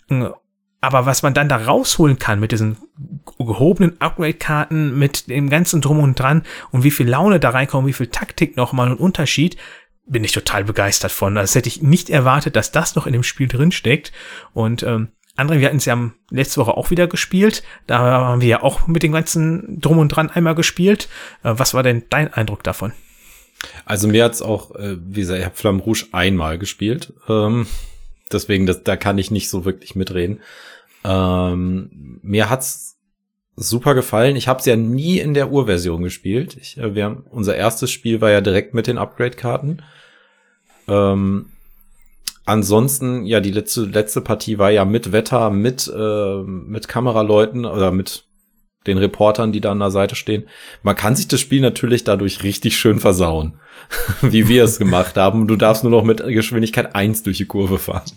[0.09, 0.29] Äh,
[0.81, 2.77] aber was man dann da rausholen kann mit diesen
[3.37, 7.93] gehobenen Upgrade-Karten, mit dem ganzen Drum und Dran und wie viel Laune da reinkommt, wie
[7.93, 9.57] viel Taktik nochmal und Unterschied,
[10.05, 11.35] bin ich total begeistert von.
[11.35, 14.11] Das hätte ich nicht erwartet, dass das noch in dem Spiel drin steckt.
[14.53, 17.63] Und ähm, andere, wir hatten es ja letzte Woche auch wieder gespielt.
[17.85, 21.09] Da haben wir ja auch mit dem ganzen Drum und Dran einmal gespielt.
[21.43, 22.93] Äh, was war denn dein Eindruck davon?
[23.85, 27.13] Also mir hat's auch, äh, wie gesagt, ich habe Flamme Rouge einmal gespielt.
[27.27, 27.67] Ähm,
[28.31, 30.39] deswegen, das, da kann ich nicht so wirklich mitreden.
[31.03, 32.97] Ähm, mir hat's
[33.55, 34.35] super gefallen.
[34.35, 36.57] Ich habe es ja nie in der Urversion gespielt.
[36.59, 39.83] Ich, äh, wir haben, unser erstes Spiel war ja direkt mit den Upgrade-Karten.
[40.87, 41.47] Ähm,
[42.45, 47.91] ansonsten, ja, die letzte, letzte Partie war ja mit Wetter, mit, äh, mit Kameraleuten oder
[47.91, 48.28] mit
[48.87, 50.43] den Reportern, die da an der Seite stehen.
[50.83, 53.55] Man kann sich das Spiel natürlich dadurch richtig schön versauen,
[54.21, 55.47] wie wir es gemacht haben.
[55.47, 58.11] Du darfst nur noch mit Geschwindigkeit eins durch die Kurve fahren.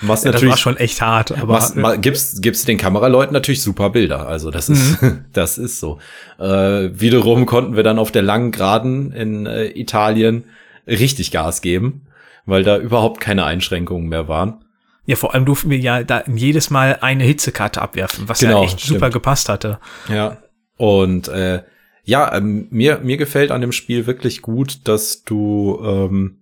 [0.00, 3.32] Was ja, natürlich, das war schon echt hart, aber was, ma, gibst, gibst den Kameraleuten
[3.32, 4.28] natürlich super Bilder.
[4.28, 5.24] Also das ist, mhm.
[5.32, 5.98] das ist so.
[6.38, 10.44] Äh, wiederum konnten wir dann auf der langen Geraden in äh, Italien
[10.86, 12.02] richtig Gas geben,
[12.44, 14.63] weil da überhaupt keine Einschränkungen mehr waren.
[15.06, 18.64] Ja, vor allem durften wir ja da jedes Mal eine Hitzekarte abwerfen, was genau, ja
[18.64, 19.00] echt stimmt.
[19.00, 19.78] super gepasst hatte.
[20.08, 20.38] Ja.
[20.76, 21.62] Und äh,
[22.04, 26.38] ja, ähm, mir, mir gefällt an dem Spiel wirklich gut, dass du, ähm,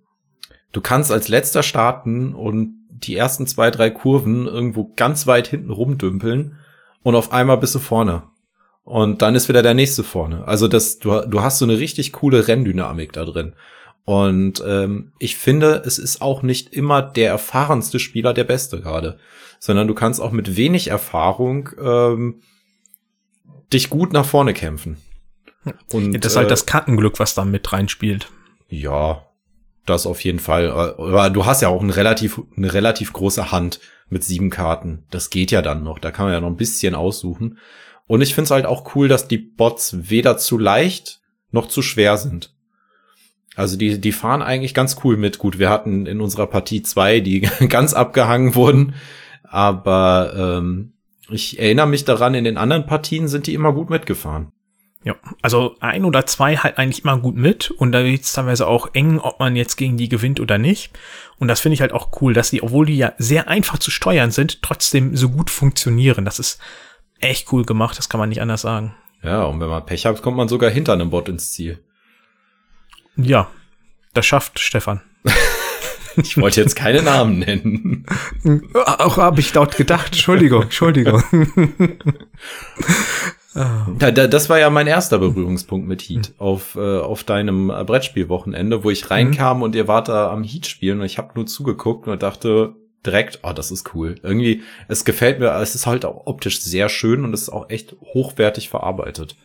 [0.73, 5.71] du kannst als letzter starten und die ersten zwei, drei Kurven irgendwo ganz weit hinten
[5.71, 6.57] rumdümpeln
[7.03, 8.23] und auf einmal bist du vorne.
[8.85, 10.47] Und dann ist wieder der nächste vorne.
[10.47, 13.55] Also das, du, du hast so eine richtig coole Renndynamik da drin.
[14.05, 19.19] Und ähm, ich finde, es ist auch nicht immer der erfahrenste Spieler der Beste gerade,
[19.61, 22.43] sondern du kannst auch mit wenig Erfahrung ähm,
[23.73, 24.97] dich gut nach vorne kämpfen.
[25.93, 28.29] Und, das ist halt äh, das Kartenglück, was da mit reinspielt.
[28.69, 29.27] Ja,
[29.87, 30.71] das auf jeden Fall.
[30.71, 35.05] Aber du hast ja auch eine relativ, eine relativ große Hand mit sieben Karten.
[35.11, 36.01] Das geht ja dann noch.
[36.01, 37.59] Da kann man ja noch ein bisschen aussuchen.
[38.07, 41.83] Und ich finde es halt auch cool, dass die Bots weder zu leicht noch zu
[41.83, 42.55] schwer sind.
[43.55, 45.39] Also die, die fahren eigentlich ganz cool mit.
[45.39, 48.95] Gut, wir hatten in unserer Partie zwei, die ganz abgehangen wurden.
[49.43, 50.95] Aber ähm,
[51.29, 54.53] ich erinnere mich daran, in den anderen Partien sind die immer gut mitgefahren.
[55.05, 58.69] Ja, also ein oder zwei halt eigentlich immer gut mit und da wird es teilweise
[58.69, 60.93] auch eng, ob man jetzt gegen die gewinnt oder nicht.
[61.39, 63.91] Und das finde ich halt auch cool, dass die, obwohl die ja sehr einfach zu
[63.91, 66.25] steuern sind, trotzdem so gut funktionieren.
[66.25, 66.61] Das ist
[67.19, 68.95] echt cool gemacht, das kann man nicht anders sagen.
[69.25, 71.81] Ja, und wenn man Pech hat, kommt man sogar hinter einem Bot ins Ziel.
[73.17, 73.51] Ja,
[74.15, 75.01] das schafft Stefan.
[76.17, 78.07] ich wollte jetzt keine Namen nennen.
[78.75, 80.09] Auch habe ich dort gedacht.
[80.13, 81.23] Entschuldigung, Entschuldigung.
[83.55, 86.35] Da, da, das war ja mein erster Berührungspunkt mit Heat mhm.
[86.39, 89.63] auf, äh, auf deinem Brettspielwochenende, wo ich reinkam mhm.
[89.63, 93.41] und ihr wart da am Heat spielen und ich habe nur zugeguckt und dachte direkt,
[93.43, 94.15] oh, das ist cool.
[94.23, 97.69] Irgendwie, es gefällt mir, es ist halt auch optisch sehr schön und es ist auch
[97.69, 99.37] echt hochwertig verarbeitet.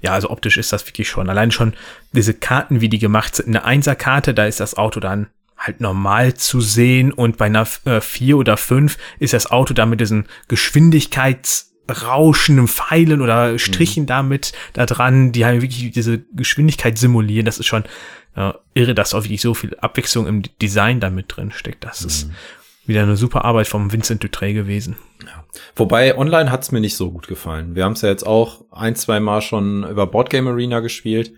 [0.00, 1.28] Ja, also optisch ist das wirklich schon.
[1.28, 1.72] Allein schon
[2.12, 3.48] diese Karten, wie die gemacht sind.
[3.48, 8.00] Eine Einserkarte, da ist das Auto dann halt normal zu sehen und bei einer äh,
[8.00, 14.08] vier oder fünf ist das Auto dann mit diesen Geschwindigkeitsrauschenden Pfeilen oder Strichen mhm.
[14.08, 17.46] damit da dran, die haben wirklich diese Geschwindigkeit simulieren.
[17.46, 17.84] Das ist schon
[18.34, 21.84] äh, irre, dass auch wirklich so viel Abwechslung im Design damit drin steckt.
[21.84, 22.08] Das mhm.
[22.08, 22.28] ist
[22.86, 24.96] wieder eine super Arbeit vom Vincent Dutré gewesen.
[25.76, 27.74] Wobei online hat's mir nicht so gut gefallen.
[27.74, 31.32] Wir haben es ja jetzt auch ein, zwei Mal schon über Boardgame Arena gespielt.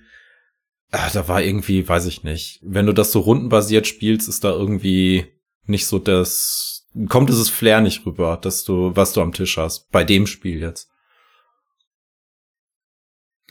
[0.92, 2.60] Ach, da war irgendwie, weiß ich nicht.
[2.62, 5.26] Wenn du das so rundenbasiert spielst, ist da irgendwie
[5.64, 9.90] nicht so das, kommt dieses Flair nicht rüber, dass du, was du am Tisch hast.
[9.90, 10.90] Bei dem Spiel jetzt.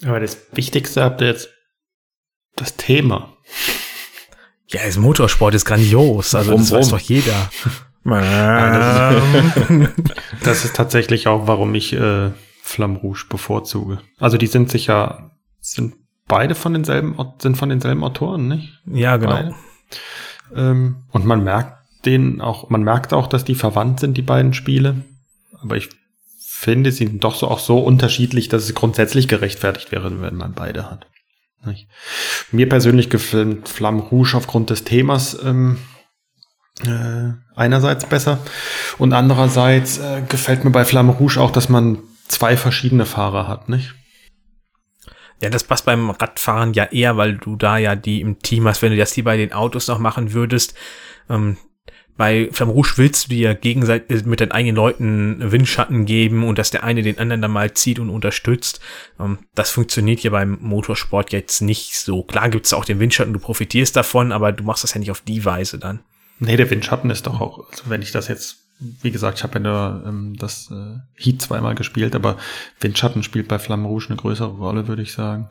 [0.04, 1.50] Aber das Wichtigste habt ihr jetzt
[2.56, 3.36] das Thema.
[4.68, 6.34] Ja, das Motorsport ist grandios.
[6.36, 6.80] Also, rum, das rum.
[6.80, 7.52] weiß doch jeder.
[10.44, 12.32] das ist tatsächlich auch, warum ich äh,
[12.62, 14.00] Flamme Rouge bevorzuge.
[14.20, 15.96] Also, die sind sicher, sind
[16.28, 18.82] beide von denselben, sind von denselben Autoren, nicht?
[18.86, 19.54] Ja, genau.
[20.56, 24.54] Ähm, und man merkt den auch, man merkt auch, dass die verwandt sind, die beiden
[24.54, 25.04] Spiele.
[25.62, 25.90] Aber ich
[26.40, 30.54] finde, sie sind doch so auch so unterschiedlich, dass es grundsätzlich gerechtfertigt wäre, wenn man
[30.54, 31.08] beide hat.
[31.66, 31.88] Nicht?
[32.52, 35.78] Mir persönlich gefällt Flamme Rouge aufgrund des Themas ähm,
[36.86, 38.40] äh, einerseits besser
[38.98, 43.70] und andererseits äh, gefällt mir bei Flamme Rouge auch, dass man zwei verschiedene Fahrer hat,
[43.70, 43.94] nicht?
[45.42, 48.82] Ja, das passt beim Radfahren ja eher, weil du da ja die im Team hast.
[48.82, 50.74] Wenn du das hier bei den Autos noch machen würdest,
[51.30, 51.58] ähm,
[52.16, 56.70] bei Flamme Rouge willst du dir gegenseitig mit deinen eigenen Leuten Windschatten geben und dass
[56.70, 58.80] der eine den anderen dann mal zieht und unterstützt.
[59.20, 62.24] Ähm, das funktioniert hier beim Motorsport jetzt nicht so.
[62.24, 65.12] Klar gibt es auch den Windschatten, du profitierst davon, aber du machst das ja nicht
[65.12, 66.02] auf die Weise dann.
[66.46, 68.64] Nee, der Windschatten ist doch auch, also wenn ich das jetzt
[69.02, 72.38] wie gesagt, ich habe ja nur ähm, das äh, Heat zweimal gespielt, aber
[72.80, 75.50] Windschatten spielt bei Flamme Rouge eine größere Rolle, würde ich sagen.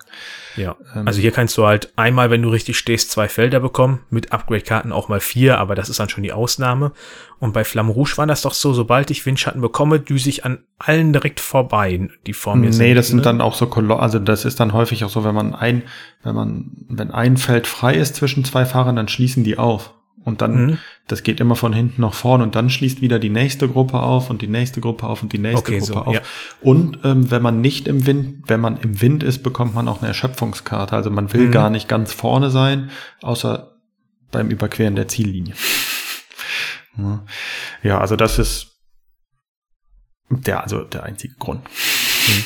[0.57, 4.01] Ja, ähm, also hier kannst du halt einmal, wenn du richtig stehst, zwei Felder bekommen,
[4.11, 6.93] mit Upgrade-Karten auch mal vier, aber das ist dann schon die Ausnahme.
[7.39, 10.59] Und bei Flamme Rouge war das doch so, sobald ich Windschatten bekomme, düse ich an
[10.79, 12.87] allen direkt vorbei, die vor mir nee, sind.
[12.87, 13.23] Nee, das sind ne?
[13.23, 15.83] dann auch so, Kolo also das ist dann häufig auch so, wenn man ein,
[16.23, 19.95] wenn man, wenn ein Feld frei ist zwischen zwei Fahrern, dann schließen die auf.
[20.25, 20.79] Und dann, mhm.
[21.09, 24.31] das geht immer von hinten nach vorne und dann schließt wieder die nächste Gruppe auf
[24.31, 26.15] und die nächste Gruppe auf und die nächste okay, Gruppe so, auf.
[26.15, 26.21] Ja.
[26.61, 29.99] Und ähm, wenn man nicht im Wind, wenn man im Wind ist, bekommt man auch
[29.99, 30.95] eine Erschöpfungskarte.
[30.95, 31.53] Also man will mhm.
[31.53, 32.91] gar nicht ganz vorne sein,
[33.21, 33.77] außer
[34.31, 35.55] beim Überqueren der Ziellinie.
[37.83, 38.69] ja, also das ist
[40.31, 41.65] der, also der einzige Grund.
[41.65, 42.45] Mhm.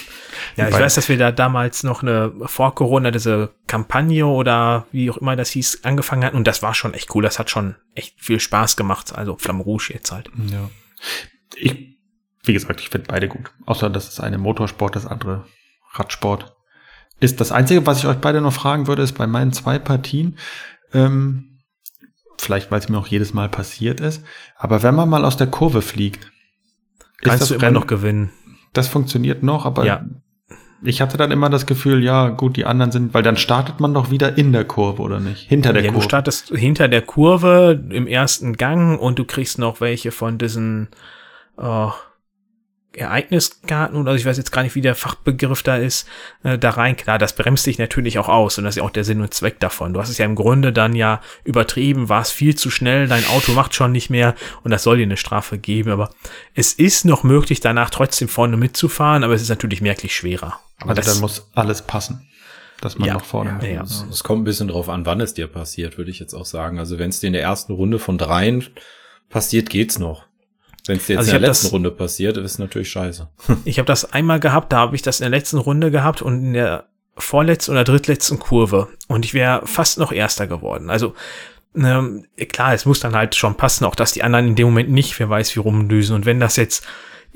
[0.56, 5.10] Ja, ich weiß, dass wir da damals noch eine vor Corona diese Kampagne oder wie
[5.10, 7.22] auch immer das hieß, angefangen hatten und das war schon echt cool.
[7.22, 9.14] Das hat schon echt viel Spaß gemacht.
[9.14, 10.30] Also Flamme Rouge jetzt halt.
[10.50, 10.70] Ja.
[11.56, 11.96] Ich,
[12.44, 13.50] wie gesagt, ich finde beide gut.
[13.66, 15.46] Außer das ist eine Motorsport, das andere
[15.92, 16.54] Radsport.
[17.18, 20.38] Ist das Einzige, was ich euch beide noch fragen würde, ist bei meinen zwei Partien,
[20.92, 21.60] ähm,
[22.38, 24.22] vielleicht weil es mir auch jedes Mal passiert ist,
[24.56, 26.30] aber wenn man mal aus der Kurve fliegt,
[27.22, 28.32] kannst du immer noch gewinnen.
[28.74, 30.04] Das funktioniert noch, aber ja
[30.86, 33.92] ich hatte dann immer das Gefühl, ja, gut, die anderen sind, weil dann startet man
[33.92, 35.48] doch wieder in der Kurve, oder nicht?
[35.48, 36.02] Hinter der ja, Kurve.
[36.02, 40.88] Du startest hinter der Kurve im ersten Gang und du kriegst noch welche von diesen,
[41.56, 41.90] oh,
[42.96, 46.08] Ereigniskarten oder also ich weiß jetzt gar nicht, wie der Fachbegriff da ist,
[46.42, 46.96] äh, da rein.
[46.96, 49.34] Klar, das bremst dich natürlich auch aus und das ist ja auch der Sinn und
[49.34, 49.92] Zweck davon.
[49.92, 53.26] Du hast es ja im Grunde dann ja übertrieben, war es viel zu schnell, dein
[53.26, 55.90] Auto macht schon nicht mehr und das soll dir eine Strafe geben.
[55.90, 56.10] Aber
[56.54, 60.58] es ist noch möglich, danach trotzdem vorne mitzufahren, aber es ist natürlich merklich schwerer.
[60.78, 62.26] Aber also dann muss alles passen
[62.80, 63.82] dass man ja, noch vorne ja, ja.
[63.82, 66.78] Es kommt ein bisschen drauf an, wann es dir passiert, würde ich jetzt auch sagen.
[66.78, 68.66] Also wenn es dir in der ersten Runde von dreien
[69.28, 70.26] passiert, geht's noch.
[70.86, 73.28] Wenn es jetzt also in der letzten das, Runde passiert, ist natürlich scheiße.
[73.64, 76.42] Ich habe das einmal gehabt, da habe ich das in der letzten Runde gehabt und
[76.42, 76.86] in der
[77.18, 80.90] vorletzten oder drittletzten Kurve und ich wäre fast noch Erster geworden.
[80.90, 81.14] Also
[81.76, 84.90] ähm, klar, es muss dann halt schon passen, auch dass die anderen in dem Moment
[84.90, 86.14] nicht, wer weiß, wie rumdüsen.
[86.14, 86.84] Und wenn das jetzt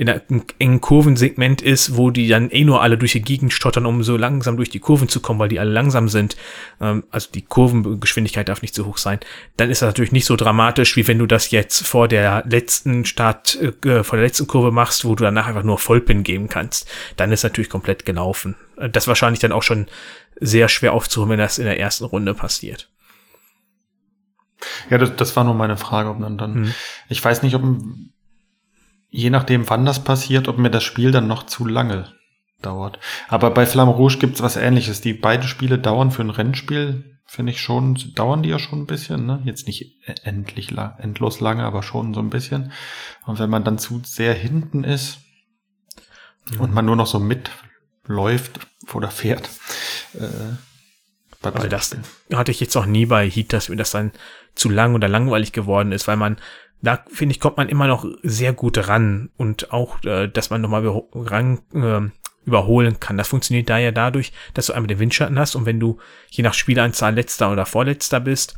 [0.00, 3.84] in einem engen Kurvensegment ist, wo die dann eh nur alle durch die Gegend stottern,
[3.84, 6.38] um so langsam durch die Kurven zu kommen, weil die alle langsam sind.
[6.80, 9.20] Ähm, also die Kurvengeschwindigkeit darf nicht zu hoch sein.
[9.58, 13.04] Dann ist das natürlich nicht so dramatisch, wie wenn du das jetzt vor der letzten
[13.04, 16.88] Start, äh, vor der letzten Kurve machst, wo du danach einfach nur Vollpin geben kannst.
[17.18, 18.56] Dann ist natürlich komplett gelaufen.
[18.76, 19.86] Das wahrscheinlich dann auch schon
[20.40, 22.88] sehr schwer aufzuholen, wenn das in der ersten Runde passiert.
[24.88, 26.74] Ja, das, das war nur meine Frage, ob man dann, hm.
[27.10, 27.64] ich weiß nicht, ob
[29.10, 32.12] je nachdem, wann das passiert, ob mir das Spiel dann noch zu lange
[32.62, 32.98] dauert.
[33.28, 35.00] Aber bei Flamme Rouge gibt's was ähnliches.
[35.00, 38.86] Die beiden Spiele dauern für ein Rennspiel, finde ich schon, dauern die ja schon ein
[38.86, 39.40] bisschen, ne?
[39.44, 42.72] Jetzt nicht endlich lang, endlos lange, aber schon so ein bisschen.
[43.26, 45.18] Und wenn man dann zu sehr hinten ist
[46.50, 46.60] mhm.
[46.60, 48.60] und man nur noch so mitläuft
[48.92, 49.48] oder fährt,
[50.14, 50.56] äh,
[51.42, 51.96] bei also das
[52.34, 54.12] hatte ich jetzt auch nie bei Heat, dass mir das dann
[54.54, 56.36] zu lang oder langweilig geworden ist, weil man
[56.82, 60.60] da finde ich, kommt man immer noch sehr gut ran und auch, äh, dass man
[60.60, 62.10] nochmal ran, äh,
[62.46, 63.18] überholen kann.
[63.18, 65.98] Das funktioniert da ja dadurch, dass du einmal den Windschatten hast und wenn du
[66.30, 68.56] je nach Spielanzahl letzter oder vorletzter bist,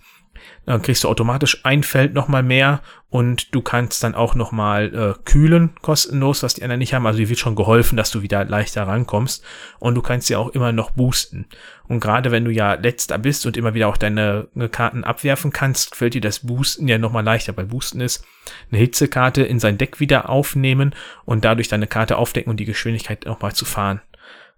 [0.66, 5.22] dann kriegst du automatisch ein Feld nochmal mehr und du kannst dann auch nochmal äh,
[5.24, 7.06] kühlen, kostenlos, was die anderen nicht haben.
[7.06, 9.44] Also dir wird schon geholfen, dass du wieder leichter rankommst
[9.80, 11.46] und du kannst ja auch immer noch boosten.
[11.88, 15.52] Und gerade wenn du ja letzter bist und immer wieder auch deine äh, Karten abwerfen
[15.52, 18.24] kannst, fällt dir das Boosten ja nochmal leichter, weil Boosten ist
[18.70, 20.94] eine Hitzekarte in sein Deck wieder aufnehmen
[21.24, 24.00] und dadurch deine Karte aufdecken und die Geschwindigkeit nochmal zu fahren.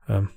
[0.08, 0.28] Ähm,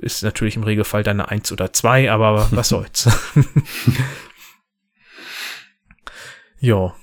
[0.00, 3.08] ist natürlich im Regelfall dann eine 1 oder 2, aber was soll's.
[6.60, 6.94] Ja.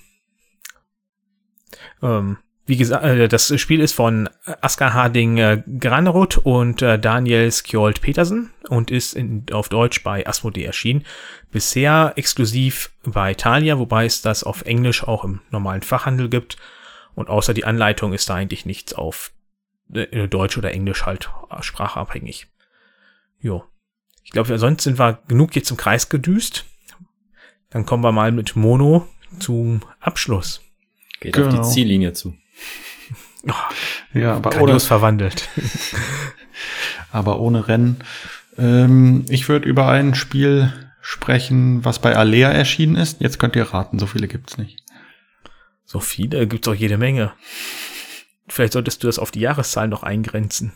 [2.02, 4.30] Ähm, wie gesagt, äh, das Spiel ist von
[4.62, 10.28] Asker Harding äh, Granerud und äh, Daniel Skjold Petersen und ist in, auf Deutsch bei
[10.28, 11.06] Asmodee erschienen.
[11.52, 16.58] Bisher exklusiv bei Italia, wobei es das auf Englisch auch im normalen Fachhandel gibt.
[17.16, 19.32] Und außer die Anleitung ist da eigentlich nichts auf
[19.94, 21.32] äh, Deutsch oder Englisch halt
[21.62, 22.48] sprachabhängig.
[23.40, 23.64] Jo.
[24.24, 26.66] Ich glaube, sonst sind wir genug jetzt im Kreis gedüst.
[27.70, 29.08] Dann kommen wir mal mit Mono
[29.40, 30.62] zum Abschluss.
[31.20, 31.48] Geht genau.
[31.48, 31.70] auf die genau.
[31.70, 32.36] Ziellinie zu.
[33.48, 33.54] Oh,
[34.14, 35.48] ja, aber ohne verwandelt.
[37.12, 37.98] aber ohne Rennen.
[38.58, 43.22] Ähm, ich würde über ein Spiel sprechen, was bei Alea erschienen ist.
[43.22, 44.84] Jetzt könnt ihr raten, so viele gibt's nicht.
[45.86, 47.32] So viele gibt's auch jede Menge.
[48.48, 50.74] Vielleicht solltest du das auf die Jahreszahl noch eingrenzen.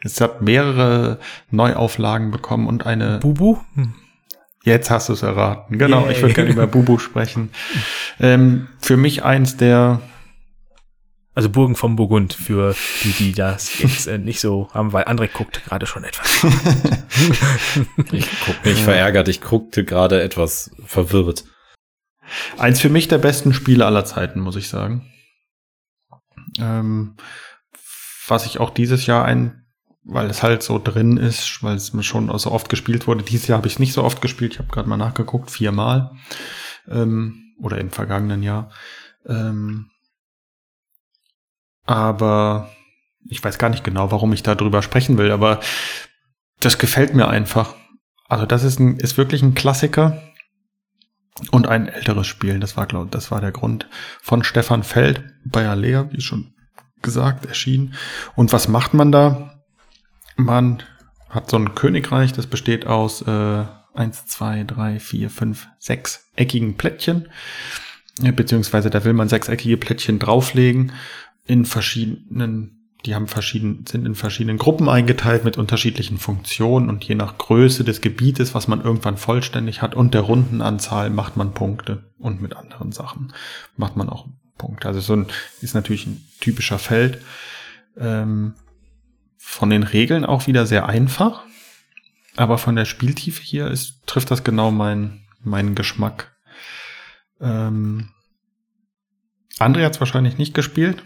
[0.00, 1.18] Es hat mehrere
[1.50, 3.18] Neuauflagen bekommen und eine.
[3.18, 3.58] Bubu?
[3.74, 3.94] Hm.
[4.66, 5.78] Jetzt hast du es erraten.
[5.78, 6.12] Genau, Yay.
[6.12, 7.50] ich würde gerne über Bubu sprechen.
[8.18, 10.00] Ähm, für mich eins der.
[11.34, 12.74] Also Burgen vom Burgund für
[13.04, 16.42] die, die das jetzt äh, nicht so haben, weil André guckt gerade schon etwas.
[18.10, 21.44] ich guck nicht verärgert, ich guckte gerade etwas verwirrt.
[22.58, 25.12] Eins für mich der besten Spiele aller Zeiten, muss ich sagen.
[26.58, 27.16] Ähm,
[28.26, 29.65] was ich auch dieses Jahr ein
[30.06, 33.24] weil es halt so drin ist, weil es mir schon so oft gespielt wurde.
[33.24, 34.52] Dieses Jahr habe ich nicht so oft gespielt.
[34.52, 36.12] Ich habe gerade mal nachgeguckt, viermal
[36.88, 38.70] ähm, oder im vergangenen Jahr.
[39.26, 39.90] Ähm,
[41.84, 42.70] aber
[43.28, 45.60] ich weiß gar nicht genau, warum ich da drüber sprechen will, aber
[46.60, 47.74] das gefällt mir einfach.
[48.28, 50.22] Also das ist, ein, ist wirklich ein Klassiker
[51.50, 52.60] und ein älteres Spiel.
[52.60, 53.88] Das war, glaube das war der Grund
[54.22, 56.54] von Stefan Feld bei Alea, wie schon
[57.02, 57.94] gesagt, erschienen.
[58.36, 59.55] Und was macht man da?
[60.36, 60.82] Man
[61.28, 63.64] hat so ein Königreich, das besteht aus äh,
[63.94, 67.28] eins, zwei, drei, vier, fünf, sechs eckigen Plättchen.
[68.18, 70.92] Beziehungsweise da will man sechseckige Plättchen drauflegen
[71.44, 77.14] in verschiedenen, die haben verschieden, sind in verschiedenen Gruppen eingeteilt mit unterschiedlichen Funktionen und je
[77.14, 82.10] nach Größe des Gebietes, was man irgendwann vollständig hat und der Rundenanzahl macht man Punkte
[82.18, 83.34] und mit anderen Sachen
[83.76, 84.26] macht man auch
[84.56, 84.88] Punkte.
[84.88, 85.26] Also so ein,
[85.60, 87.20] ist natürlich ein typischer Feld.
[87.98, 88.54] Ähm,
[89.48, 91.44] von den Regeln auch wieder sehr einfach,
[92.34, 96.36] aber von der Spieltiefe hier ist, trifft das genau mein, meinen Geschmack.
[97.40, 98.10] Ähm,
[99.58, 101.04] André hat es wahrscheinlich nicht gespielt.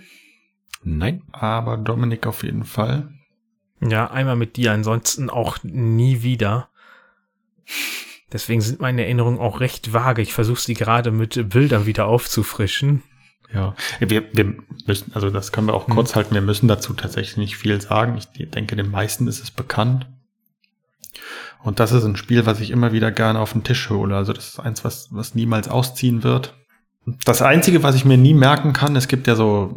[0.83, 1.23] Nein.
[1.33, 3.13] Aber Dominik auf jeden Fall.
[3.83, 6.71] Ja, einmal mit dir, ansonsten auch nie wieder.
[8.33, 10.23] Deswegen sind meine Erinnerungen auch recht vage.
[10.23, 13.03] Ich versuche sie gerade mit Bildern wieder aufzufrischen.
[13.53, 14.55] Ja, wir, wir
[14.87, 15.95] müssen, also das können wir auch mhm.
[15.95, 18.17] kurz halten, wir müssen dazu tatsächlich nicht viel sagen.
[18.17, 20.07] Ich denke, den meisten ist es bekannt.
[21.63, 24.17] Und das ist ein Spiel, was ich immer wieder gerne auf den Tisch hole.
[24.17, 26.55] Also das ist eins, was, was niemals ausziehen wird.
[27.25, 29.75] Das Einzige, was ich mir nie merken kann, es gibt ja so,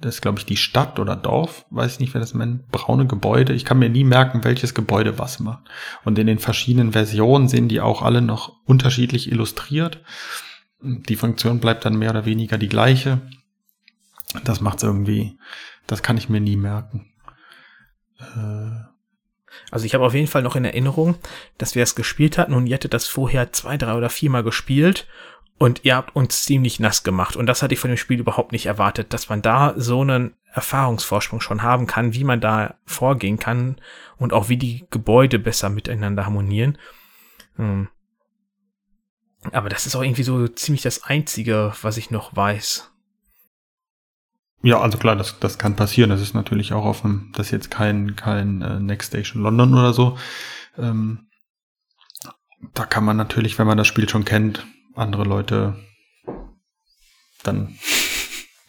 [0.00, 3.06] das ist glaube ich die Stadt oder Dorf, weiß ich nicht, wer das nennt, braune
[3.06, 3.52] Gebäude.
[3.52, 5.64] Ich kann mir nie merken, welches Gebäude was macht.
[6.04, 10.00] Und in den verschiedenen Versionen sind die auch alle noch unterschiedlich illustriert.
[10.80, 13.20] Die Funktion bleibt dann mehr oder weniger die gleiche.
[14.44, 15.38] Das macht's irgendwie,
[15.86, 17.10] das kann ich mir nie merken.
[18.20, 18.88] Äh
[19.70, 21.16] also ich habe auf jeden Fall noch in Erinnerung,
[21.58, 25.06] dass wir es gespielt hatten und ihr hättet das vorher zwei, drei oder viermal gespielt
[25.58, 27.36] und ihr habt uns ziemlich nass gemacht.
[27.36, 30.34] Und das hatte ich von dem Spiel überhaupt nicht erwartet, dass man da so einen
[30.52, 33.76] Erfahrungsvorsprung schon haben kann, wie man da vorgehen kann
[34.16, 36.78] und auch wie die Gebäude besser miteinander harmonieren.
[37.56, 37.88] Hm.
[39.52, 42.90] Aber das ist auch irgendwie so ziemlich das Einzige, was ich noch weiß.
[44.62, 46.10] Ja, also klar, das, das kann passieren.
[46.10, 49.92] Das ist natürlich auch dem, das ist jetzt kein, kein äh, Next Station London oder
[49.92, 50.18] so.
[50.76, 51.28] Ähm,
[52.74, 55.76] da kann man natürlich, wenn man das Spiel schon kennt, andere Leute
[57.44, 57.78] dann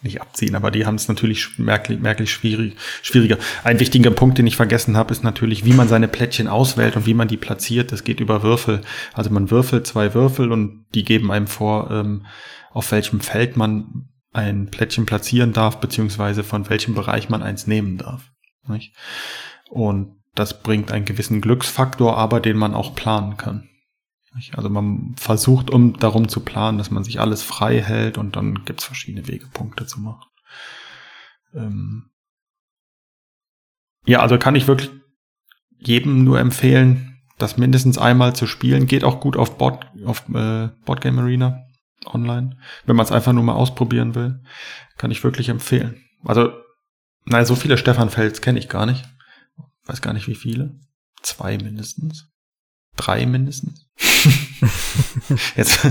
[0.02, 3.38] nicht abziehen, aber die haben es natürlich merklich, merklich schwierig, schwieriger.
[3.64, 7.06] Ein wichtiger Punkt, den ich vergessen habe, ist natürlich, wie man seine Plättchen auswählt und
[7.06, 7.92] wie man die platziert.
[7.92, 8.80] Das geht über Würfel.
[9.12, 12.26] Also man würfelt zwei Würfel und die geben einem vor, ähm,
[12.72, 17.98] auf welchem Feld man ein Plättchen platzieren darf, beziehungsweise von welchem Bereich man eins nehmen
[17.98, 18.30] darf.
[18.68, 18.94] Nicht?
[19.68, 23.69] Und das bringt einen gewissen Glücksfaktor, aber den man auch planen kann.
[24.52, 28.64] Also man versucht, um darum zu planen, dass man sich alles frei hält und dann
[28.64, 30.24] gibt's verschiedene Wegepunkte zu machen.
[31.54, 32.10] Ähm
[34.06, 34.90] ja, also kann ich wirklich
[35.78, 38.86] jedem nur empfehlen, das mindestens einmal zu spielen.
[38.86, 41.64] Geht auch gut auf Board, auf äh, Boardgame Arena
[42.06, 42.56] online.
[42.86, 44.42] Wenn man es einfach nur mal ausprobieren will,
[44.96, 46.04] kann ich wirklich empfehlen.
[46.24, 46.52] Also,
[47.24, 49.04] naja, so viele Stefan Fels kenne ich gar nicht.
[49.84, 50.78] Weiß gar nicht wie viele.
[51.22, 52.29] Zwei mindestens.
[53.00, 53.88] Drei mindestens.
[55.56, 55.86] jetzt.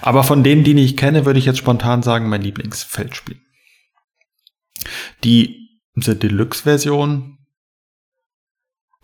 [0.00, 3.38] Aber von denen, die ich kenne, würde ich jetzt spontan sagen, mein Lieblingsfeldspiel.
[5.22, 5.68] Die,
[6.14, 7.38] Deluxe-Version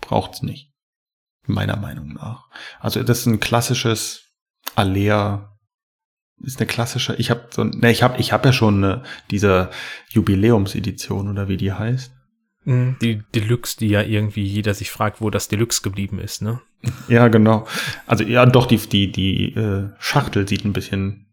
[0.01, 0.73] braucht's nicht.
[1.45, 2.49] Meiner Meinung nach.
[2.81, 4.23] Also das ist ein klassisches
[4.74, 5.57] Alea
[6.43, 9.70] ist eine klassische, ich habe so, ne, ich habe ich hab ja schon eine, diese
[10.11, 12.12] Jubiläumsedition oder wie die heißt.
[12.66, 16.60] Mhm, die Deluxe, die ja irgendwie jeder sich fragt, wo das Deluxe geblieben ist, ne?
[17.09, 17.66] Ja, genau.
[18.06, 21.26] Also ja, doch, die, die, die äh, Schachtel sieht ein bisschen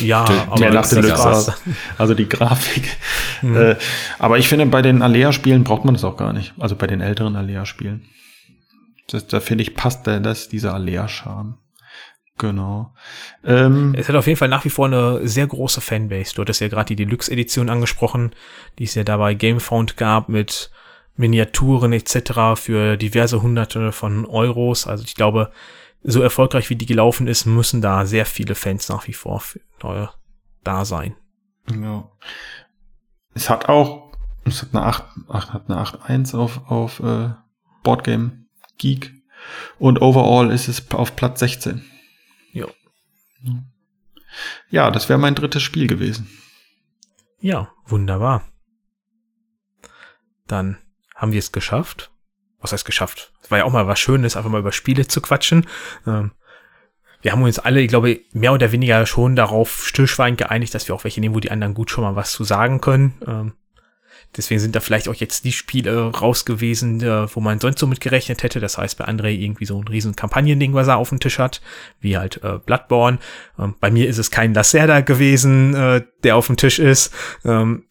[0.00, 1.52] Ja, der, aber nach Deluxe aus.
[1.96, 2.84] Also die Grafik.
[2.84, 2.88] Mhm.
[3.56, 3.76] Äh,
[4.18, 6.54] aber ich finde, bei den Alea-Spielen braucht man das auch gar nicht.
[6.58, 8.02] Also bei den älteren Alea-Spielen.
[9.30, 11.56] Da finde ich, passt da das, dieser Alea-Charme.
[12.38, 12.94] Genau.
[13.44, 16.34] Ähm, Es hat auf jeden Fall nach wie vor eine sehr große Fanbase.
[16.34, 18.32] Du hattest ja gerade die Deluxe-Edition angesprochen,
[18.78, 20.70] die es ja dabei Gamefound gab mit
[21.16, 22.54] Miniaturen etc.
[22.54, 24.86] für diverse Hunderte von Euros.
[24.86, 25.50] Also ich glaube,
[26.02, 29.60] so erfolgreich wie die gelaufen ist, müssen da sehr viele Fans nach wie vor für,
[30.62, 31.16] da sein.
[31.70, 32.08] ja.
[33.34, 34.12] Es hat auch,
[34.44, 37.30] es hat eine 8, 8 hat eine 8.1 auf, auf äh,
[37.82, 38.46] Boardgame
[38.78, 39.12] Geek.
[39.78, 41.84] Und overall ist es auf Platz 16.
[44.70, 44.90] Ja.
[44.90, 46.28] Das wäre mein drittes Spiel gewesen.
[47.40, 48.42] Ja, wunderbar.
[50.46, 50.78] Dann
[51.14, 52.10] haben wir es geschafft.
[52.60, 53.32] Was heißt geschafft?
[53.42, 55.66] Es war ja auch mal was Schönes, einfach mal über Spiele zu quatschen.
[56.06, 56.32] Ähm,
[57.20, 60.94] wir haben uns alle, ich glaube, mehr oder weniger schon darauf stillschweigend geeinigt, dass wir
[60.94, 63.14] auch welche nehmen, wo die anderen gut schon mal was zu sagen können.
[63.26, 63.52] Ähm,
[64.36, 67.86] deswegen sind da vielleicht auch jetzt die Spiele raus gewesen, äh, wo man sonst so
[67.86, 68.60] mit gerechnet hätte.
[68.60, 71.60] Das heißt, bei André irgendwie so ein riesen Kampagnending, was er auf dem Tisch hat,
[72.00, 73.18] wie halt äh, Bloodborne.
[73.58, 77.12] Ähm, bei mir ist es kein Lacerda gewesen, äh, der auf dem Tisch ist.
[77.44, 77.84] Ähm,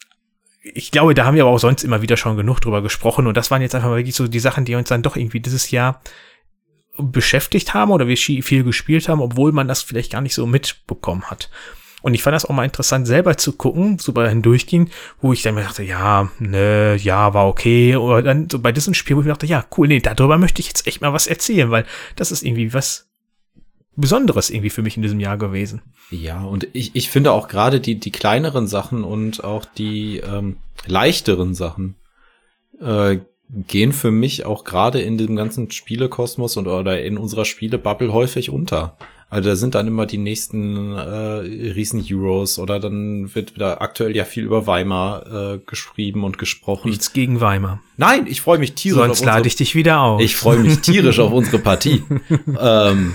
[0.62, 3.38] ich glaube, da haben wir aber auch sonst immer wieder schon genug drüber gesprochen und
[3.38, 5.72] das waren jetzt einfach mal wirklich so die Sachen, die uns dann doch irgendwie dieses
[5.72, 6.02] Jahr
[6.98, 11.26] beschäftigt haben oder wir viel gespielt haben, obwohl man das vielleicht gar nicht so mitbekommen
[11.26, 11.50] hat.
[12.04, 15.42] Und ich fand das auch mal interessant, selber zu gucken, so bei hindurchgehen, wo ich
[15.42, 17.96] dann mir dachte, ja, ne, ja, war okay.
[17.96, 20.62] Oder dann so bei diesem Spiel, wo ich mir dachte, ja, cool, nee, darüber möchte
[20.62, 23.08] ich jetzt echt mal was erzählen, weil das ist irgendwie was
[23.96, 25.82] Besonderes irgendwie für mich in diesem Jahr gewesen.
[26.12, 30.58] Ja, und ich, ich finde auch gerade die, die kleineren Sachen und auch die ähm,
[30.86, 31.96] leichteren Sachen
[32.80, 33.18] äh,
[33.50, 38.52] gehen für mich auch gerade in dem ganzen Spielekosmos und oder in unserer Spielebubble häufig
[38.52, 38.98] unter.
[39.30, 44.24] Also da sind dann immer die nächsten äh, Riesen-Heroes oder dann wird wieder aktuell ja
[44.24, 46.90] viel über Weimar äh, geschrieben und gesprochen.
[46.90, 47.82] Nichts gegen Weimar.
[47.98, 50.22] Nein, ich freue mich tierisch Sonst auf lade unsere ich dich wieder auf.
[50.22, 52.04] ich freue mich tierisch auf unsere Partie.
[52.60, 53.14] ähm,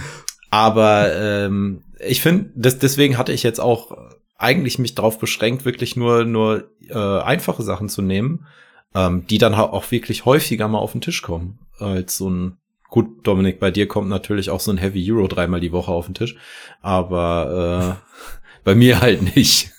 [0.50, 3.96] aber ähm, ich finde, deswegen hatte ich jetzt auch
[4.36, 8.46] eigentlich mich darauf beschränkt, wirklich nur nur äh, einfache Sachen zu nehmen,
[8.94, 12.58] ähm, die dann auch wirklich häufiger mal auf den Tisch kommen als so ein
[12.92, 16.04] Gut, Dominik, bei dir kommt natürlich auch so ein Heavy Euro dreimal die Woche auf
[16.04, 16.36] den Tisch,
[16.82, 19.72] aber äh, bei mir halt nicht.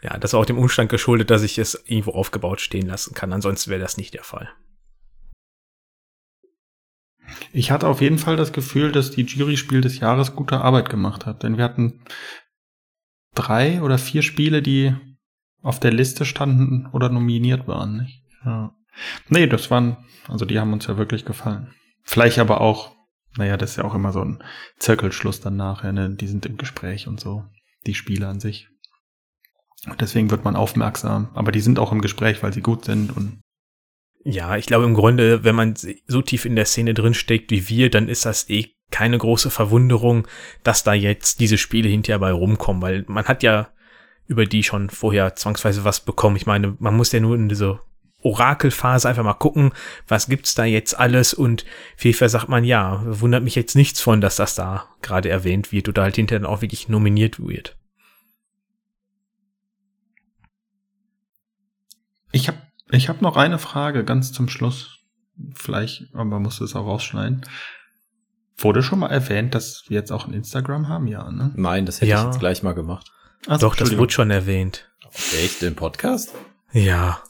[0.00, 3.32] Ja, das ist auch dem Umstand geschuldet, dass ich es irgendwo aufgebaut stehen lassen kann.
[3.32, 4.48] Ansonsten wäre das nicht der Fall.
[7.52, 10.88] Ich hatte auf jeden Fall das Gefühl, dass die Jury Spiel des Jahres gute Arbeit
[10.88, 12.04] gemacht hat, denn wir hatten
[13.34, 14.94] drei oder vier Spiele, die
[15.62, 18.22] auf der Liste standen oder nominiert waren, nicht?
[18.44, 18.72] Ja.
[19.28, 19.96] Nee, das waren,
[20.28, 21.74] also die haben uns ja wirklich gefallen.
[22.02, 22.92] Vielleicht aber auch,
[23.36, 24.42] naja, das ist ja auch immer so ein
[24.78, 26.10] Zirkelschluss dann nachher, ne?
[26.10, 27.44] Die sind im Gespräch und so,
[27.86, 28.68] die Spiele an sich.
[29.88, 31.30] Und deswegen wird man aufmerksam.
[31.34, 33.40] Aber die sind auch im Gespräch, weil sie gut sind und
[34.24, 35.74] Ja, ich glaube im Grunde, wenn man
[36.06, 40.28] so tief in der Szene drinsteckt wie wir, dann ist das eh keine große Verwunderung,
[40.62, 43.70] dass da jetzt diese Spiele hinterher bei rumkommen, weil man hat ja
[44.26, 46.36] über die schon vorher zwangsweise was bekommen.
[46.36, 47.80] Ich meine, man muss ja nur in diese
[48.22, 49.72] Orakelphase einfach mal gucken,
[50.08, 51.64] was gibt's da jetzt alles und
[51.96, 55.88] vielfach sagt man, ja, wundert mich jetzt nichts von, dass das da gerade erwähnt wird
[55.88, 57.76] oder halt hinterher dann auch wirklich nominiert wird.
[62.32, 62.58] Ich habe
[62.90, 64.98] ich hab noch eine Frage ganz zum Schluss.
[65.54, 67.44] Vielleicht, aber man muss es auch rausschneiden.
[68.58, 71.06] Wurde schon mal erwähnt, dass wir jetzt auch ein Instagram haben?
[71.08, 71.52] Ja, ne?
[71.56, 72.20] Nein, das hätte Ja.
[72.20, 73.10] ich jetzt gleich mal gemacht.
[73.48, 74.90] Ach, Doch, das wurde schon erwähnt.
[75.42, 76.32] Echt im Podcast?
[76.72, 77.22] Ja.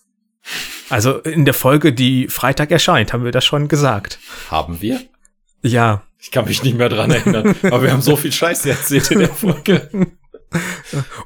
[0.93, 4.19] Also in der Folge, die Freitag erscheint, haben wir das schon gesagt.
[4.51, 5.01] Haben wir?
[5.63, 6.03] Ja.
[6.19, 7.57] Ich kann mich nicht mehr dran erinnern.
[7.63, 9.89] Aber wir haben so viel Scheiße erzählt in der Folge.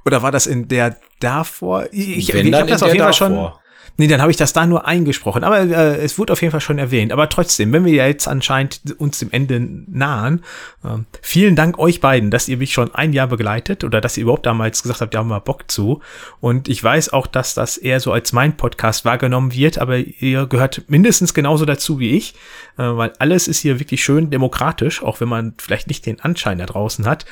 [0.05, 1.89] Oder war das in der davor?
[1.91, 3.51] Ich, Wenn ich dann habe das auf jeden Fall schon.
[3.99, 5.43] Nee, dann habe ich das da nur eingesprochen.
[5.43, 7.13] Aber äh, es wurde auf jeden Fall schon erwähnt.
[7.13, 10.43] Aber trotzdem, wenn wir ja jetzt anscheinend uns dem Ende nahen,
[10.85, 14.25] ähm, vielen Dank euch beiden, dass ihr mich schon ein Jahr begleitet oder dass ihr
[14.25, 16.01] überhaupt damals gesagt habt, da haben wir Bock zu.
[16.41, 20.47] Und ich weiß auch, dass das eher so als mein Podcast wahrgenommen wird, aber ihr
[20.47, 22.35] gehört mindestens genauso dazu wie ich,
[22.77, 26.59] äh, weil alles ist hier wirklich schön demokratisch, auch wenn man vielleicht nicht den Anschein
[26.59, 27.25] da draußen hat.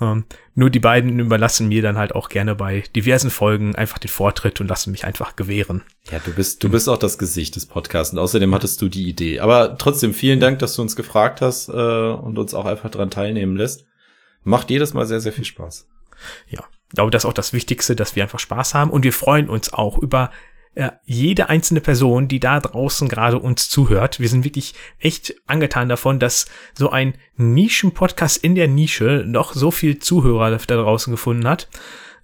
[0.00, 4.10] Ähm, nur die beiden überlassen mir dann halt auch gerne bei diversen Folgen einfach den
[4.10, 5.82] Vortritt und lassen mich einfach gewähren.
[6.10, 9.08] Ja, du bist, du bist auch das Gesicht des Podcasts und außerdem hattest du die
[9.08, 9.40] Idee.
[9.40, 13.10] Aber trotzdem vielen Dank, dass du uns gefragt hast äh, und uns auch einfach dran
[13.10, 13.86] teilnehmen lässt.
[14.44, 15.88] Macht jedes Mal sehr, sehr viel Spaß.
[16.48, 19.12] Ja, ich glaube, das ist auch das Wichtigste, dass wir einfach Spaß haben und wir
[19.12, 20.30] freuen uns auch über
[20.78, 24.20] ja, jede einzelne Person, die da draußen gerade uns zuhört.
[24.20, 29.72] Wir sind wirklich echt angetan davon, dass so ein Nischen-Podcast in der Nische noch so
[29.72, 31.68] viel Zuhörer da draußen gefunden hat.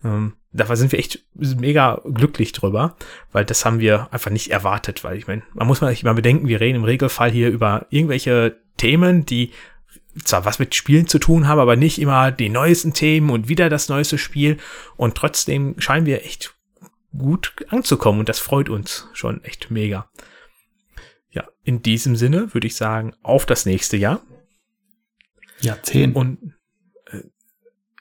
[0.05, 2.97] Ähm, da sind wir echt mega glücklich drüber,
[3.33, 6.61] weil das haben wir einfach nicht erwartet, weil ich meine, man muss mal bedenken, wir
[6.61, 9.51] reden im Regelfall hier über irgendwelche Themen, die
[10.23, 13.69] zwar was mit Spielen zu tun haben, aber nicht immer die neuesten Themen und wieder
[13.69, 14.59] das neueste Spiel
[14.97, 16.55] und trotzdem scheinen wir echt
[17.17, 20.11] gut anzukommen und das freut uns schon echt mega.
[21.31, 24.21] Ja, in diesem Sinne würde ich sagen, auf das nächste Jahr.
[25.61, 26.15] Jahrzehnt.
[26.15, 26.55] Und
[27.07, 27.23] äh,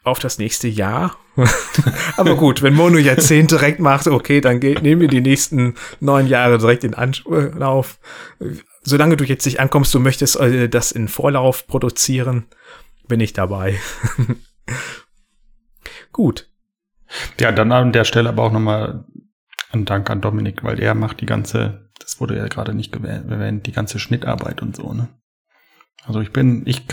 [0.03, 1.17] auf das nächste Jahr.
[2.17, 6.27] Aber gut, wenn Mono Jahrzehnt direkt macht, okay, dann geht, nehmen wir die nächsten neun
[6.27, 7.99] Jahre direkt in Anlauf.
[8.83, 12.45] Solange du jetzt nicht ankommst, du möchtest äh, das in Vorlauf produzieren,
[13.07, 13.79] bin ich dabei.
[16.11, 16.52] gut.
[17.39, 19.05] Ja, dann an der Stelle aber auch nochmal
[19.71, 23.65] ein Dank an Dominik, weil er macht die ganze, das wurde ja gerade nicht erwähnt,
[23.65, 25.09] die ganze Schnittarbeit und so, ne?
[26.05, 26.83] Also ich bin, ich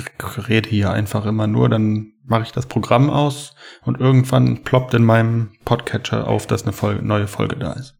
[0.48, 5.04] rede hier einfach immer nur, dann mache ich das Programm aus und irgendwann ploppt in
[5.04, 7.96] meinem Podcatcher auf, dass eine Folge, neue Folge da ist.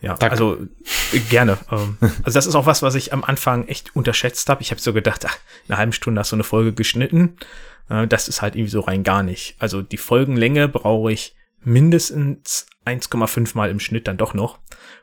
[0.00, 0.32] Ja, Danke.
[0.32, 0.58] also
[1.30, 1.58] gerne.
[1.70, 4.62] Ähm, also das ist auch was, was ich am Anfang echt unterschätzt habe.
[4.62, 7.36] Ich habe so gedacht, ach, in einer halben Stunde hast du eine Folge geschnitten.
[7.92, 9.54] Äh, das ist halt irgendwie so rein gar nicht.
[9.58, 14.58] Also die Folgenlänge brauche ich mindestens 1,5 Mal im Schnitt dann doch noch,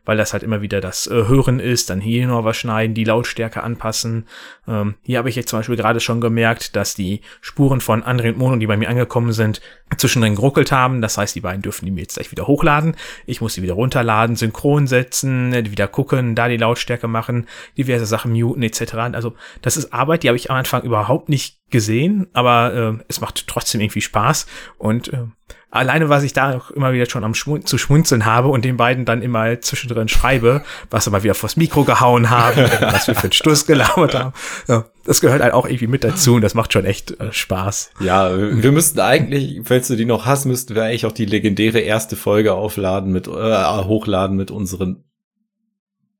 [0.09, 3.03] weil das halt immer wieder das äh, Hören ist, dann hier noch was schneiden, die
[3.03, 4.25] Lautstärke anpassen.
[4.67, 8.29] Ähm, hier habe ich jetzt zum Beispiel gerade schon gemerkt, dass die Spuren von André
[8.29, 9.61] und Mono, die bei mir angekommen sind,
[9.95, 11.03] zwischendrin geruckelt haben.
[11.03, 12.95] Das heißt, die beiden dürfen die mir jetzt gleich wieder hochladen.
[13.27, 17.45] Ich muss sie wieder runterladen, synchron setzen, wieder gucken, da die Lautstärke machen,
[17.77, 18.95] diverse Sachen muten etc.
[19.13, 23.21] Also das ist Arbeit, die habe ich am Anfang überhaupt nicht gesehen, aber äh, es
[23.21, 24.47] macht trotzdem irgendwie Spaß
[24.79, 25.27] und äh,
[25.71, 28.77] alleine, was ich da auch immer wieder schon am Schmun zu schmunzeln habe und den
[28.77, 33.15] beiden dann immer zwischendrin schreibe, was sie mal wieder vors Mikro gehauen haben, was wir
[33.15, 34.33] für einen Stuss gelauert haben.
[34.67, 37.91] Ja, das gehört halt auch irgendwie mit dazu und das macht schon echt äh, Spaß.
[37.99, 41.79] Ja, wir müssten eigentlich, falls du die noch hast, müssten wir eigentlich auch die legendäre
[41.79, 45.03] erste Folge aufladen mit, äh, hochladen mit unseren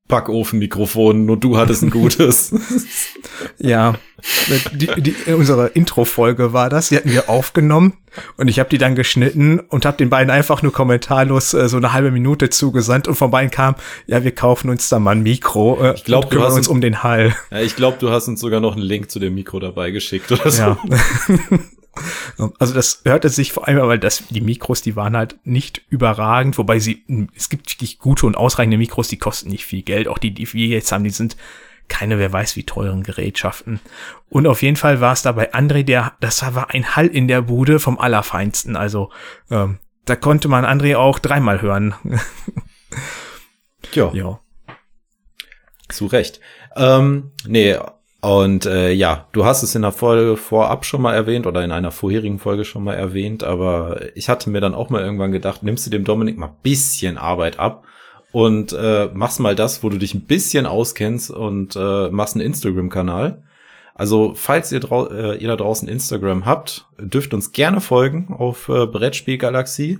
[0.09, 2.53] Backofen-Mikrofon, nur du hattest ein gutes.
[3.59, 3.93] ja,
[4.73, 7.93] die, die, unsere Intro-Folge war das, die hatten wir aufgenommen
[8.37, 11.77] und ich habe die dann geschnitten und habe den beiden einfach nur kommentarlos äh, so
[11.77, 13.75] eine halbe Minute zugesandt und von beiden kam,
[14.07, 16.81] ja, wir kaufen uns da mal ein Mikro äh, ich glaub, und kümmern uns um
[16.81, 17.35] den Hall.
[17.51, 20.31] Ja, ich glaube, du hast uns sogar noch einen Link zu dem Mikro dabei geschickt
[20.31, 20.61] oder so.
[20.61, 20.77] Ja.
[22.59, 26.57] Also das hörte sich vor allem, weil das, die Mikros, die waren halt nicht überragend,
[26.57, 27.03] wobei sie,
[27.35, 30.07] es gibt wirklich gute und ausreichende Mikros, die kosten nicht viel Geld.
[30.07, 31.35] Auch die, die wir jetzt haben, die sind
[31.89, 33.79] keine, wer weiß wie teuren Gerätschaften.
[34.29, 37.27] Und auf jeden Fall war es da bei André, der, das war ein Hall in
[37.27, 38.75] der Bude vom Allerfeinsten.
[38.75, 39.11] Also
[39.51, 41.95] ähm, da konnte man André auch dreimal hören.
[43.93, 44.11] ja.
[44.13, 44.39] ja.
[45.89, 46.39] Zu Recht.
[46.75, 47.75] Ähm, nee,
[48.21, 51.71] und äh, ja, du hast es in der Folge vorab schon mal erwähnt oder in
[51.71, 55.63] einer vorherigen Folge schon mal erwähnt, aber ich hatte mir dann auch mal irgendwann gedacht,
[55.63, 57.85] nimmst du dem Dominik mal bisschen Arbeit ab
[58.31, 62.45] und äh, machst mal das, wo du dich ein bisschen auskennst und äh, machst einen
[62.45, 63.43] Instagram-Kanal.
[63.95, 64.81] Also, falls ihr,
[65.11, 69.99] äh, ihr da draußen Instagram habt, dürft uns gerne folgen auf äh, Brettspielgalaxie.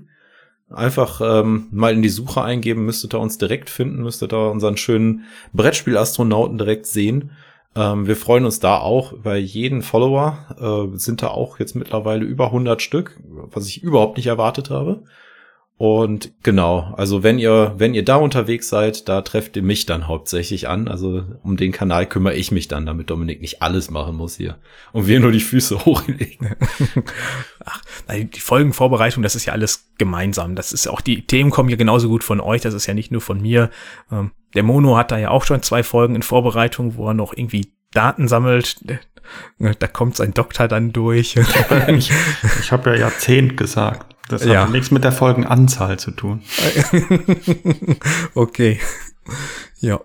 [0.70, 4.78] Einfach ähm, mal in die Suche eingeben, müsstet ihr uns direkt finden, müsstet ihr unseren
[4.78, 7.32] schönen Brettspielastronauten direkt sehen.
[7.76, 10.92] Ähm, wir freuen uns da auch bei jeden Follower.
[10.94, 15.04] Äh, sind da auch jetzt mittlerweile über 100 Stück, was ich überhaupt nicht erwartet habe.
[15.80, 20.10] Und genau, also wenn ihr, wenn ihr da unterwegs seid, da trefft ihr mich dann
[20.10, 20.90] hauptsächlich an.
[20.90, 24.58] Also um den Kanal kümmere ich mich dann, damit Dominik nicht alles machen muss hier.
[24.92, 26.54] Und wir nur die Füße hochlegen.
[27.66, 30.56] Ach, die Folgenvorbereitung, das ist ja alles gemeinsam.
[30.56, 33.14] Das ist auch, die Themen kommen ja genauso gut von euch, das ist ja nicht
[33.14, 33.70] nur von mir.
[34.12, 37.32] Ähm, der Mono hat da ja auch schon zwei Folgen in Vorbereitung, wo er noch
[37.32, 38.84] irgendwie Daten sammelt.
[39.58, 41.38] Da kommt sein Doktor dann durch.
[41.88, 42.12] ich
[42.60, 44.19] ich habe ja Jahrzehnt gesagt.
[44.30, 44.68] Das hat ja.
[44.68, 46.44] nichts mit der Folgenanzahl zu tun.
[48.36, 48.80] okay.
[49.80, 50.02] Ja.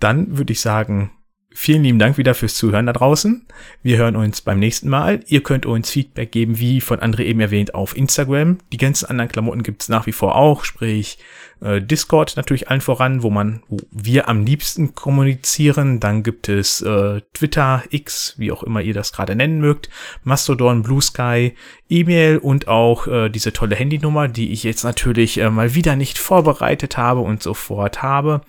[0.00, 1.12] Dann würde ich sagen,
[1.54, 3.46] vielen lieben Dank wieder fürs Zuhören da draußen.
[3.82, 5.20] Wir hören uns beim nächsten Mal.
[5.28, 8.58] Ihr könnt uns Feedback geben, wie von André eben erwähnt, auf Instagram.
[8.72, 11.18] Die ganzen anderen Klamotten gibt's nach wie vor auch, sprich
[11.60, 16.00] äh, Discord natürlich allen voran, wo man, wo wir am liebsten kommunizieren.
[16.00, 19.88] Dann gibt es äh, Twitter, X, wie auch immer ihr das gerade nennen mögt,
[20.24, 21.54] Mastodon, Blue Sky,
[21.88, 26.18] E-Mail und auch äh, diese tolle Handynummer, die ich jetzt natürlich äh, mal wieder nicht
[26.18, 28.40] vorbereitet habe und sofort habe.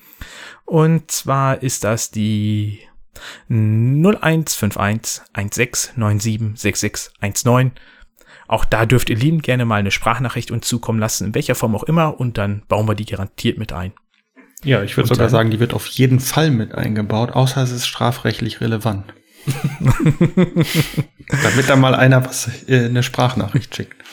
[0.66, 2.80] Und zwar ist das die
[3.50, 5.22] 0151
[5.52, 7.72] 16 97 66 19
[8.48, 11.76] Auch da dürft ihr liebend gerne mal eine Sprachnachricht uns zukommen lassen, in welcher Form
[11.76, 13.94] auch immer, und dann bauen wir die garantiert mit ein.
[14.64, 17.86] Ja, ich würde sogar sagen, die wird auf jeden Fall mit eingebaut, außer es ist
[17.86, 19.06] strafrechtlich relevant.
[21.44, 24.04] Damit da mal einer was, äh, eine Sprachnachricht schickt.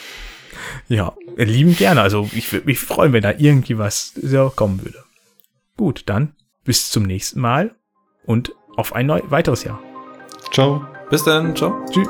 [0.87, 2.01] Ja, lieben gerne.
[2.01, 5.03] Also ich würde mich freuen, wenn da irgendwie was so kommen würde.
[5.77, 7.75] Gut, dann bis zum nächsten Mal
[8.25, 9.79] und auf ein neu weiteres Jahr.
[10.51, 10.85] Ciao.
[11.09, 11.55] Bis dann.
[11.55, 11.73] Ciao.
[11.91, 12.07] Tschüss.